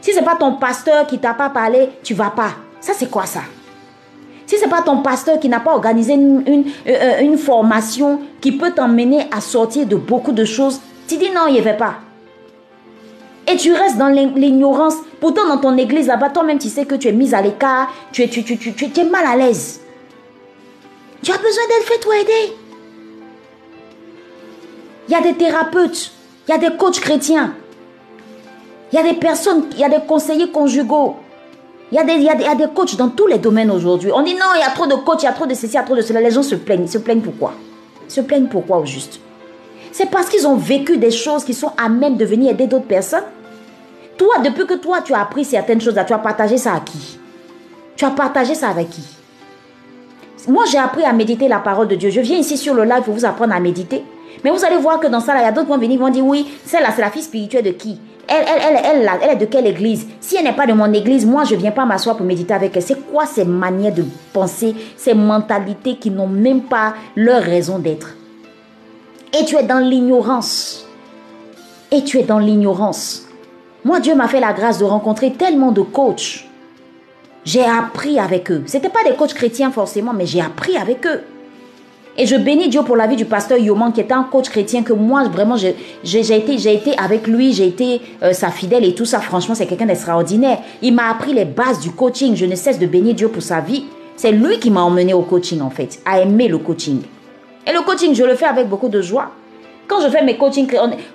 Si 0.00 0.12
c'est 0.12 0.22
pas 0.22 0.36
ton 0.36 0.54
pasteur 0.54 1.06
qui 1.06 1.18
t'a 1.18 1.34
pas 1.34 1.50
parlé, 1.50 1.90
tu 2.02 2.14
vas 2.14 2.30
pas. 2.30 2.50
Ça, 2.80 2.92
c'est 2.96 3.10
quoi 3.10 3.26
ça? 3.26 3.40
Si 4.46 4.56
c'est 4.58 4.68
pas 4.68 4.82
ton 4.82 5.02
pasteur 5.02 5.38
qui 5.38 5.48
n'a 5.48 5.60
pas 5.60 5.74
organisé 5.74 6.14
une, 6.14 6.42
une, 6.46 6.64
euh, 6.86 7.20
une 7.20 7.36
formation 7.36 8.20
qui 8.40 8.52
peut 8.52 8.70
t'emmener 8.70 9.26
à 9.30 9.40
sortir 9.40 9.86
de 9.86 9.96
beaucoup 9.96 10.32
de 10.32 10.44
choses, 10.44 10.80
tu 11.06 11.16
dis 11.16 11.30
non, 11.30 11.46
il 11.48 11.56
ne 11.56 11.62
va 11.62 11.74
pas. 11.74 11.94
Et 13.50 13.56
tu 13.56 13.72
restes 13.72 13.96
dans 13.96 14.08
l'ignorance. 14.08 14.94
Pourtant, 15.20 15.46
dans 15.48 15.58
ton 15.58 15.76
église 15.76 16.06
là-bas, 16.06 16.30
toi-même, 16.30 16.58
tu 16.58 16.68
sais 16.68 16.84
que 16.84 16.94
tu 16.94 17.08
es 17.08 17.12
mise 17.12 17.34
à 17.34 17.40
l'écart, 17.40 17.92
tu 18.12 18.22
es, 18.22 18.28
tu, 18.28 18.44
tu, 18.44 18.58
tu, 18.58 18.84
es 18.84 19.04
mal 19.04 19.24
à 19.26 19.36
l'aise. 19.36 19.80
Tu 21.22 21.32
as 21.32 21.38
besoin 21.38 21.62
d'être 21.68 21.88
fait 21.88 21.98
toi 21.98 22.16
aider. 22.18 22.52
Il 25.08 25.12
y 25.12 25.14
a 25.14 25.20
des 25.22 25.34
thérapeutes, 25.34 26.12
il 26.46 26.50
y 26.50 26.54
a 26.54 26.58
des 26.58 26.76
coachs 26.76 27.00
chrétiens, 27.00 27.54
il 28.92 28.96
y 28.96 28.98
a 28.98 29.02
des 29.02 29.14
personnes, 29.14 29.64
il 29.72 29.78
y 29.78 29.84
a 29.84 29.88
des 29.88 30.04
conseillers 30.06 30.50
conjugaux, 30.50 31.16
il 31.90 31.96
y, 31.96 31.98
a 31.98 32.04
des, 32.04 32.12
il, 32.12 32.22
y 32.24 32.28
a 32.28 32.34
des, 32.34 32.44
il 32.44 32.46
y 32.46 32.50
a 32.50 32.54
des 32.54 32.68
coachs 32.74 32.94
dans 32.96 33.08
tous 33.08 33.26
les 33.26 33.38
domaines 33.38 33.70
aujourd'hui. 33.70 34.10
On 34.14 34.22
dit 34.22 34.34
non, 34.34 34.46
il 34.56 34.60
y 34.60 34.62
a 34.62 34.70
trop 34.70 34.86
de 34.86 34.94
coachs, 34.94 35.22
il 35.22 35.26
y 35.26 35.28
a 35.28 35.32
trop 35.32 35.46
de 35.46 35.54
ceci, 35.54 35.68
il 35.68 35.74
y 35.74 35.78
a 35.78 35.82
trop 35.82 35.96
de 35.96 36.02
cela. 36.02 36.20
Les 36.20 36.30
gens 36.30 36.42
se 36.42 36.54
plaignent. 36.54 36.82
Ils 36.82 36.90
se 36.90 36.98
plaignent 36.98 37.22
pourquoi 37.22 37.54
se 38.08 38.20
plaignent 38.20 38.48
pourquoi 38.48 38.78
au 38.78 38.86
juste 38.86 39.20
C'est 39.92 40.10
parce 40.10 40.28
qu'ils 40.28 40.46
ont 40.46 40.56
vécu 40.56 40.96
des 40.96 41.10
choses 41.10 41.44
qui 41.44 41.54
sont 41.54 41.72
à 41.76 41.88
même 41.88 42.16
de 42.16 42.24
venir 42.24 42.50
aider 42.50 42.66
d'autres 42.66 42.86
personnes. 42.86 43.24
Toi, 44.18 44.38
depuis 44.44 44.66
que 44.66 44.74
toi, 44.74 45.00
tu 45.00 45.14
as 45.14 45.20
appris 45.20 45.44
certaines 45.44 45.80
choses, 45.80 45.94
tu 45.94 46.12
as 46.12 46.18
partagé 46.18 46.58
ça 46.58 46.74
à 46.74 46.80
qui? 46.80 47.18
Tu 47.96 48.04
as 48.04 48.10
partagé 48.10 48.54
ça 48.54 48.68
avec 48.68 48.90
qui? 48.90 49.02
Moi, 50.48 50.64
j'ai 50.70 50.78
appris 50.78 51.04
à 51.04 51.12
méditer 51.12 51.46
la 51.46 51.60
parole 51.60 51.88
de 51.88 51.94
Dieu. 51.94 52.10
Je 52.10 52.20
viens 52.20 52.36
ici 52.36 52.56
sur 52.56 52.74
le 52.74 52.84
live 52.84 53.02
pour 53.04 53.14
vous 53.14 53.24
apprendre 53.24 53.54
à 53.54 53.60
méditer. 53.60 54.02
Mais 54.44 54.50
vous 54.50 54.64
allez 54.64 54.76
voir 54.76 54.98
que 54.98 55.06
dans 55.06 55.20
ça, 55.20 55.34
il 55.38 55.42
y 55.42 55.44
a 55.44 55.52
d'autres 55.52 55.66
qui 55.66 55.72
vont 55.72 55.78
venir, 55.78 56.00
vont 56.00 56.08
dire, 56.08 56.24
oui, 56.24 56.46
celle-là, 56.64 56.90
c'est 56.94 57.00
la 57.00 57.10
fille 57.10 57.22
spirituelle 57.22 57.64
de 57.64 57.70
qui? 57.70 57.98
Elle, 58.26 58.44
elle, 58.46 58.80
elle, 58.84 59.10
elle, 59.22 59.30
est 59.30 59.36
de 59.36 59.46
quelle 59.46 59.66
église? 59.66 60.06
Si 60.20 60.36
elle 60.36 60.44
n'est 60.44 60.52
pas 60.52 60.66
de 60.66 60.72
mon 60.72 60.92
église, 60.92 61.24
moi, 61.24 61.44
je 61.44 61.54
ne 61.54 61.60
viens 61.60 61.70
pas 61.70 61.86
m'asseoir 61.86 62.16
pour 62.16 62.26
méditer 62.26 62.54
avec 62.54 62.76
elle. 62.76 62.82
C'est 62.82 63.10
quoi 63.10 63.24
ces 63.24 63.44
manières 63.44 63.94
de 63.94 64.04
penser, 64.32 64.74
ces 64.96 65.14
mentalités 65.14 65.96
qui 65.96 66.10
n'ont 66.10 66.28
même 66.28 66.62
pas 66.62 66.94
leur 67.16 67.42
raison 67.42 67.78
d'être? 67.78 68.16
Et 69.38 69.44
tu 69.44 69.56
es 69.56 69.62
dans 69.62 69.78
l'ignorance. 69.78 70.86
Et 71.90 72.04
tu 72.04 72.18
es 72.18 72.22
dans 72.22 72.38
l'ignorance. 72.38 73.27
Moi, 73.84 74.00
Dieu 74.00 74.14
m'a 74.14 74.28
fait 74.28 74.40
la 74.40 74.52
grâce 74.52 74.78
de 74.78 74.84
rencontrer 74.84 75.32
tellement 75.32 75.70
de 75.70 75.82
coachs. 75.82 76.44
J'ai 77.44 77.64
appris 77.64 78.18
avec 78.18 78.50
eux. 78.50 78.62
Ce 78.66 78.76
n'étaient 78.76 78.88
pas 78.88 79.04
des 79.08 79.14
coachs 79.14 79.34
chrétiens 79.34 79.70
forcément, 79.70 80.12
mais 80.12 80.26
j'ai 80.26 80.40
appris 80.40 80.76
avec 80.76 81.06
eux. 81.06 81.22
Et 82.20 82.26
je 82.26 82.34
bénis 82.34 82.68
Dieu 82.68 82.82
pour 82.82 82.96
la 82.96 83.06
vie 83.06 83.14
du 83.14 83.24
pasteur 83.24 83.58
Yoman, 83.58 83.92
qui 83.92 84.00
est 84.00 84.10
un 84.10 84.24
coach 84.24 84.48
chrétien 84.48 84.82
que 84.82 84.92
moi, 84.92 85.22
vraiment, 85.28 85.56
j'ai 85.56 86.36
été, 86.36 86.58
j'ai 86.58 86.74
été 86.74 86.98
avec 86.98 87.28
lui, 87.28 87.52
j'ai 87.52 87.68
été 87.68 88.00
euh, 88.24 88.32
sa 88.32 88.50
fidèle 88.50 88.84
et 88.84 88.92
tout 88.92 89.04
ça. 89.04 89.20
Franchement, 89.20 89.54
c'est 89.54 89.66
quelqu'un 89.66 89.86
d'extraordinaire. 89.86 90.58
Il 90.82 90.94
m'a 90.94 91.10
appris 91.10 91.32
les 91.32 91.44
bases 91.44 91.78
du 91.78 91.92
coaching. 91.92 92.34
Je 92.34 92.44
ne 92.44 92.56
cesse 92.56 92.80
de 92.80 92.86
bénir 92.86 93.14
Dieu 93.14 93.28
pour 93.28 93.42
sa 93.42 93.60
vie. 93.60 93.84
C'est 94.16 94.32
lui 94.32 94.58
qui 94.58 94.72
m'a 94.72 94.82
emmené 94.82 95.14
au 95.14 95.22
coaching, 95.22 95.60
en 95.60 95.70
fait, 95.70 96.00
à 96.04 96.20
aimer 96.20 96.48
le 96.48 96.58
coaching. 96.58 97.02
Et 97.64 97.72
le 97.72 97.82
coaching, 97.82 98.12
je 98.16 98.24
le 98.24 98.34
fais 98.34 98.46
avec 98.46 98.68
beaucoup 98.68 98.88
de 98.88 99.00
joie. 99.00 99.30
Quand 99.88 100.02
je 100.02 100.08
fais 100.08 100.22
mes 100.22 100.36
coachings, 100.36 100.70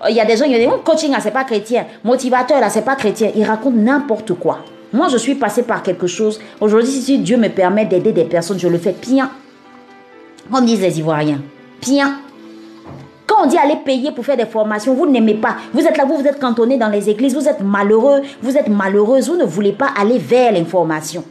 il 0.10 0.16
y 0.16 0.20
a 0.20 0.26
des 0.26 0.36
gens 0.36 0.46
qui 0.46 0.56
disent, 0.56 0.68
oh, 0.74 0.82
coaching 0.84 1.12
là, 1.12 1.20
c'est 1.22 1.32
pas 1.32 1.44
chrétien. 1.44 1.86
Motivateur 2.04 2.60
là, 2.60 2.70
c'est 2.70 2.82
pas 2.82 2.96
chrétien. 2.96 3.30
Ils 3.36 3.46
racontent 3.46 3.78
n'importe 3.78 4.34
quoi. 4.34 4.60
Moi, 4.92 5.08
je 5.10 5.18
suis 5.18 5.36
passé 5.36 5.62
par 5.64 5.84
quelque 5.84 6.08
chose. 6.08 6.40
Aujourd'hui, 6.60 6.90
si 6.90 7.20
Dieu 7.20 7.38
me 7.38 7.50
permet 7.50 7.86
d'aider 7.86 8.12
des 8.12 8.26
personnes, 8.26 8.60
je 8.60 8.68
le 8.68 8.80
fais 8.80 8.96
bien. 9.00 9.30
Comme 10.52 10.66
disent 10.66 10.82
les 10.82 11.00
Ivoiriens. 11.00 11.40
Bien. 11.82 12.20
Quand 13.28 13.44
on 13.44 13.46
dit 13.46 13.58
aller 13.58 13.78
payer 13.86 14.12
pour 14.12 14.26
faire 14.26 14.38
des 14.38 14.46
formations, 14.46 14.94
vous 14.94 15.06
n'aimez 15.08 15.36
pas. 15.36 15.56
Vous 15.74 15.86
êtes 15.86 15.98
là, 15.98 16.06
vous, 16.06 16.18
vous 16.18 16.28
êtes 16.28 16.40
cantonné 16.40 16.78
dans 16.78 16.90
les 16.90 17.10
églises, 17.10 17.36
vous 17.36 17.48
êtes 17.48 17.62
malheureux, 17.62 18.22
vous 18.42 18.58
êtes 18.58 18.68
malheureuse, 18.68 19.30
vous 19.30 19.38
ne 19.38 19.46
voulez 19.46 19.72
pas 19.72 19.90
aller 20.00 20.18
vers 20.18 20.52
l'information. 20.52 21.24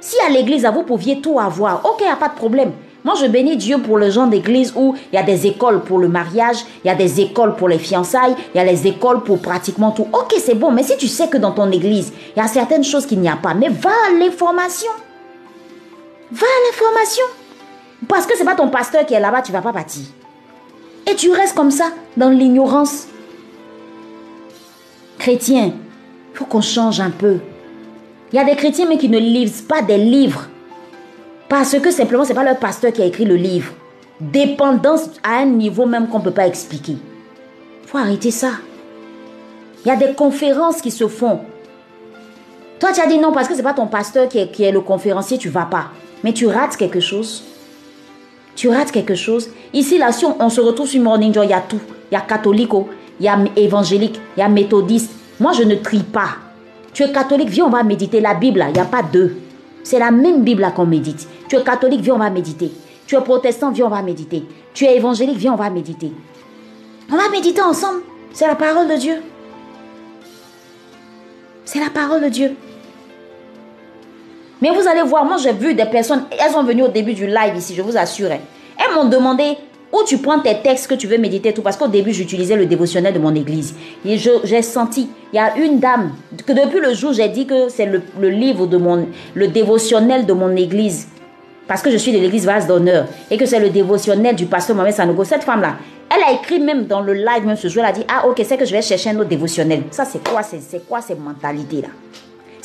Si 0.00 0.16
à 0.26 0.30
l'église, 0.30 0.68
vous 0.72 0.82
pouviez 0.82 1.20
tout 1.20 1.38
avoir, 1.40 1.84
ok, 1.84 1.96
il 2.00 2.06
n'y 2.06 2.10
a 2.10 2.16
pas 2.16 2.28
de 2.28 2.34
problème. 2.34 2.72
Moi, 3.06 3.14
je 3.20 3.26
bénis 3.26 3.56
Dieu 3.56 3.78
pour 3.78 3.98
le 3.98 4.10
genre 4.10 4.26
d'église 4.26 4.72
où 4.74 4.96
il 5.12 5.14
y 5.14 5.18
a 5.18 5.22
des 5.22 5.46
écoles 5.46 5.84
pour 5.84 6.00
le 6.00 6.08
mariage, 6.08 6.56
il 6.84 6.88
y 6.88 6.90
a 6.90 6.96
des 6.96 7.20
écoles 7.20 7.54
pour 7.54 7.68
les 7.68 7.78
fiançailles, 7.78 8.34
il 8.52 8.58
y 8.58 8.60
a 8.60 8.64
les 8.64 8.88
écoles 8.88 9.22
pour 9.22 9.40
pratiquement 9.40 9.92
tout. 9.92 10.08
Ok, 10.12 10.34
c'est 10.44 10.56
bon, 10.56 10.72
mais 10.72 10.82
si 10.82 10.96
tu 10.96 11.06
sais 11.06 11.28
que 11.28 11.36
dans 11.36 11.52
ton 11.52 11.70
église, 11.70 12.12
il 12.34 12.40
y 12.40 12.44
a 12.44 12.48
certaines 12.48 12.82
choses 12.82 13.06
qu'il 13.06 13.20
n'y 13.20 13.28
a 13.28 13.36
pas, 13.36 13.54
mais 13.54 13.68
va 13.68 13.92
à 14.08 14.12
l'information. 14.18 14.90
Va 16.32 16.46
à 16.46 16.66
l'information. 16.66 17.22
Parce 18.08 18.26
que 18.26 18.34
ce 18.34 18.40
n'est 18.40 18.44
pas 18.44 18.56
ton 18.56 18.70
pasteur 18.70 19.06
qui 19.06 19.14
est 19.14 19.20
là-bas, 19.20 19.42
tu 19.42 19.52
ne 19.52 19.56
vas 19.56 19.62
pas 19.62 19.72
partir. 19.72 20.02
Et 21.08 21.14
tu 21.14 21.30
restes 21.30 21.54
comme 21.54 21.70
ça, 21.70 21.92
dans 22.16 22.30
l'ignorance. 22.30 23.06
Chrétien, 25.20 25.74
il 26.32 26.36
faut 26.36 26.44
qu'on 26.44 26.60
change 26.60 26.98
un 26.98 27.10
peu. 27.10 27.38
Il 28.32 28.36
y 28.36 28.40
a 28.40 28.44
des 28.44 28.56
chrétiens 28.56 28.86
mais 28.88 28.98
qui 28.98 29.08
ne 29.08 29.20
lisent 29.20 29.62
pas 29.62 29.80
des 29.80 29.96
livres 29.96 30.48
parce 31.48 31.78
que 31.78 31.90
simplement, 31.90 32.24
ce 32.24 32.30
n'est 32.30 32.34
pas 32.34 32.44
leur 32.44 32.58
pasteur 32.58 32.92
qui 32.92 33.02
a 33.02 33.06
écrit 33.06 33.24
le 33.24 33.36
livre. 33.36 33.72
Dépendance 34.20 35.10
à 35.22 35.38
un 35.38 35.46
niveau 35.46 35.86
même 35.86 36.08
qu'on 36.08 36.18
ne 36.18 36.24
peut 36.24 36.30
pas 36.30 36.46
expliquer. 36.46 36.96
Il 37.82 37.88
faut 37.88 37.98
arrêter 37.98 38.30
ça. 38.30 38.52
Il 39.84 39.88
y 39.88 39.90
a 39.90 39.96
des 39.96 40.14
conférences 40.14 40.80
qui 40.80 40.90
se 40.90 41.06
font. 41.06 41.40
Toi, 42.80 42.90
tu 42.92 43.00
as 43.00 43.06
dit 43.06 43.18
non 43.18 43.32
parce 43.32 43.46
que 43.46 43.54
ce 43.54 43.58
n'est 43.58 43.64
pas 43.64 43.74
ton 43.74 43.86
pasteur 43.86 44.28
qui 44.28 44.38
est, 44.38 44.72
le 44.72 44.80
conférencier, 44.80 45.38
tu 45.38 45.48
ne 45.48 45.52
vas 45.52 45.66
pas. 45.66 45.90
Mais 46.24 46.32
tu 46.32 46.46
rates 46.46 46.76
quelque 46.76 47.00
chose. 47.00 47.44
Tu 48.56 48.68
rates 48.68 48.90
quelque 48.90 49.14
chose. 49.14 49.50
Ici, 49.72 49.98
là, 49.98 50.12
si 50.12 50.24
on, 50.24 50.48
se 50.50 50.60
retrouve 50.60 50.88
sur 50.88 51.00
Morning 51.00 51.32
Joy, 51.32 51.46
il 51.46 51.50
y 51.50 51.54
a 51.54 51.60
tout. 51.60 51.80
Il 52.10 52.14
y 52.14 52.18
a 52.18 52.22
catholique, 52.22 52.72
il 53.20 53.26
y 53.26 53.28
a 53.28 53.38
évangélique, 53.54 54.20
il 54.36 54.40
y 54.40 54.42
a 54.42 54.48
méthodiste. 54.48 55.12
Moi, 55.38 55.52
je 55.52 55.62
ne 55.62 55.76
trie 55.76 56.02
pas. 56.02 56.30
Tu 56.92 57.02
es 57.02 57.12
catholique, 57.12 57.50
viens, 57.50 57.66
on 57.66 57.70
va 57.70 57.82
méditer 57.82 58.20
la 58.20 58.34
Bible. 58.34 58.64
Il 58.68 58.72
n'y 58.72 58.80
a 58.80 58.86
pas 58.86 59.02
deux. 59.02 59.36
C'est 59.84 59.98
la 59.98 60.10
même 60.10 60.42
Bible 60.42 60.66
qu'on 60.74 60.86
médite. 60.86 61.28
Tu 61.48 61.56
es 61.56 61.62
catholique, 61.62 62.00
viens, 62.00 62.14
on 62.14 62.18
va 62.18 62.30
méditer. 62.30 62.70
Tu 63.06 63.16
es 63.16 63.20
protestant, 63.20 63.70
viens, 63.70 63.86
on 63.86 63.90
va 63.90 64.02
méditer. 64.02 64.44
Tu 64.74 64.84
es 64.84 64.96
évangélique, 64.96 65.38
viens, 65.38 65.52
on 65.52 65.56
va 65.56 65.70
méditer. 65.70 66.12
On 67.10 67.16
va 67.16 67.28
méditer 67.30 67.62
ensemble. 67.62 68.00
C'est 68.32 68.46
la 68.46 68.56
parole 68.56 68.88
de 68.88 68.96
Dieu. 68.96 69.22
C'est 71.64 71.80
la 71.80 71.90
parole 71.90 72.22
de 72.22 72.28
Dieu. 72.28 72.56
Mais 74.60 74.70
vous 74.70 74.88
allez 74.88 75.02
voir, 75.02 75.24
moi 75.24 75.36
j'ai 75.36 75.52
vu 75.52 75.74
des 75.74 75.84
personnes, 75.84 76.24
elles 76.30 76.50
sont 76.50 76.62
venues 76.62 76.84
au 76.84 76.88
début 76.88 77.12
du 77.12 77.26
live 77.26 77.56
ici, 77.56 77.74
je 77.74 77.82
vous 77.82 77.96
assure. 77.96 78.30
Hein. 78.30 78.38
Elles 78.78 78.94
m'ont 78.94 79.08
demandé 79.08 79.56
où 79.92 80.02
tu 80.06 80.18
prends 80.18 80.40
tes 80.40 80.56
textes 80.62 80.88
que 80.88 80.94
tu 80.94 81.06
veux 81.06 81.18
méditer 81.18 81.52
tout. 81.52 81.62
Parce 81.62 81.76
qu'au 81.76 81.88
début, 81.88 82.12
j'utilisais 82.12 82.56
le 82.56 82.66
dévotionnel 82.66 83.14
de 83.14 83.18
mon 83.18 83.34
église. 83.34 83.74
Et 84.04 84.18
j'ai 84.18 84.62
senti, 84.62 85.08
il 85.32 85.36
y 85.36 85.38
a 85.38 85.56
une 85.56 85.78
dame, 85.78 86.12
que 86.46 86.52
depuis 86.52 86.80
le 86.80 86.94
jour, 86.94 87.12
j'ai 87.12 87.28
dit 87.28 87.46
que 87.46 87.68
c'est 87.68 87.86
le, 87.86 88.28
livre 88.28 88.66
de 88.66 88.76
mon, 88.76 89.08
le 89.34 89.48
dévotionnel 89.48 90.26
de 90.26 90.32
mon 90.32 90.54
église. 90.56 91.08
Parce 91.66 91.82
que 91.82 91.90
je 91.90 91.96
suis 91.96 92.12
de 92.12 92.18
l'église 92.18 92.46
Vase 92.46 92.66
d'honneur. 92.66 93.06
Et 93.30 93.36
que 93.36 93.46
c'est 93.46 93.58
le 93.58 93.70
dévotionnel 93.70 94.36
du 94.36 94.46
pasteur 94.46 94.76
Mohamed 94.76 94.94
Sanogo. 94.94 95.24
Cette 95.24 95.44
femme-là, 95.44 95.76
elle 96.14 96.22
a 96.22 96.32
écrit 96.32 96.60
même 96.60 96.86
dans 96.86 97.00
le 97.00 97.12
live, 97.12 97.44
même 97.44 97.56
ce 97.56 97.68
jour, 97.68 97.82
elle 97.82 97.90
a 97.90 97.92
dit, 97.92 98.04
ah 98.08 98.26
ok, 98.26 98.40
c'est 98.44 98.56
que 98.56 98.64
je 98.64 98.72
vais 98.72 98.82
chercher 98.82 99.10
un 99.10 99.18
autre 99.18 99.28
dévotionnel. 99.28 99.82
Ça, 99.90 100.04
c'est 100.04 100.26
quoi, 100.26 100.42
c'est 100.42 100.86
quoi 100.86 101.00
ces 101.00 101.14
mentalités-là 101.14 101.88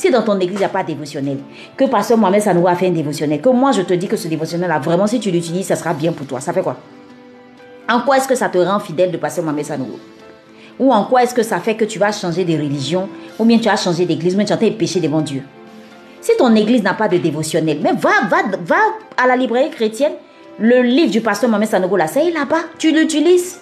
si 0.02 0.10
dans 0.10 0.22
ton 0.22 0.34
église, 0.40 0.56
il 0.56 0.58
n'y 0.58 0.64
a 0.64 0.68
pas 0.68 0.82
de 0.82 0.88
dévotionnel, 0.88 1.38
que 1.76 1.84
Pasteur 1.84 2.18
Mohamed 2.18 2.42
Sanogo 2.42 2.66
a 2.66 2.74
fait 2.74 2.88
un 2.88 2.90
dévotionnel, 2.90 3.40
que 3.40 3.48
moi 3.50 3.70
je 3.70 3.82
te 3.82 3.94
dis 3.94 4.08
que 4.08 4.16
ce 4.16 4.26
dévotionnel-là, 4.26 4.80
vraiment, 4.80 5.06
si 5.06 5.20
tu 5.20 5.30
l'utilises, 5.30 5.66
ça 5.66 5.76
sera 5.76 5.94
bien 5.94 6.10
pour 6.10 6.26
toi. 6.26 6.40
Ça 6.40 6.52
fait 6.52 6.60
quoi? 6.60 6.76
En 7.88 8.00
quoi 8.00 8.16
est-ce 8.16 8.26
que 8.26 8.34
ça 8.34 8.48
te 8.48 8.58
rend 8.58 8.80
fidèle 8.80 9.12
de 9.12 9.16
passer 9.16 9.42
Mohamed 9.42 9.64
Sanogo? 9.64 10.00
Ou 10.80 10.92
en 10.92 11.04
quoi 11.04 11.22
est-ce 11.22 11.32
que 11.32 11.44
ça 11.44 11.60
fait 11.60 11.76
que 11.76 11.84
tu 11.84 12.00
vas 12.00 12.10
changer 12.10 12.44
de 12.44 12.52
religion? 12.52 13.08
Ou 13.38 13.44
bien 13.44 13.58
tu 13.58 13.66
vas 13.66 13.76
changer 13.76 14.04
d'église, 14.04 14.34
mais 14.34 14.44
tu 14.44 14.52
as 14.52 14.56
péché 14.56 14.98
devant 14.98 15.20
Dieu? 15.20 15.44
Si 16.22 16.32
ton 16.38 16.54
église 16.54 16.82
n'a 16.82 16.94
pas 16.94 17.08
de 17.08 17.18
dévotionnel, 17.18 17.80
mais 17.82 17.92
va, 17.92 18.10
va, 18.30 18.42
va 18.64 18.76
à 19.16 19.26
la 19.26 19.36
librairie 19.36 19.70
chrétienne, 19.70 20.12
le 20.58 20.80
livre 20.80 21.10
du 21.10 21.20
pasteur 21.20 21.50
Mohamed 21.50 21.68
Sanogo, 21.68 21.98
ça 22.06 22.22
est 22.22 22.30
là-bas, 22.30 22.62
tu 22.78 22.92
l'utilises. 22.92 23.60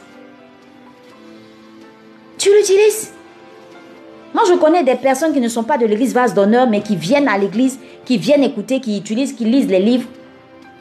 Tu 2.38 2.50
l'utilises. 2.56 3.12
Moi, 4.34 4.44
je 4.48 4.54
connais 4.54 4.84
des 4.84 4.94
personnes 4.94 5.32
qui 5.32 5.40
ne 5.40 5.48
sont 5.48 5.64
pas 5.64 5.78
de 5.78 5.86
l'église 5.86 6.14
vase 6.14 6.34
d'honneur, 6.34 6.68
mais 6.68 6.82
qui 6.82 6.94
viennent 6.94 7.28
à 7.28 7.36
l'église, 7.36 7.80
qui 8.04 8.18
viennent 8.18 8.44
écouter, 8.44 8.80
qui 8.80 8.98
utilisent, 8.98 9.32
qui 9.32 9.44
lisent 9.44 9.68
les 9.68 9.80
livres 9.80 10.06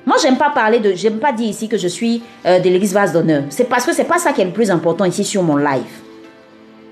moi, 0.05 0.17
j'aime 0.19 0.37
pas 0.37 0.49
parler 0.49 0.79
de, 0.79 0.93
j'aime 0.95 1.19
pas 1.19 1.31
dire 1.31 1.47
ici 1.47 1.67
que 1.67 1.77
je 1.77 1.87
suis 1.87 2.23
euh, 2.43 2.57
de 2.57 2.67
l'église 2.67 2.93
vase 2.93 3.13
d'honneur. 3.13 3.43
C'est 3.49 3.65
parce 3.65 3.85
que 3.85 3.93
c'est 3.93 4.05
pas 4.05 4.17
ça 4.17 4.33
qui 4.33 4.41
est 4.41 4.45
le 4.45 4.51
plus 4.51 4.71
important 4.71 5.05
ici 5.05 5.23
sur 5.23 5.43
mon 5.43 5.55
live. 5.55 5.83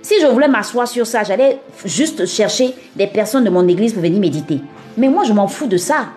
Si 0.01 0.15
je 0.21 0.27
voulais 0.27 0.47
m'asseoir 0.47 0.87
sur 0.87 1.05
ça, 1.05 1.23
j'allais 1.23 1.59
juste 1.85 2.25
chercher 2.25 2.73
des 2.95 3.07
personnes 3.07 3.43
de 3.43 3.49
mon 3.49 3.67
église 3.67 3.93
pour 3.93 4.01
venir 4.01 4.19
méditer. 4.19 4.61
Mais 4.97 5.09
moi, 5.09 5.23
je 5.23 5.33
m'en 5.33 5.47
fous 5.47 5.67
de 5.67 5.77
ça. 5.77 6.07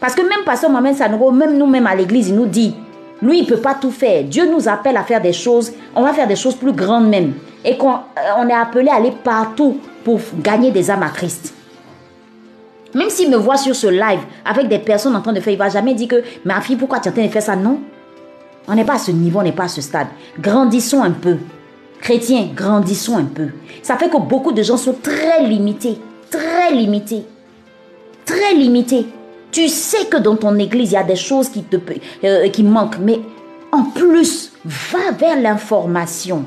Parce 0.00 0.14
que 0.14 0.22
même 0.22 0.44
Pasteur 0.44 0.70
Mohamed 0.70 0.96
Sanogo, 0.96 1.30
même 1.30 1.56
nous-mêmes 1.56 1.86
à 1.86 1.94
l'église, 1.94 2.28
il 2.28 2.34
nous 2.34 2.46
dit, 2.46 2.74
lui, 3.22 3.40
il 3.40 3.46
peut 3.46 3.58
pas 3.58 3.74
tout 3.74 3.90
faire. 3.90 4.24
Dieu 4.24 4.50
nous 4.50 4.68
appelle 4.68 4.96
à 4.96 5.02
faire 5.02 5.20
des 5.20 5.32
choses, 5.32 5.72
on 5.94 6.02
va 6.02 6.12
faire 6.12 6.26
des 6.26 6.36
choses 6.36 6.54
plus 6.54 6.72
grandes 6.72 7.08
même. 7.08 7.32
Et 7.64 7.76
qu'on 7.76 7.92
euh, 7.92 7.96
on 8.38 8.48
est 8.48 8.54
appelé 8.54 8.88
à 8.88 8.96
aller 8.96 9.12
partout 9.12 9.78
pour 10.04 10.20
gagner 10.42 10.70
des 10.70 10.90
âmes 10.90 11.02
à 11.02 11.08
Christ. 11.08 11.54
Même 12.94 13.08
s'il 13.08 13.30
me 13.30 13.36
voit 13.36 13.56
sur 13.56 13.74
ce 13.74 13.86
live 13.86 14.20
avec 14.44 14.68
des 14.68 14.78
personnes 14.78 15.16
en 15.16 15.20
train 15.20 15.32
de 15.32 15.40
faire, 15.40 15.52
il 15.52 15.58
va 15.58 15.68
jamais 15.68 15.94
dire 15.94 16.08
que 16.08 16.22
ma 16.44 16.60
fille, 16.60 16.76
pourquoi 16.76 17.00
tu 17.00 17.08
es 17.08 17.10
en 17.10 17.14
train 17.14 17.24
de 17.24 17.30
faire 17.30 17.42
ça? 17.42 17.56
Non. 17.56 17.80
On 18.68 18.74
n'est 18.74 18.84
pas 18.84 18.94
à 18.94 18.98
ce 18.98 19.10
niveau, 19.10 19.40
on 19.40 19.42
n'est 19.42 19.52
pas 19.52 19.64
à 19.64 19.68
ce 19.68 19.80
stade. 19.80 20.06
Grandissons 20.38 21.02
un 21.02 21.10
peu. 21.10 21.38
Chrétiens, 22.04 22.50
grandissons 22.54 23.16
un 23.16 23.24
peu. 23.24 23.48
Ça 23.82 23.96
fait 23.96 24.10
que 24.10 24.18
beaucoup 24.18 24.52
de 24.52 24.62
gens 24.62 24.76
sont 24.76 24.92
très 24.92 25.42
limités. 25.42 25.96
Très 26.30 26.70
limités. 26.70 27.24
Très 28.26 28.52
limités. 28.52 29.06
Tu 29.50 29.68
sais 29.68 30.04
que 30.04 30.18
dans 30.18 30.36
ton 30.36 30.58
église, 30.58 30.90
il 30.90 30.94
y 30.96 30.98
a 30.98 31.02
des 31.02 31.16
choses 31.16 31.48
qui, 31.48 31.62
te, 31.62 31.78
euh, 32.24 32.50
qui 32.50 32.62
manquent. 32.62 32.98
Mais 33.00 33.20
en 33.72 33.84
plus, 33.84 34.52
va 34.66 35.12
vers 35.18 35.40
l'information. 35.40 36.44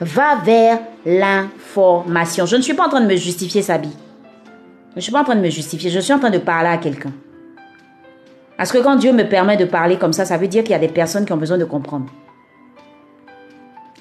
Va 0.00 0.36
vers 0.36 0.78
l'information. 1.04 2.46
Je 2.46 2.56
ne 2.56 2.62
suis 2.62 2.72
pas 2.72 2.86
en 2.86 2.88
train 2.88 3.02
de 3.02 3.08
me 3.08 3.16
justifier, 3.16 3.60
Sabi. 3.60 3.90
Je 4.92 4.96
ne 4.96 5.00
suis 5.02 5.12
pas 5.12 5.20
en 5.20 5.24
train 5.24 5.36
de 5.36 5.42
me 5.42 5.50
justifier. 5.50 5.90
Je 5.90 6.00
suis 6.00 6.14
en 6.14 6.18
train 6.18 6.30
de 6.30 6.38
parler 6.38 6.70
à 6.70 6.78
quelqu'un. 6.78 7.12
Parce 8.56 8.72
que 8.72 8.78
quand 8.78 8.96
Dieu 8.96 9.12
me 9.12 9.28
permet 9.28 9.58
de 9.58 9.66
parler 9.66 9.98
comme 9.98 10.14
ça, 10.14 10.24
ça 10.24 10.38
veut 10.38 10.48
dire 10.48 10.62
qu'il 10.62 10.72
y 10.72 10.76
a 10.76 10.78
des 10.78 10.88
personnes 10.88 11.26
qui 11.26 11.34
ont 11.34 11.36
besoin 11.36 11.58
de 11.58 11.66
comprendre. 11.66 12.06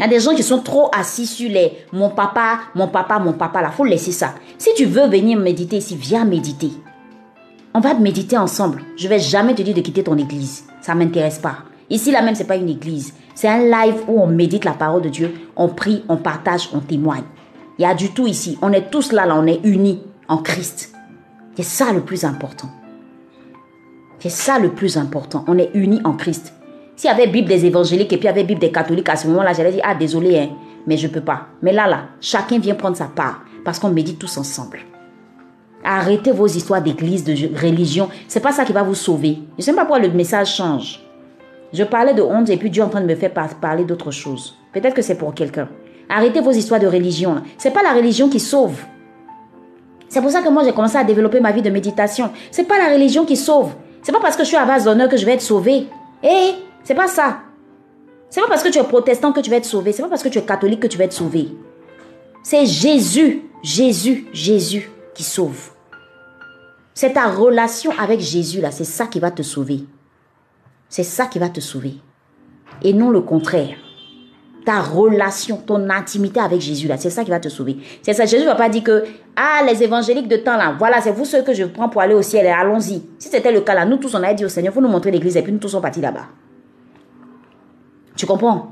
Il 0.01 0.05
y 0.05 0.07
a 0.07 0.09
des 0.09 0.19
gens 0.19 0.33
qui 0.33 0.41
sont 0.41 0.63
trop 0.63 0.89
assis 0.97 1.27
sur 1.27 1.47
les 1.47 1.73
mon 1.93 2.09
papa, 2.09 2.61
mon 2.73 2.87
papa, 2.87 3.19
mon 3.19 3.33
papa. 3.33 3.61
Il 3.63 3.71
faut 3.71 3.85
laisser 3.85 4.11
ça. 4.11 4.33
Si 4.57 4.73
tu 4.75 4.85
veux 4.85 5.05
venir 5.05 5.37
méditer 5.37 5.77
ici, 5.77 5.95
viens 5.95 6.25
méditer. 6.25 6.71
On 7.75 7.81
va 7.81 7.93
méditer 7.93 8.35
ensemble. 8.35 8.81
Je 8.97 9.07
vais 9.07 9.19
jamais 9.19 9.53
te 9.53 9.61
dire 9.61 9.75
de 9.75 9.81
quitter 9.81 10.03
ton 10.03 10.17
église. 10.17 10.65
Ça 10.81 10.95
m'intéresse 10.95 11.37
pas. 11.37 11.57
Ici 11.91 12.11
là 12.11 12.23
même 12.23 12.33
c'est 12.33 12.47
pas 12.47 12.55
une 12.55 12.69
église. 12.69 13.13
C'est 13.35 13.47
un 13.47 13.59
live 13.59 14.01
où 14.07 14.19
on 14.19 14.25
médite 14.25 14.65
la 14.65 14.73
parole 14.73 15.03
de 15.03 15.09
Dieu, 15.09 15.35
on 15.55 15.67
prie, 15.67 16.03
on 16.09 16.17
partage, 16.17 16.69
on 16.73 16.79
témoigne. 16.79 17.25
Il 17.77 17.83
y 17.83 17.85
a 17.85 17.93
du 17.93 18.09
tout 18.09 18.25
ici. 18.25 18.57
On 18.63 18.73
est 18.73 18.89
tous 18.89 19.11
là, 19.11 19.27
là, 19.27 19.35
on 19.37 19.45
est 19.45 19.59
unis 19.63 20.01
en 20.27 20.37
Christ. 20.37 20.95
C'est 21.55 21.61
ça 21.61 21.93
le 21.93 22.01
plus 22.01 22.25
important. 22.25 22.69
C'est 24.17 24.29
ça 24.29 24.57
le 24.57 24.71
plus 24.71 24.97
important. 24.97 25.45
On 25.47 25.59
est 25.59 25.69
unis 25.75 26.01
en 26.03 26.13
Christ. 26.13 26.55
S'il 27.01 27.09
y 27.09 27.13
avait 27.13 27.25
Bible 27.25 27.47
des 27.47 27.65
évangéliques 27.65 28.13
et 28.13 28.17
puis 28.17 28.25
il 28.25 28.29
y 28.29 28.29
avait 28.29 28.43
Bible 28.43 28.59
des 28.59 28.71
catholiques 28.71 29.09
à 29.09 29.15
ce 29.15 29.25
moment-là, 29.25 29.53
j'allais 29.53 29.71
dire, 29.71 29.81
ah 29.83 29.95
désolé, 29.95 30.37
hein, 30.37 30.49
mais 30.85 30.97
je 30.97 31.07
peux 31.07 31.21
pas. 31.21 31.47
Mais 31.63 31.73
là, 31.73 31.87
là, 31.87 32.03
chacun 32.21 32.59
vient 32.59 32.75
prendre 32.75 32.95
sa 32.95 33.05
part 33.05 33.41
parce 33.65 33.79
qu'on 33.79 33.89
médite 33.89 34.19
tous 34.19 34.37
ensemble. 34.37 34.81
Arrêtez 35.83 36.31
vos 36.31 36.45
histoires 36.45 36.79
d'église, 36.79 37.23
de 37.23 37.33
religion. 37.59 38.07
C'est 38.27 38.39
pas 38.39 38.51
ça 38.51 38.65
qui 38.65 38.71
va 38.71 38.83
vous 38.83 38.93
sauver. 38.93 39.39
Je 39.57 39.63
sais 39.63 39.73
pas 39.73 39.81
pourquoi 39.81 39.97
le 39.97 40.09
message 40.09 40.55
change. 40.55 41.01
Je 41.73 41.83
parlais 41.83 42.13
de 42.13 42.21
honte 42.21 42.51
et 42.51 42.57
puis 42.57 42.69
Dieu 42.69 42.83
est 42.83 42.85
en 42.85 42.89
train 42.89 43.01
de 43.01 43.07
me 43.07 43.15
faire 43.15 43.31
parler 43.33 43.83
d'autre 43.83 44.11
chose. 44.11 44.55
Peut-être 44.71 44.93
que 44.93 45.01
c'est 45.01 45.15
pour 45.15 45.33
quelqu'un. 45.33 45.69
Arrêtez 46.07 46.39
vos 46.39 46.51
histoires 46.51 46.79
de 46.79 46.85
religion. 46.85 47.41
C'est 47.57 47.71
pas 47.71 47.81
la 47.81 47.93
religion 47.93 48.29
qui 48.29 48.39
sauve. 48.39 48.79
C'est 50.07 50.21
pour 50.21 50.29
ça 50.29 50.43
que 50.43 50.49
moi 50.49 50.63
j'ai 50.63 50.71
commencé 50.71 50.97
à 50.97 51.03
développer 51.03 51.39
ma 51.39 51.51
vie 51.51 51.63
de 51.63 51.71
méditation. 51.71 52.29
C'est 52.51 52.67
pas 52.67 52.77
la 52.77 52.93
religion 52.93 53.25
qui 53.25 53.37
sauve. 53.37 53.71
C'est 54.03 54.11
pas 54.11 54.19
parce 54.21 54.37
que 54.37 54.43
je 54.43 54.49
suis 54.49 54.57
à 54.57 54.65
base 54.65 54.83
d'honneur 54.83 55.09
que 55.09 55.17
je 55.17 55.25
vais 55.25 55.33
être 55.33 55.41
sauvé. 55.41 55.87
Eh, 56.23 56.51
c'est 56.83 56.95
pas 56.95 57.07
ça. 57.07 57.39
C'est 58.29 58.41
pas 58.41 58.47
parce 58.47 58.63
que 58.63 58.69
tu 58.69 58.79
es 58.79 58.83
protestant 58.83 59.33
que 59.33 59.41
tu 59.41 59.49
vas 59.49 59.57
être 59.57 59.65
sauvé. 59.65 59.91
C'est 59.91 60.01
pas 60.01 60.09
parce 60.09 60.23
que 60.23 60.29
tu 60.29 60.37
es 60.37 60.43
catholique 60.43 60.79
que 60.79 60.87
tu 60.87 60.97
vas 60.97 61.03
être 61.03 61.13
sauvé. 61.13 61.49
C'est 62.43 62.65
Jésus, 62.65 63.43
Jésus, 63.61 64.25
Jésus 64.33 64.89
qui 65.13 65.23
sauve. 65.23 65.71
C'est 66.93 67.13
ta 67.13 67.27
relation 67.27 67.91
avec 67.97 68.19
Jésus 68.19 68.61
là, 68.61 68.71
c'est 68.71 68.83
ça 68.83 69.07
qui 69.07 69.19
va 69.19 69.31
te 69.31 69.43
sauver. 69.43 69.85
C'est 70.89 71.03
ça 71.03 71.25
qui 71.25 71.39
va 71.39 71.49
te 71.49 71.59
sauver. 71.59 71.95
Et 72.83 72.93
non 72.93 73.09
le 73.09 73.21
contraire. 73.21 73.77
Ta 74.65 74.81
relation, 74.81 75.57
ton 75.57 75.89
intimité 75.89 76.39
avec 76.39 76.61
Jésus 76.61 76.87
là, 76.87 76.97
c'est 76.97 77.09
ça 77.09 77.23
qui 77.23 77.31
va 77.31 77.39
te 77.39 77.49
sauver. 77.49 77.77
C'est 78.01 78.13
ça. 78.13 78.25
Jésus 78.25 78.45
va 78.45 78.55
pas 78.55 78.69
dire 78.69 78.83
que, 78.83 79.03
ah, 79.35 79.61
les 79.65 79.83
évangéliques 79.83 80.27
de 80.27 80.37
temps 80.37 80.57
là, 80.57 80.75
voilà, 80.77 81.01
c'est 81.01 81.11
vous 81.11 81.25
ceux 81.25 81.43
que 81.43 81.53
je 81.53 81.63
prends 81.63 81.89
pour 81.89 82.01
aller 82.01 82.13
au 82.13 82.21
ciel 82.21 82.45
et 82.45 82.49
allons-y. 82.49 83.03
Si 83.17 83.29
c'était 83.29 83.51
le 83.51 83.61
cas 83.61 83.73
là, 83.73 83.85
nous 83.85 83.97
tous 83.97 84.13
on 84.13 84.23
a 84.23 84.33
dit 84.33 84.45
au 84.45 84.49
Seigneur, 84.49 84.73
faut 84.73 84.81
nous 84.81 84.87
montrer 84.87 85.11
l'église 85.11 85.37
et 85.37 85.41
puis 85.41 85.51
nous 85.51 85.59
tous 85.59 85.69
sommes 85.69 85.81
partis 85.81 86.01
là-bas. 86.01 86.27
Tu 88.21 88.27
comprends? 88.27 88.71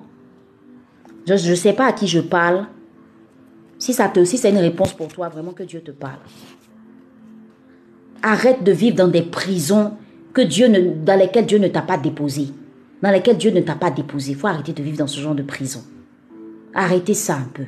Je 1.25 1.33
ne 1.33 1.55
sais 1.55 1.73
pas 1.73 1.87
à 1.87 1.91
qui 1.91 2.07
je 2.07 2.19
parle. 2.19 2.67
Si 3.79 3.93
ça 3.93 4.07
te, 4.07 4.23
si 4.23 4.37
c'est 4.37 4.51
une 4.51 4.59
réponse 4.59 4.93
pour 4.93 5.07
toi, 5.07 5.27
vraiment 5.27 5.53
que 5.53 5.63
Dieu 5.63 5.81
te 5.81 5.89
parle. 5.89 6.19
Arrête 8.21 8.63
de 8.63 8.71
vivre 8.71 8.95
dans 8.95 9.07
des 9.07 9.23
prisons 9.23 9.93
que 10.33 10.41
Dieu 10.41 10.67
ne, 10.67 11.03
dans 11.03 11.17
lesquelles 11.17 11.47
Dieu 11.47 11.57
ne 11.57 11.67
t'a 11.67 11.81
pas 11.81 11.97
déposé. 11.97 12.49
Dans 13.01 13.09
lesquelles 13.09 13.39
Dieu 13.39 13.49
ne 13.49 13.61
t'a 13.61 13.73
pas 13.73 13.89
déposé. 13.89 14.33
Il 14.33 14.37
faut 14.37 14.45
arrêter 14.45 14.71
de 14.71 14.83
vivre 14.83 14.99
dans 14.99 15.07
ce 15.07 15.19
genre 15.19 15.33
de 15.33 15.41
prison. 15.41 15.81
Arrêtez 16.75 17.15
ça 17.15 17.37
un 17.37 17.49
peu. 17.51 17.65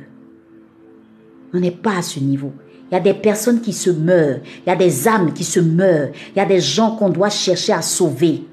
On 1.51 1.59
n'est 1.59 1.71
pas 1.71 1.97
à 1.97 2.01
ce 2.03 2.19
niveau. 2.19 2.51
Il 2.91 2.93
y 2.93 2.97
a 2.97 3.01
des 3.01 3.15
personnes 3.15 3.59
qui 3.59 3.73
se 3.73 3.89
meurent. 3.89 4.41
Il 4.67 4.69
y 4.69 4.71
a 4.71 4.75
des 4.75 5.07
âmes 5.07 5.33
qui 5.33 5.43
se 5.43 5.59
meurent. 5.59 6.11
Il 6.35 6.37
y 6.37 6.41
a 6.41 6.45
des 6.45 6.61
gens 6.61 6.95
qu'on 6.95 7.09
doit 7.09 7.31
chercher 7.31 7.73
à 7.73 7.81
sauver. 7.81 8.43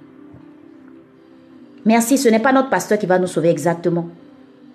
Merci, 1.89 2.18
ce 2.18 2.28
n'est 2.28 2.39
pas 2.39 2.53
notre 2.53 2.68
pasteur 2.68 2.99
qui 2.99 3.07
va 3.07 3.18
nous 3.18 3.26
sauver 3.26 3.49
exactement. 3.49 4.09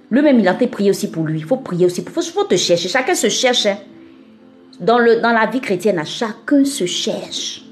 Lui-même, 0.09 0.39
il 0.39 0.47
a 0.47 0.53
été 0.55 0.65
prié 0.65 0.89
aussi 0.89 1.11
pour 1.11 1.25
lui. 1.25 1.37
Il 1.37 1.45
faut 1.45 1.57
prier 1.57 1.85
aussi. 1.85 2.01
Il 2.01 2.09
faut, 2.09 2.43
te 2.43 2.55
chercher. 2.55 2.89
Chacun 2.89 3.13
se 3.13 3.29
cherche. 3.29 3.67
Hein. 3.67 3.77
Dans, 4.79 4.97
la 4.97 5.45
vie 5.45 5.61
chrétienne, 5.61 6.01
chacun 6.05 6.65
se 6.65 6.87
cherche. 6.87 7.65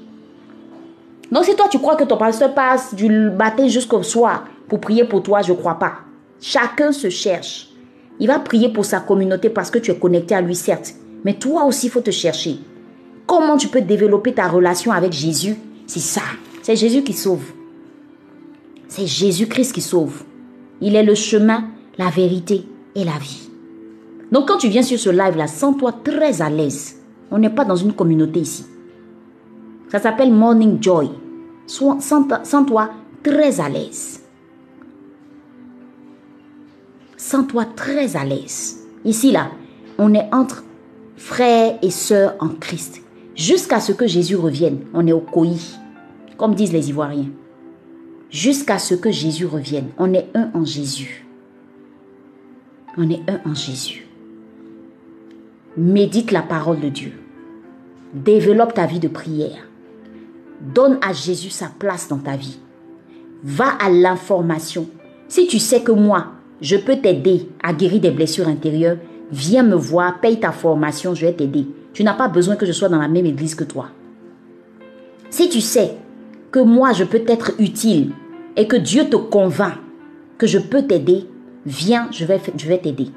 Donc 1.32 1.44
si 1.44 1.56
toi 1.56 1.66
tu 1.68 1.80
crois 1.80 1.96
que 1.96 2.04
ton 2.04 2.16
pasteur 2.16 2.54
passe 2.54 2.94
du 2.94 3.08
matin 3.08 3.66
jusqu'au 3.66 4.04
soir 4.04 4.44
pour 4.68 4.78
prier 4.80 5.02
pour 5.02 5.24
toi, 5.24 5.42
je 5.42 5.50
ne 5.50 5.56
crois 5.56 5.76
pas. 5.76 5.94
Chacun 6.40 6.92
se 6.92 7.10
cherche. 7.10 7.70
Il 8.20 8.28
va 8.28 8.38
prier 8.38 8.68
pour 8.68 8.84
sa 8.84 9.00
communauté 9.00 9.50
parce 9.50 9.72
que 9.72 9.80
tu 9.80 9.90
es 9.90 9.96
connecté 9.96 10.36
à 10.36 10.40
lui, 10.40 10.54
certes. 10.54 10.94
Mais 11.24 11.34
toi 11.34 11.64
aussi, 11.64 11.86
il 11.86 11.90
faut 11.90 12.00
te 12.00 12.12
chercher. 12.12 12.58
Comment 13.26 13.56
tu 13.56 13.66
peux 13.66 13.80
développer 13.80 14.34
ta 14.34 14.46
relation 14.46 14.92
avec 14.92 15.12
Jésus? 15.12 15.56
C'est 15.88 15.98
ça. 15.98 16.22
C'est 16.62 16.76
Jésus 16.76 17.02
qui 17.02 17.12
sauve. 17.12 17.42
C'est 18.94 19.06
Jésus-Christ 19.06 19.72
qui 19.72 19.80
sauve. 19.80 20.22
Il 20.82 20.96
est 20.96 21.02
le 21.02 21.14
chemin, 21.14 21.64
la 21.96 22.10
vérité 22.10 22.66
et 22.94 23.04
la 23.04 23.16
vie. 23.16 23.48
Donc 24.30 24.48
quand 24.48 24.58
tu 24.58 24.68
viens 24.68 24.82
sur 24.82 24.98
ce 24.98 25.08
live-là, 25.08 25.46
sens-toi 25.46 25.92
très 26.04 26.42
à 26.42 26.50
l'aise. 26.50 27.00
On 27.30 27.38
n'est 27.38 27.48
pas 27.48 27.64
dans 27.64 27.74
une 27.74 27.94
communauté 27.94 28.40
ici. 28.40 28.66
Ça 29.88 29.98
s'appelle 29.98 30.30
Morning 30.30 30.76
Joy. 30.78 31.08
Sens-toi 31.66 32.90
très 33.22 33.60
à 33.62 33.70
l'aise. 33.70 34.20
Sens-toi 37.16 37.64
très 37.74 38.14
à 38.14 38.26
l'aise. 38.26 38.86
Ici, 39.06 39.32
là, 39.32 39.52
on 39.96 40.12
est 40.12 40.28
entre 40.34 40.64
frères 41.16 41.78
et 41.80 41.90
sœurs 41.90 42.34
en 42.40 42.48
Christ. 42.48 43.00
Jusqu'à 43.34 43.80
ce 43.80 43.92
que 43.92 44.06
Jésus 44.06 44.36
revienne, 44.36 44.80
on 44.92 45.06
est 45.06 45.12
au 45.12 45.20
coï, 45.20 45.56
comme 46.36 46.54
disent 46.54 46.74
les 46.74 46.90
Ivoiriens 46.90 47.30
jusqu'à 48.32 48.78
ce 48.78 48.94
que 48.94 49.12
Jésus 49.12 49.46
revienne. 49.46 49.90
On 49.98 50.12
est 50.12 50.28
un 50.34 50.50
en 50.54 50.64
Jésus. 50.64 51.24
On 52.96 53.08
est 53.08 53.22
un 53.28 53.40
en 53.48 53.54
Jésus. 53.54 54.06
Médite 55.76 56.32
la 56.32 56.42
parole 56.42 56.80
de 56.80 56.88
Dieu. 56.88 57.12
Développe 58.14 58.74
ta 58.74 58.86
vie 58.86 58.98
de 58.98 59.08
prière. 59.08 59.68
Donne 60.60 60.98
à 61.02 61.12
Jésus 61.12 61.50
sa 61.50 61.68
place 61.78 62.08
dans 62.08 62.18
ta 62.18 62.36
vie. 62.36 62.58
Va 63.44 63.68
à 63.80 63.90
l'information. 63.90 64.88
Si 65.28 65.46
tu 65.46 65.58
sais 65.58 65.82
que 65.82 65.92
moi, 65.92 66.32
je 66.60 66.76
peux 66.76 66.96
t'aider 66.96 67.48
à 67.62 67.72
guérir 67.72 68.00
des 68.00 68.10
blessures 68.10 68.48
intérieures, 68.48 68.98
viens 69.30 69.62
me 69.62 69.74
voir, 69.74 70.20
paye 70.20 70.38
ta 70.38 70.52
formation, 70.52 71.14
je 71.14 71.26
vais 71.26 71.32
t'aider. 71.32 71.66
Tu 71.92 72.04
n'as 72.04 72.14
pas 72.14 72.28
besoin 72.28 72.56
que 72.56 72.66
je 72.66 72.72
sois 72.72 72.88
dans 72.88 73.00
la 73.00 73.08
même 73.08 73.26
église 73.26 73.54
que 73.54 73.64
toi. 73.64 73.88
Si 75.30 75.48
tu 75.48 75.60
sais 75.60 75.96
que 76.50 76.60
moi, 76.60 76.92
je 76.92 77.04
peux 77.04 77.24
être 77.26 77.52
utile 77.58 78.12
et 78.56 78.66
que 78.66 78.76
Dieu 78.76 79.08
te 79.08 79.16
convainc 79.16 79.74
que 80.38 80.46
je 80.46 80.58
peux 80.58 80.82
t'aider, 80.82 81.26
viens, 81.66 82.08
je 82.10 82.24
vais, 82.24 82.38
t'aider. 82.78 83.08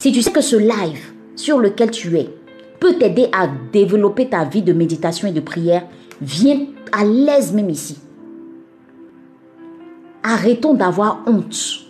Si 0.00 0.12
tu 0.12 0.22
sais 0.22 0.32
que 0.32 0.40
ce 0.40 0.56
live 0.56 1.12
sur 1.36 1.58
lequel 1.58 1.90
tu 1.90 2.16
es 2.18 2.30
peut 2.80 2.94
t'aider 2.94 3.28
à 3.32 3.48
développer 3.72 4.28
ta 4.28 4.44
vie 4.44 4.62
de 4.62 4.72
méditation 4.72 5.28
et 5.28 5.32
de 5.32 5.40
prière, 5.40 5.86
viens 6.20 6.66
à 6.92 7.04
l'aise 7.04 7.52
même 7.52 7.70
ici. 7.70 7.98
Arrêtons 10.22 10.74
d'avoir 10.74 11.22
honte. 11.26 11.84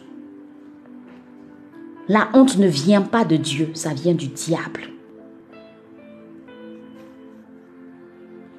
La 2.08 2.28
honte 2.34 2.58
ne 2.58 2.66
vient 2.66 3.02
pas 3.02 3.24
de 3.24 3.36
Dieu, 3.36 3.70
ça 3.74 3.94
vient 3.94 4.14
du 4.14 4.28
diable. 4.28 4.90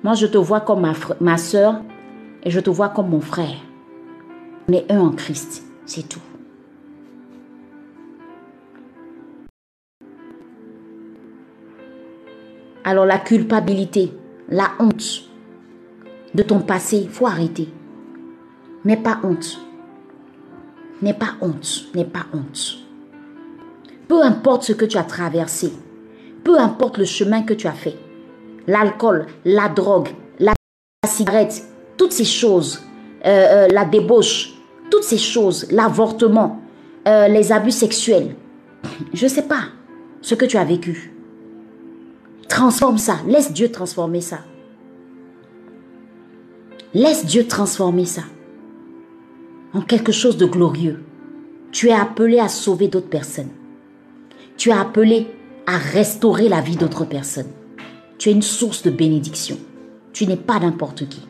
Moi, 0.04 0.14
je 0.14 0.28
te 0.28 0.38
vois 0.38 0.62
comme 0.62 0.90
ma 1.20 1.38
soeur 1.38 1.82
et 2.44 2.52
je 2.52 2.60
te 2.60 2.70
vois 2.70 2.90
comme 2.90 3.10
mon 3.10 3.22
frère. 3.22 3.65
On 4.68 4.74
est 4.74 4.92
un 4.92 5.00
en 5.00 5.12
Christ, 5.12 5.64
c'est 5.86 6.08
tout. 6.10 6.22
Alors 12.84 13.06
la 13.06 13.18
culpabilité, 13.18 14.12
la 14.50 14.72
honte 14.80 15.30
de 16.34 16.44
ton 16.44 16.60
passé, 16.60 16.98
il 16.98 17.10
faut 17.10 17.28
arrêter. 17.28 17.70
N'aie 18.84 18.98
pas 18.98 19.20
honte. 19.24 19.60
N'aie 21.02 21.14
pas 21.14 21.36
honte. 21.42 21.86
N'aie 21.96 22.06
pas 22.06 22.26
honte. 22.34 22.78
Peu 24.08 24.22
importe 24.22 24.64
ce 24.64 24.74
que 24.74 24.86
tu 24.86 24.98
as 24.98 25.04
traversé, 25.04 25.74
peu 26.44 26.60
importe 26.60 27.00
le 27.00 27.06
chemin 27.06 27.42
que 27.42 27.56
tu 27.56 27.68
as 27.68 27.72
fait, 27.72 27.98
l'alcool, 28.68 29.26
la 29.46 29.68
drogue, 29.68 30.10
la 30.40 30.54
cigarette, 31.08 31.64
toutes 31.98 32.12
ces 32.12 32.26
choses, 32.26 32.82
euh, 33.26 33.66
euh, 33.66 33.68
la 33.70 33.86
débauche, 33.86 34.55
toutes 34.90 35.04
ces 35.04 35.18
choses, 35.18 35.68
l'avortement, 35.72 36.62
euh, 37.08 37.28
les 37.28 37.52
abus 37.52 37.72
sexuels, 37.72 38.36
je 39.14 39.26
ne 39.26 39.30
sais 39.30 39.44
pas 39.44 39.64
ce 40.22 40.36
que 40.36 40.46
tu 40.46 40.58
as 40.58 40.64
vécu. 40.64 41.14
Transforme 42.48 42.98
ça, 42.98 43.18
laisse 43.28 43.52
Dieu 43.52 43.72
transformer 43.72 44.22
ça. 44.22 44.40
Laisse 46.94 47.26
Dieu 47.26 47.46
transformer 47.48 48.06
ça 48.06 48.22
en 49.74 49.82
quelque 49.82 50.12
chose 50.12 50.38
de 50.38 50.46
glorieux. 50.46 51.04
Tu 51.72 51.90
es 51.90 51.94
appelé 51.94 52.40
à 52.40 52.48
sauver 52.48 52.88
d'autres 52.88 53.10
personnes. 53.10 53.50
Tu 54.56 54.70
es 54.70 54.74
appelé 54.74 55.28
à 55.68 55.78
restaurer 55.78 56.48
la 56.48 56.62
vie 56.62 56.78
d'autres 56.78 57.04
personnes. 57.04 57.52
Tu 58.18 58.30
es 58.30 58.32
une 58.32 58.42
source 58.42 58.84
de 58.84 58.92
bénédiction. 58.92 59.58
Tu 60.14 60.26
n'es 60.26 60.38
pas 60.38 60.60
n'importe 60.60 61.10
qui. 61.10 61.28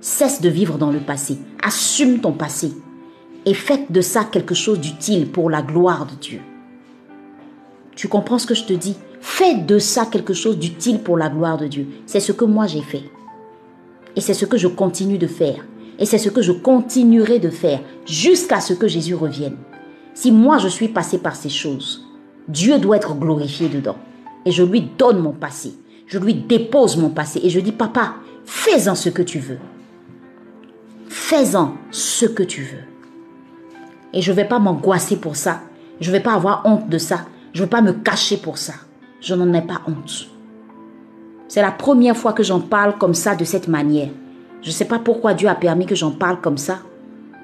Cesse 0.00 0.40
de 0.40 0.48
vivre 0.48 0.78
dans 0.78 0.90
le 0.90 1.00
passé. 1.00 1.38
Assume 1.62 2.20
ton 2.20 2.32
passé. 2.32 2.72
Et 3.44 3.54
fais 3.54 3.86
de 3.88 4.00
ça 4.00 4.24
quelque 4.24 4.54
chose 4.54 4.80
d'utile 4.80 5.30
pour 5.30 5.50
la 5.50 5.62
gloire 5.62 6.06
de 6.06 6.14
Dieu. 6.14 6.40
Tu 7.96 8.08
comprends 8.08 8.38
ce 8.38 8.46
que 8.46 8.54
je 8.54 8.64
te 8.64 8.72
dis? 8.72 8.96
Fais 9.20 9.56
de 9.56 9.78
ça 9.78 10.06
quelque 10.06 10.32
chose 10.32 10.58
d'utile 10.58 11.00
pour 11.00 11.18
la 11.18 11.28
gloire 11.28 11.58
de 11.58 11.66
Dieu. 11.66 11.86
C'est 12.06 12.20
ce 12.20 12.32
que 12.32 12.46
moi 12.46 12.66
j'ai 12.66 12.80
fait. 12.80 13.04
Et 14.16 14.22
c'est 14.22 14.34
ce 14.34 14.46
que 14.46 14.56
je 14.56 14.68
continue 14.68 15.18
de 15.18 15.26
faire. 15.26 15.66
Et 15.98 16.06
c'est 16.06 16.18
ce 16.18 16.30
que 16.30 16.40
je 16.40 16.52
continuerai 16.52 17.38
de 17.38 17.50
faire 17.50 17.80
jusqu'à 18.06 18.60
ce 18.60 18.72
que 18.72 18.88
Jésus 18.88 19.14
revienne. 19.14 19.56
Si 20.14 20.32
moi 20.32 20.56
je 20.56 20.68
suis 20.68 20.88
passé 20.88 21.18
par 21.18 21.36
ces 21.36 21.50
choses, 21.50 22.06
Dieu 22.48 22.78
doit 22.78 22.96
être 22.96 23.14
glorifié 23.14 23.68
dedans. 23.68 23.98
Et 24.46 24.50
je 24.50 24.62
lui 24.62 24.80
donne 24.96 25.20
mon 25.20 25.32
passé. 25.32 25.74
Je 26.06 26.18
lui 26.18 26.34
dépose 26.34 26.96
mon 26.96 27.10
passé. 27.10 27.40
Et 27.42 27.50
je 27.50 27.60
dis, 27.60 27.72
papa, 27.72 28.14
fais-en 28.44 28.94
ce 28.94 29.10
que 29.10 29.22
tu 29.22 29.38
veux. 29.38 29.58
Fais-en 31.10 31.74
ce 31.90 32.24
que 32.24 32.44
tu 32.44 32.62
veux. 32.62 32.84
Et 34.12 34.22
je 34.22 34.30
ne 34.30 34.36
vais 34.36 34.44
pas 34.44 34.60
m'angoisser 34.60 35.16
pour 35.16 35.34
ça. 35.34 35.60
Je 36.00 36.08
ne 36.08 36.12
vais 36.12 36.22
pas 36.22 36.34
avoir 36.34 36.62
honte 36.64 36.88
de 36.88 36.98
ça. 36.98 37.22
Je 37.52 37.60
ne 37.60 37.64
vais 37.64 37.70
pas 37.70 37.80
me 37.80 37.92
cacher 37.92 38.36
pour 38.36 38.58
ça. 38.58 38.74
Je 39.20 39.34
n'en 39.34 39.52
ai 39.52 39.60
pas 39.60 39.80
honte. 39.88 40.28
C'est 41.48 41.62
la 41.62 41.72
première 41.72 42.16
fois 42.16 42.32
que 42.32 42.44
j'en 42.44 42.60
parle 42.60 42.96
comme 42.96 43.14
ça, 43.14 43.34
de 43.34 43.44
cette 43.44 43.66
manière. 43.66 44.10
Je 44.62 44.68
ne 44.68 44.72
sais 44.72 44.84
pas 44.84 45.00
pourquoi 45.00 45.34
Dieu 45.34 45.48
a 45.48 45.56
permis 45.56 45.84
que 45.84 45.96
j'en 45.96 46.12
parle 46.12 46.40
comme 46.40 46.58
ça. 46.58 46.78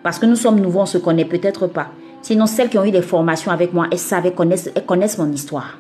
Parce 0.05 0.21
que 0.21 0.27
nous 0.27 0.37
sommes 0.37 0.61
nouveaux, 0.61 0.81
on 0.81 0.83
ne 0.83 0.87
se 0.87 0.99
connaît 0.99 1.25
peut-être 1.25 1.67
pas. 1.67 1.89
Sinon, 2.23 2.47
celles 2.47 2.69
qui 2.69 2.79
ont 2.79 2.85
eu 2.85 2.93
des 2.93 3.03
formations 3.03 3.51
avec 3.51 3.73
moi, 3.73 3.89
elles 3.91 3.99
savent, 3.99 4.31
connaissent, 4.31 4.71
elles 4.77 4.87
connaissent 4.87 5.19
mon 5.19 5.33
histoire. 5.33 5.77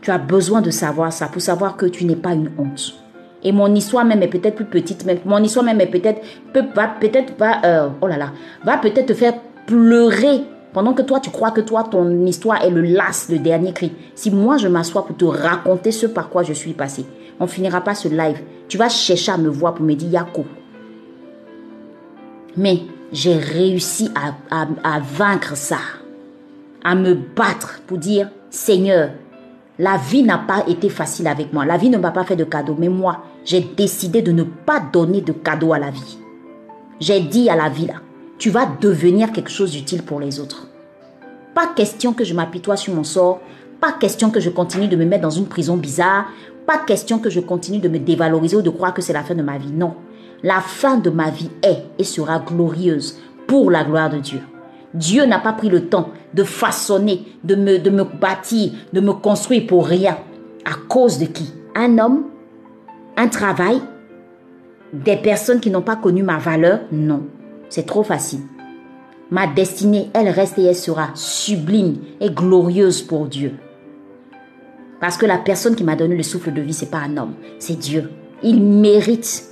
Tu 0.00 0.10
as 0.10 0.18
besoin 0.18 0.62
de 0.62 0.70
savoir 0.72 1.12
ça 1.12 1.28
pour 1.28 1.40
savoir 1.40 1.76
que 1.76 1.86
tu 1.86 2.06
n'es 2.06 2.16
pas 2.16 2.32
une 2.32 2.50
honte. 2.58 3.01
Et 3.44 3.52
mon 3.52 3.74
histoire 3.74 4.04
même 4.04 4.22
est 4.22 4.28
peut-être 4.28 4.54
plus 4.54 4.64
petite, 4.64 5.04
mais 5.04 5.20
mon 5.24 5.42
histoire 5.42 5.64
même 5.64 5.80
est 5.80 5.86
peut-être, 5.86 6.20
peut, 6.52 6.64
va 6.74 6.88
peut-être, 7.00 7.34
va, 7.38 7.64
euh, 7.64 7.88
oh 8.00 8.06
là 8.06 8.16
là, 8.16 8.32
va 8.64 8.78
peut-être 8.78 9.06
te 9.06 9.14
faire 9.14 9.34
pleurer 9.66 10.42
pendant 10.72 10.94
que 10.94 11.02
toi, 11.02 11.20
tu 11.20 11.30
crois 11.30 11.50
que 11.50 11.60
toi, 11.60 11.84
ton 11.84 12.24
histoire 12.24 12.64
est 12.64 12.70
le 12.70 12.80
las, 12.80 13.28
le 13.28 13.38
dernier 13.38 13.72
cri. 13.72 13.92
Si 14.14 14.30
moi, 14.30 14.56
je 14.56 14.68
m'assois 14.68 15.04
pour 15.04 15.16
te 15.16 15.24
raconter 15.24 15.92
ce 15.92 16.06
par 16.06 16.30
quoi 16.30 16.42
je 16.42 16.54
suis 16.54 16.72
passé, 16.72 17.04
on 17.38 17.46
finira 17.46 17.82
pas 17.82 17.94
ce 17.94 18.08
live. 18.08 18.40
Tu 18.68 18.78
vas 18.78 18.88
chercher 18.88 19.32
à 19.32 19.36
me 19.36 19.48
voir 19.50 19.74
pour 19.74 19.84
me 19.84 19.94
dire 19.94 20.10
Yako. 20.10 20.46
Mais 22.56 22.80
j'ai 23.12 23.34
réussi 23.34 24.10
à, 24.14 24.66
à, 24.82 25.00
vaincre 25.00 25.56
ça, 25.56 25.78
à 26.82 26.94
me 26.94 27.14
battre 27.14 27.82
pour 27.86 27.98
dire 27.98 28.30
Seigneur, 28.48 29.10
la 29.78 29.98
vie 29.98 30.22
n'a 30.22 30.38
pas 30.38 30.64
été 30.68 30.88
facile 30.88 31.26
avec 31.26 31.52
moi. 31.52 31.66
La 31.66 31.76
vie 31.76 31.90
ne 31.90 31.98
m'a 31.98 32.12
pas 32.12 32.24
fait 32.24 32.36
de 32.36 32.44
cadeaux. 32.44 32.76
Mais 32.78 32.88
moi, 32.88 33.24
j'ai 33.44 33.60
décidé 33.60 34.22
de 34.22 34.32
ne 34.32 34.42
pas 34.42 34.80
donner 34.80 35.20
de 35.20 35.32
cadeaux 35.32 35.72
à 35.72 35.78
la 35.78 35.90
vie. 35.90 36.18
J'ai 37.00 37.20
dit 37.20 37.48
à 37.50 37.56
la 37.56 37.68
vie 37.68 37.86
là, 37.86 37.94
tu 38.38 38.50
vas 38.50 38.66
devenir 38.80 39.32
quelque 39.32 39.50
chose 39.50 39.72
d'utile 39.72 40.02
pour 40.02 40.20
les 40.20 40.40
autres. 40.40 40.68
Pas 41.54 41.66
question 41.66 42.12
que 42.12 42.24
je 42.24 42.34
m'apitoie 42.34 42.76
sur 42.76 42.94
mon 42.94 43.04
sort. 43.04 43.40
Pas 43.80 43.92
question 43.92 44.30
que 44.30 44.40
je 44.40 44.50
continue 44.50 44.88
de 44.88 44.96
me 44.96 45.04
mettre 45.04 45.22
dans 45.22 45.30
une 45.30 45.46
prison 45.46 45.76
bizarre. 45.76 46.26
Pas 46.66 46.78
question 46.78 47.18
que 47.18 47.30
je 47.30 47.40
continue 47.40 47.78
de 47.78 47.88
me 47.88 47.98
dévaloriser 47.98 48.56
ou 48.56 48.62
de 48.62 48.70
croire 48.70 48.94
que 48.94 49.02
c'est 49.02 49.12
la 49.12 49.22
fin 49.22 49.34
de 49.34 49.42
ma 49.42 49.58
vie. 49.58 49.72
Non. 49.72 49.94
La 50.42 50.60
fin 50.60 50.98
de 50.98 51.10
ma 51.10 51.30
vie 51.30 51.50
est 51.62 51.84
et 51.98 52.04
sera 52.04 52.38
glorieuse 52.38 53.18
pour 53.46 53.70
la 53.70 53.84
gloire 53.84 54.10
de 54.10 54.18
Dieu. 54.18 54.40
Dieu 54.94 55.24
n'a 55.24 55.38
pas 55.38 55.52
pris 55.52 55.68
le 55.68 55.88
temps 55.88 56.10
de 56.34 56.44
façonner, 56.44 57.24
de 57.44 57.54
me 57.54 58.04
bâtir, 58.04 58.72
de 58.92 59.00
me 59.00 59.12
construire 59.12 59.66
pour 59.66 59.86
rien. 59.86 60.18
À 60.64 60.74
cause 60.88 61.18
de 61.18 61.26
qui? 61.26 61.52
Un 61.74 61.98
homme 61.98 62.24
Un 63.16 63.28
travail? 63.28 63.80
Des 64.92 65.16
personnes 65.16 65.60
qui 65.60 65.70
n'ont 65.70 65.82
pas 65.82 65.96
connu 65.96 66.22
ma 66.22 66.38
valeur? 66.38 66.80
Non. 66.90 67.26
C'est 67.68 67.86
trop 67.86 68.02
facile. 68.02 68.40
Ma 69.30 69.46
destinée, 69.46 70.10
elle 70.14 70.28
reste 70.28 70.58
et 70.58 70.64
elle 70.64 70.76
sera 70.76 71.08
sublime 71.14 71.96
et 72.20 72.30
glorieuse 72.30 73.02
pour 73.02 73.26
Dieu. 73.26 73.54
Parce 75.00 75.16
que 75.16 75.26
la 75.26 75.38
personne 75.38 75.74
qui 75.74 75.84
m'a 75.84 75.96
donné 75.96 76.16
le 76.16 76.22
souffle 76.22 76.52
de 76.52 76.60
vie, 76.60 76.74
c'est 76.74 76.90
pas 76.90 76.98
un 76.98 77.16
homme, 77.16 77.34
c'est 77.58 77.78
Dieu. 77.78 78.10
Il 78.42 78.62
mérite 78.62 79.44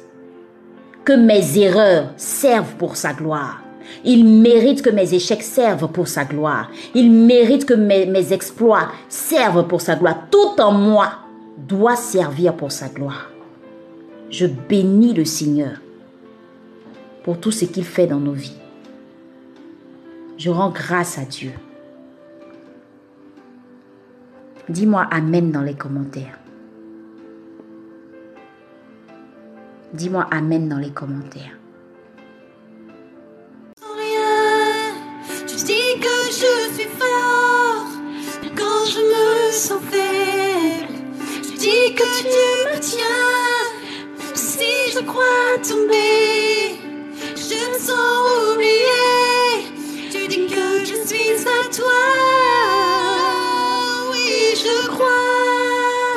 que 1.04 1.12
mes 1.12 1.58
erreurs 1.58 2.12
servent 2.16 2.76
pour 2.76 2.96
sa 2.96 3.12
gloire. 3.12 3.62
Il 4.04 4.24
mérite 4.24 4.82
que 4.82 4.90
mes 4.90 5.14
échecs 5.14 5.42
servent 5.42 5.88
pour 5.88 6.08
sa 6.08 6.24
gloire. 6.24 6.70
Il 6.94 7.11
mérite 7.11 7.64
que 7.64 7.74
mes, 7.74 8.06
mes 8.06 8.32
exploits 8.32 8.88
servent 9.08 9.66
pour 9.66 9.80
sa 9.80 9.96
gloire. 9.96 10.28
Tout 10.30 10.61
en 10.61 10.72
moi 10.72 11.08
doit 11.56 11.96
servir 11.96 12.54
pour 12.54 12.70
sa 12.70 12.88
gloire. 12.88 13.29
Je 14.30 14.46
bénis 14.46 15.12
le 15.12 15.24
Seigneur 15.24 15.80
pour 17.24 17.40
tout 17.40 17.50
ce 17.50 17.64
qu'il 17.64 17.84
fait 17.84 18.06
dans 18.06 18.20
nos 18.20 18.32
vies. 18.32 18.56
Je 20.38 20.50
rends 20.50 20.70
grâce 20.70 21.18
à 21.18 21.24
Dieu. 21.24 21.52
Dis-moi 24.68 25.02
Amen 25.10 25.50
dans 25.50 25.62
les 25.62 25.74
commentaires. 25.74 26.38
Dis-moi 29.92 30.28
Amen 30.30 30.68
dans 30.68 30.78
les 30.78 30.90
commentaires. 30.90 31.58
Tu 35.46 35.56
dis 35.56 35.98
que 36.00 36.26
je 36.28 36.74
suis 36.78 36.88
fort 36.88 37.86
quand 38.56 38.84
je 38.86 39.00
me 39.00 39.52
sens 39.52 39.82
faible. 39.90 40.94
Tu 41.42 41.58
dis 41.58 41.94
que 41.96 42.20
tu 42.22 42.76
me 42.76 42.80
tiens 42.80 43.59
si 44.61 44.92
je 44.94 45.00
crois 45.11 45.56
tomber. 45.66 46.76
Je 47.48 47.61
me 47.72 47.78
sens 47.88 48.52
oublié. 48.52 49.06
Tu 50.12 50.28
dis 50.28 50.46
que 50.56 50.68
je 50.88 50.96
suis 51.08 51.36
à 51.58 51.61
toi. 51.78 52.02
Oui, 54.11 54.30
je 54.64 54.76
crois. 54.94 56.16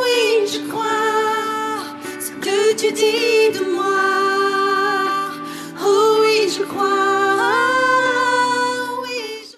Oui, 0.00 0.46
je 0.52 0.60
crois. 0.70 1.82
Ce 2.24 2.30
que 2.44 2.74
tu 2.80 2.92
dis. 2.92 3.69